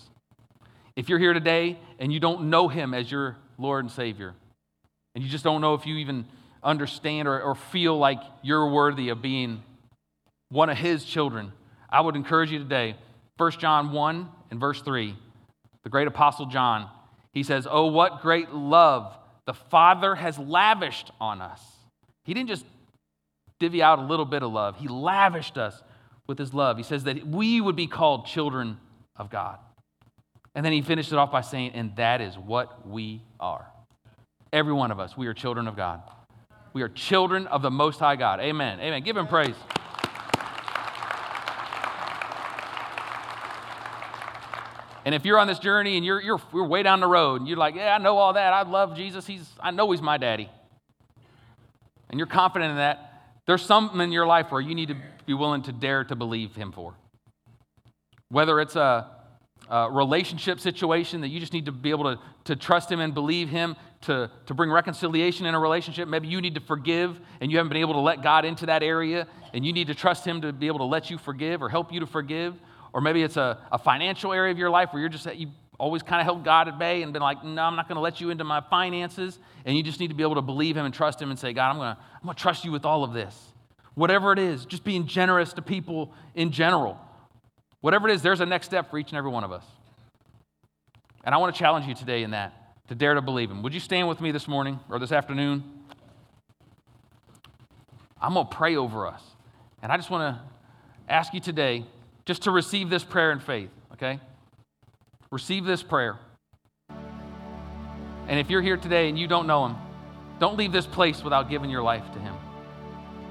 If 0.95 1.10
you're 1.10 1.19
here 1.19 1.33
today 1.33 1.77
and 1.99 2.12
you 2.12 2.19
don't 2.19 2.49
know 2.49 2.67
Him 2.67 2.95
as 2.95 3.12
your 3.12 3.38
Lord 3.60 3.86
and 3.86 3.91
Savior, 3.91 4.33
and 5.13 5.23
you 5.23 5.29
just 5.29 5.43
don't 5.43 5.62
know 5.62 5.73
if 5.75 5.86
you 5.86 5.97
even 5.97 6.25
understand 6.63 7.27
or, 7.27 7.41
or 7.41 7.55
feel 7.55 7.97
like 7.97 8.19
you're 8.41 8.69
worthy 8.69 9.10
of 9.10 9.21
being 9.21 9.63
one 10.49 10.69
of 10.69 10.77
his 10.77 11.03
children, 11.03 11.51
I 11.89 12.01
would 12.01 12.15
encourage 12.15 12.51
you 12.51 12.60
today, 12.60 12.95
1 13.38 13.51
John 13.53 13.91
1 13.91 14.29
and 14.51 14.60
verse 14.60 14.81
3, 14.81 15.15
the 15.83 15.89
great 15.89 16.07
apostle 16.07 16.45
John, 16.45 16.89
he 17.31 17.43
says, 17.43 17.67
Oh, 17.69 17.88
what 17.88 18.21
great 18.21 18.51
love 18.51 19.17
the 19.45 19.53
Father 19.53 20.15
has 20.15 20.38
lavished 20.38 21.12
on 21.19 21.41
us. 21.41 21.62
He 22.27 22.33
didn't 22.33 22.49
just 22.49 22.65
divvy 23.57 23.81
out 23.81 23.99
a 23.99 24.01
little 24.01 24.25
bit 24.25 24.43
of 24.43 24.51
love, 24.51 24.75
he 24.77 24.89
lavished 24.89 25.57
us 25.57 25.81
with 26.27 26.37
his 26.37 26.53
love. 26.53 26.75
He 26.75 26.83
says 26.83 27.05
that 27.05 27.25
we 27.25 27.61
would 27.61 27.77
be 27.77 27.87
called 27.87 28.25
children 28.25 28.77
of 29.15 29.29
God. 29.29 29.57
And 30.53 30.65
then 30.65 30.73
he 30.73 30.81
finished 30.81 31.13
it 31.13 31.17
off 31.17 31.31
by 31.31 31.39
saying, 31.39 31.71
And 31.71 31.95
that 31.95 32.19
is 32.19 32.37
what 32.37 32.85
we 32.85 33.21
are. 33.39 33.65
Every 34.51 34.73
one 34.73 34.91
of 34.91 34.99
us, 34.99 35.15
we 35.15 35.27
are 35.27 35.33
children 35.33 35.69
of 35.69 35.77
God. 35.77 36.01
We 36.73 36.81
are 36.81 36.89
children 36.89 37.47
of 37.47 37.61
the 37.61 37.71
Most 37.71 37.99
High 37.99 38.17
God. 38.17 38.41
Amen. 38.41 38.81
Amen. 38.81 39.03
Give 39.03 39.15
him 39.15 39.27
praise. 39.27 39.55
And 45.05 45.15
if 45.15 45.23
you're 45.23 45.39
on 45.39 45.47
this 45.47 45.59
journey 45.59 45.95
and 45.95 46.05
you're, 46.05 46.21
you're, 46.21 46.41
you're 46.53 46.67
way 46.67 46.83
down 46.83 46.99
the 46.99 47.07
road 47.07 47.39
and 47.39 47.47
you're 47.47 47.57
like, 47.57 47.75
yeah, 47.75 47.95
I 47.95 47.97
know 47.97 48.17
all 48.17 48.33
that. 48.33 48.51
I 48.51 48.63
love 48.63 48.97
Jesus. 48.97 49.25
He's, 49.25 49.47
I 49.61 49.71
know 49.71 49.89
he's 49.91 50.01
my 50.01 50.17
daddy. 50.17 50.49
And 52.10 52.20
you're 52.20 52.28
confident 52.28 52.72
in 52.72 52.78
that. 52.78 53.13
There's 53.46 53.63
something 53.63 54.00
in 54.02 54.12
your 54.12 54.26
life 54.26 54.52
where 54.52 54.62
you 54.62 54.76
need 54.76 54.89
to 54.89 54.98
be 55.26 55.34
willing 55.34 55.63
to 55.63 55.72
dare 55.72 56.04
to 56.06 56.15
believe 56.15 56.56
him 56.56 56.72
for. 56.72 56.96
Whether 58.30 58.60
it's 58.60 58.76
a, 58.76 59.10
uh, 59.70 59.89
relationship 59.91 60.60
situation 60.60 61.22
that 61.22 61.28
you 61.28 61.39
just 61.39 61.54
need 61.54 61.65
to 61.65 61.72
be 61.72 61.89
able 61.89 62.15
to, 62.15 62.20
to 62.46 62.56
trust 62.56 62.91
Him 62.91 63.00
and 63.00 63.13
believe 63.13 63.50
Him 63.50 63.76
to, 64.02 64.32
to 64.46 64.54
bring 64.54 64.72
reconciliation 64.72 65.46
in 65.46 65.56
a 65.56 65.60
relationship. 65.60 66.08
Maybe 66.08 66.28
you 66.28 66.41
need 66.41 66.56
to 66.56 66.62
forgive 66.62 67.20
and 67.41 67.52
you 67.52 67.58
haven't 67.58 67.70
been 67.70 67.82
able 67.82 67.96
to 67.96 68.00
let 68.00 68.22
God 68.22 68.46
into 68.46 68.67
that 68.67 68.84
area 68.84 69.28
and 69.54 69.65
you 69.65 69.74
need 69.74 69.88
to 69.88 69.96
trust 69.96 70.26
Him 70.26 70.41
to 70.41 70.54
be 70.54 70.67
able 70.67 70.80
to 70.80 70.86
let 70.86 71.10
you 71.10 71.17
forgive 71.17 71.62
or 71.62 71.70
help 71.70 71.91
you 71.91 72.00
to 72.00 72.08
forgive. 72.08 72.56
Or 72.93 73.02
maybe 73.02 73.24
it's 73.24 73.38
a, 73.38 73.60
a 73.72 73.78
financial 73.78 74.32
area 74.32 74.52
of 74.52 74.58
your 74.58 74.70
life 74.70 74.93
where 74.93 75.02
you're 75.02 75.10
just, 75.10 75.34
you 75.36 75.50
always 75.78 76.02
kind 76.02 76.22
of 76.22 76.26
held 76.26 76.43
God 76.43 76.67
at 76.67 76.80
bay 76.80 77.04
and 77.04 77.12
been 77.12 77.22
like, 77.22 77.43
no, 77.43 77.63
I'm 77.63 77.76
not 77.76 77.88
going 77.88 77.98
to 77.98 78.02
let 78.02 78.22
you 78.22 78.30
into 78.30 78.43
my 78.43 78.62
finances. 78.62 79.38
And 79.67 79.75
you 79.75 79.84
just 79.84 79.99
need 79.99 80.08
to 80.08 80.13
be 80.13 80.23
able 80.23 80.36
to 80.36 80.41
believe 80.41 80.77
Him 80.77 80.86
and 80.86 80.93
trust 80.93 81.21
Him 81.21 81.30
and 81.30 81.38
say, 81.38 81.51
God, 81.51 81.69
I'm 81.69 81.75
going 81.75 81.93
to 81.93 82.01
I'm 82.15 82.23
going 82.23 82.36
to 82.36 82.41
trust 82.41 82.63
you 82.63 82.71
with 82.71 82.86
all 82.86 83.03
of 83.03 83.12
this. 83.12 83.38
Whatever 83.95 84.32
it 84.32 84.39
is, 84.39 84.65
just 84.65 84.86
being 84.86 85.06
generous 85.08 85.51
to 85.53 85.62
people 85.62 86.13
in 86.36 86.51
general. 86.51 86.97
Whatever 87.82 88.08
it 88.08 88.13
is, 88.13 88.21
there's 88.21 88.39
a 88.39 88.45
next 88.45 88.67
step 88.67 88.89
for 88.89 88.97
each 88.97 89.10
and 89.10 89.17
every 89.17 89.30
one 89.30 89.43
of 89.43 89.51
us. 89.51 89.65
And 91.25 91.36
I 91.36 91.38
want 91.38 91.53
to 91.53 91.60
challenge 91.60 91.86
you 91.86 91.95
today 91.95 92.23
in 92.23 92.32
that, 92.32 92.53
to 92.88 92.95
dare 92.95 93.13
to 93.13 93.21
believe 93.21 93.51
Him. 93.51 93.62
Would 93.62 93.73
you 93.73 93.82
stand 93.82 94.08
with 94.08 94.21
me 94.21 94.32
this 94.32 94.47
morning 94.47 94.80
or 94.89 94.99
this 94.99 95.12
afternoon? 95.12 95.63
I'm 98.21 98.36
going 98.36 98.47
to 98.47 98.56
pray 98.56 98.77
over 98.77 99.06
us. 99.06 99.21
And 99.82 99.91
I 99.91 99.97
just 99.97 100.10
want 100.10 100.34
to 100.34 100.41
ask 101.13 101.34
you 101.34 101.41
today 101.41 101.86
just 102.25 102.43
to 102.43 102.51
receive 102.51 102.89
this 102.89 103.03
prayer 103.03 103.34
in 103.34 103.39
faith, 103.39 103.69
okay? 103.93 104.21
Receive 105.30 105.65
this 105.65 105.84
prayer. 105.84 106.17
And 108.27 108.39
if 108.39 108.49
you're 108.49 108.61
here 108.61 108.77
today 108.77 109.09
and 109.09 109.17
you 109.17 109.27
don't 109.27 109.47
know 109.47 109.67
Him, 109.67 109.77
don't 110.39 110.57
leave 110.57 110.71
this 110.71 110.85
place 110.85 111.23
without 111.23 111.49
giving 111.49 111.69
your 111.69 111.81
life 111.81 112.03
to 112.13 112.19
Him. 112.19 112.35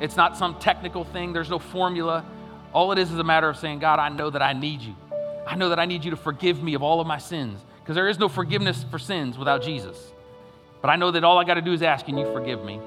It's 0.01 0.17
not 0.17 0.37
some 0.37 0.59
technical 0.59 1.05
thing, 1.05 1.33
there's 1.33 1.51
no 1.51 1.59
formula. 1.59 2.25
All 2.73 2.93
it 2.93 2.99
is 2.99 3.11
is 3.11 3.19
a 3.19 3.25
matter 3.25 3.49
of 3.49 3.57
saying, 3.57 3.79
God, 3.79 3.99
I 3.99 4.09
know 4.09 4.29
that 4.31 4.43
I 4.43 4.53
need 4.53 4.83
you. 4.83 4.95
I 5.47 5.55
know 5.55 5.69
that 5.69 5.79
I 5.79 5.87
need 5.87 6.05
you 6.05 6.11
to 6.11 6.17
forgive 6.17 6.63
me 6.63 6.75
of 6.75 6.83
all 6.83 7.01
of 7.01 7.07
my 7.07 7.19
sins 7.19 7.61
because 7.81 7.95
there 7.95 8.09
is 8.09 8.19
no 8.19 8.29
forgiveness 8.29 8.85
for 8.91 8.99
sins 8.99 9.39
without 9.39 9.63
Jesus. 9.63 9.97
But 10.83 10.91
I 10.91 10.97
know 10.97 11.11
that 11.13 11.25
all 11.25 11.39
I 11.39 11.45
got 11.45 11.55
to 11.55 11.63
do 11.63 11.73
is 11.73 11.83
ask, 11.83 12.07
and 12.09 12.19
you 12.19 12.27
forgive 12.33 12.65
me? 12.65 12.81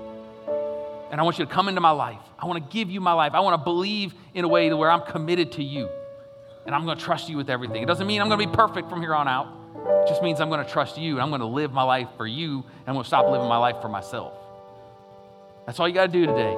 And 1.11 1.19
I 1.19 1.23
want 1.23 1.39
you 1.39 1.45
to 1.45 1.51
come 1.51 1.69
into 1.69 1.81
my 1.81 1.89
life. 1.89 2.19
I 2.37 2.45
want 2.45 2.63
to 2.63 2.71
give 2.71 2.89
you 2.89 3.01
my 3.01 3.13
life. 3.13 3.33
I 3.33 3.39
want 3.39 3.59
to 3.59 3.63
believe 3.63 4.13
in 4.33 4.45
a 4.45 4.47
way 4.47 4.71
where 4.71 4.91
I'm 4.91 5.01
committed 5.01 5.53
to 5.53 5.63
you. 5.63 5.89
And 6.65 6.75
I'm 6.75 6.85
going 6.85 6.97
to 6.97 7.03
trust 7.03 7.29
you 7.29 7.37
with 7.37 7.49
everything. 7.49 7.81
It 7.81 7.87
doesn't 7.87 8.05
mean 8.05 8.21
I'm 8.21 8.29
going 8.29 8.39
to 8.39 8.47
be 8.47 8.53
perfect 8.53 8.89
from 8.89 9.01
here 9.01 9.15
on 9.15 9.27
out. 9.27 9.47
It 9.85 10.07
just 10.07 10.23
means 10.23 10.39
I'm 10.39 10.49
going 10.49 10.65
to 10.65 10.71
trust 10.71 10.97
you 10.97 11.13
and 11.13 11.21
I'm 11.21 11.29
going 11.29 11.41
to 11.41 11.47
live 11.47 11.71
my 11.71 11.83
life 11.83 12.07
for 12.17 12.27
you 12.27 12.57
and 12.59 12.87
I'm 12.87 12.93
going 12.93 13.03
to 13.03 13.07
stop 13.07 13.29
living 13.29 13.47
my 13.47 13.57
life 13.57 13.81
for 13.81 13.89
myself. 13.89 14.33
That's 15.65 15.79
all 15.79 15.87
you 15.87 15.93
got 15.93 16.11
to 16.11 16.11
do 16.11 16.25
today. 16.25 16.53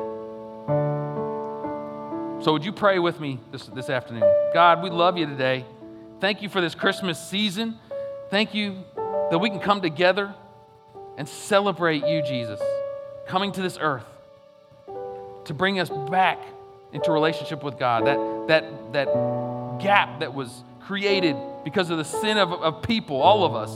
So, 2.43 2.53
would 2.53 2.65
you 2.65 2.71
pray 2.71 2.97
with 2.97 3.19
me 3.19 3.39
this, 3.51 3.67
this 3.67 3.89
afternoon? 3.89 4.23
God, 4.53 4.81
we 4.81 4.89
love 4.89 5.17
you 5.17 5.27
today. 5.27 5.65
Thank 6.19 6.41
you 6.41 6.49
for 6.49 6.62
this 6.62 6.73
Christmas 6.73 7.19
season. 7.19 7.77
Thank 8.29 8.55
you 8.55 8.84
that 9.29 9.38
we 9.38 9.49
can 9.49 9.60
come 9.60 9.81
together 9.81 10.34
and 11.17 11.27
celebrate 11.27 12.05
you, 12.07 12.23
Jesus, 12.23 12.60
coming 13.27 13.51
to 13.51 13.62
this 13.62 13.77
earth 13.79 14.05
to 15.45 15.53
bring 15.53 15.79
us 15.79 15.89
back 16.10 16.39
into 16.93 17.12
relationship 17.12 17.63
with 17.63 17.77
God. 17.77 18.05
That, 18.07 18.47
that, 18.47 18.93
that 18.93 19.79
gap 19.79 20.19
that 20.21 20.34
was 20.34 20.63
created 20.86 21.36
because 21.63 21.89
of 21.89 21.98
the 21.98 22.06
sin 22.06 22.38
of, 22.38 22.52
of 22.52 22.82
people, 22.82 23.22
all 23.22 23.44
of 23.44 23.56
us. 23.56 23.72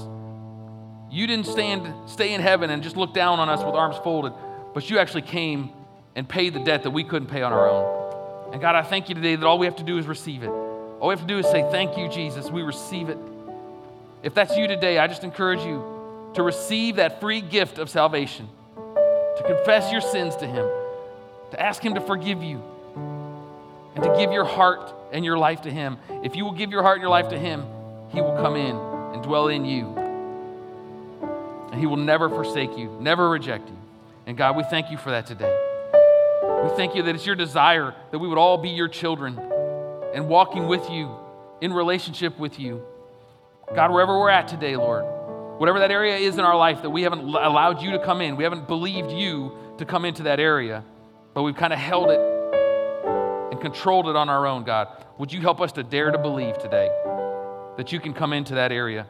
You 1.12 1.28
didn't 1.28 1.46
stand, 1.46 2.10
stay 2.10 2.34
in 2.34 2.42
heaven 2.42 2.70
and 2.70 2.84
just 2.84 2.98
look 2.98 3.14
down 3.14 3.40
on 3.40 3.48
us 3.48 3.64
with 3.64 3.76
arms 3.76 3.96
folded, 4.04 4.34
but 4.74 4.90
you 4.90 5.00
actually 5.00 5.22
came 5.22 5.70
and 6.16 6.28
paid 6.28 6.54
the 6.54 6.60
debt 6.60 6.84
that 6.84 6.92
we 6.92 7.04
couldn't 7.04 7.30
pay 7.30 7.42
on 7.42 7.54
our 7.54 7.70
own. 7.70 8.54
And 8.54 8.62
God, 8.62 8.76
I 8.76 8.84
thank 8.84 9.10
you 9.10 9.16
today 9.16 9.36
that 9.36 9.46
all 9.46 9.58
we 9.60 9.66
have 9.66 9.78
to 9.78 9.84
do 9.84 9.98
is 9.98 10.08
receive 10.08 10.44
it. 10.44 10.50
All 10.50 11.10
we 11.10 11.14
have 11.14 11.22
to 11.22 11.28
do 11.28 11.38
is 11.38 11.46
say, 11.48 11.62
Thank 11.72 11.98
you, 11.98 12.10
Jesus. 12.10 12.50
We 12.50 12.62
receive 12.62 13.10
it. 13.10 13.18
If 14.24 14.34
that's 14.34 14.56
you 14.58 14.68
today, 14.68 14.98
I 14.98 15.08
just 15.08 15.24
encourage 15.24 15.60
you 15.60 16.32
to 16.34 16.44
receive 16.44 16.98
that 16.98 17.20
free 17.20 17.42
gift 17.42 17.78
of 17.78 17.90
salvation, 17.90 18.48
to 18.76 19.44
confess 19.46 19.92
your 19.92 20.02
sins 20.02 20.36
to 20.38 20.48
Him, 20.48 20.68
to 21.52 21.62
ask 21.62 21.84
Him 21.84 21.96
to 21.96 22.02
forgive 22.02 22.42
you, 22.44 22.64
and 23.96 24.04
to 24.04 24.16
give 24.18 24.32
your 24.32 24.46
heart 24.46 24.94
and 25.12 25.24
your 25.24 25.38
life 25.38 25.62
to 25.62 25.72
Him. 25.72 25.98
If 26.24 26.36
you 26.36 26.44
will 26.44 26.52
give 26.52 26.72
your 26.72 26.84
heart 26.84 26.98
and 26.98 27.02
your 27.02 27.10
life 27.10 27.30
to 27.30 27.40
Him, 27.40 27.66
He 28.10 28.22
will 28.22 28.36
come 28.36 28.56
in 28.56 28.76
and 28.76 29.24
dwell 29.24 29.48
in 29.48 29.66
you. 29.66 29.88
And 31.72 31.80
He 31.80 31.86
will 31.86 31.98
never 31.98 32.30
forsake 32.30 32.78
you, 32.78 32.90
never 33.00 33.30
reject 33.30 33.70
you. 33.70 33.78
And 34.28 34.38
God, 34.38 34.58
we 34.58 34.64
thank 34.64 34.92
you 34.92 34.98
for 34.98 35.12
that 35.12 35.26
today. 35.26 35.58
We 36.64 36.70
thank 36.76 36.96
you 36.96 37.04
that 37.04 37.16
it's 37.16 37.26
your 37.26 37.36
desire 37.36 37.96
that 38.12 38.20
we 38.20 38.28
would 38.28 38.38
all 38.38 38.58
be 38.58 38.70
your 38.70 38.88
children 38.88 39.40
and 40.14 40.28
walking 40.28 40.68
with 40.68 40.90
you 40.90 41.16
in 41.62 41.72
relationship 41.72 42.38
with 42.38 42.60
you. 42.60 42.84
God, 43.74 43.92
wherever 43.92 44.20
we're 44.20 44.30
at 44.30 44.48
today, 44.48 44.76
Lord, 44.76 45.06
whatever 45.60 45.80
that 45.80 45.92
area 45.92 46.18
is 46.18 46.38
in 46.38 46.42
our 46.42 46.56
life 46.56 46.82
that 46.82 46.90
we 46.90 47.04
haven't 47.04 47.20
allowed 47.22 47.82
you 47.82 47.92
to 47.92 48.00
come 48.00 48.22
in, 48.22 48.36
we 48.36 48.44
haven't 48.44 48.68
believed 48.68 49.12
you 49.12 49.52
to 49.78 49.86
come 49.86 50.06
into 50.06 50.24
that 50.24 50.40
area, 50.40 50.84
but 51.34 51.44
we've 51.44 51.56
kind 51.56 51.72
of 51.72 51.80
held 51.80 52.10
it 52.10 52.35
controlled 53.66 54.08
it 54.08 54.16
on 54.16 54.30
our 54.30 54.46
own, 54.46 54.64
God. 54.64 54.90
Would 55.18 55.34
you 55.34 55.42
help 55.42 55.60
us 55.60 55.72
to 55.72 55.82
dare 55.82 56.12
to 56.12 56.20
believe 56.20 56.56
today 56.60 56.88
that 57.78 57.92
you 57.92 58.00
can 58.00 58.14
come 58.14 58.32
into 58.32 58.56
that 58.56 58.72
area 58.72 59.08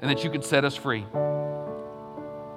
and 0.00 0.10
that 0.10 0.24
you 0.24 0.30
can 0.30 0.40
set 0.40 0.64
us 0.64 0.74
free? 0.74 1.04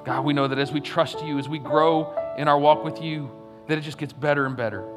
God, 0.06 0.24
we 0.24 0.32
know 0.32 0.48
that 0.48 0.58
as 0.58 0.72
we 0.72 0.80
trust 0.80 1.22
you, 1.26 1.38
as 1.38 1.50
we 1.50 1.60
grow 1.60 2.16
in 2.38 2.48
our 2.48 2.58
walk 2.58 2.86
with 2.86 3.02
you, 3.02 3.30
that 3.68 3.78
it 3.78 3.82
just 3.82 3.98
gets 3.98 4.14
better 4.14 4.46
and 4.46 4.56
better. 4.56 4.88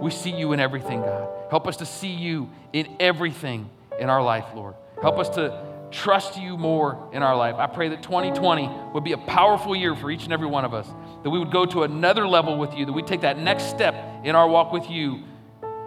We 0.00 0.10
see 0.10 0.30
you 0.30 0.52
in 0.52 0.58
everything, 0.58 1.00
God. 1.00 1.28
Help 1.48 1.68
us 1.68 1.76
to 1.76 1.86
see 1.86 2.12
you 2.12 2.50
in 2.72 2.96
everything 2.98 3.70
in 4.00 4.10
our 4.10 4.22
life, 4.22 4.46
Lord. 4.56 4.74
Help 5.00 5.20
us 5.20 5.28
to 5.30 5.64
trust 5.92 6.36
you 6.36 6.58
more 6.58 7.08
in 7.12 7.22
our 7.22 7.36
life. 7.36 7.54
I 7.54 7.68
pray 7.68 7.90
that 7.90 8.02
2020 8.02 8.68
would 8.92 9.04
be 9.04 9.12
a 9.12 9.18
powerful 9.18 9.76
year 9.76 9.94
for 9.94 10.10
each 10.10 10.24
and 10.24 10.32
every 10.32 10.48
one 10.48 10.64
of 10.64 10.74
us, 10.74 10.88
that 11.24 11.30
we 11.30 11.38
would 11.38 11.50
go 11.50 11.66
to 11.66 11.82
another 11.82 12.28
level 12.28 12.58
with 12.58 12.74
you, 12.74 12.86
that 12.86 12.92
we 12.92 13.02
take 13.02 13.22
that 13.22 13.38
next 13.38 13.70
step 13.70 13.94
in 14.22 14.36
our 14.36 14.46
walk 14.46 14.72
with 14.72 14.88
you 14.88 15.24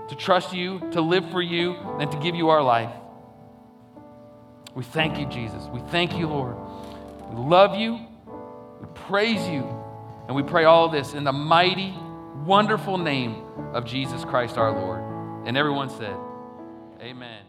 to 0.09 0.15
trust 0.15 0.51
you, 0.51 0.79
to 0.91 1.01
live 1.01 1.29
for 1.31 1.41
you, 1.41 1.73
and 1.99 2.11
to 2.11 2.17
give 2.17 2.35
you 2.35 2.49
our 2.49 2.63
life. 2.63 2.91
We 4.73 4.83
thank 4.83 5.17
you, 5.17 5.25
Jesus. 5.27 5.63
We 5.71 5.79
thank 5.91 6.17
you, 6.17 6.27
Lord. 6.27 6.55
We 7.29 7.35
love 7.35 7.75
you. 7.75 7.99
We 8.79 8.87
praise 8.93 9.47
you. 9.47 9.63
And 10.27 10.35
we 10.35 10.43
pray 10.43 10.65
all 10.65 10.89
this 10.89 11.13
in 11.13 11.23
the 11.23 11.31
mighty, 11.31 11.93
wonderful 12.45 12.97
name 12.97 13.43
of 13.73 13.85
Jesus 13.85 14.25
Christ 14.25 14.57
our 14.57 14.71
Lord. 14.71 15.47
And 15.47 15.55
everyone 15.55 15.89
said, 15.89 16.17
Amen. 17.01 17.46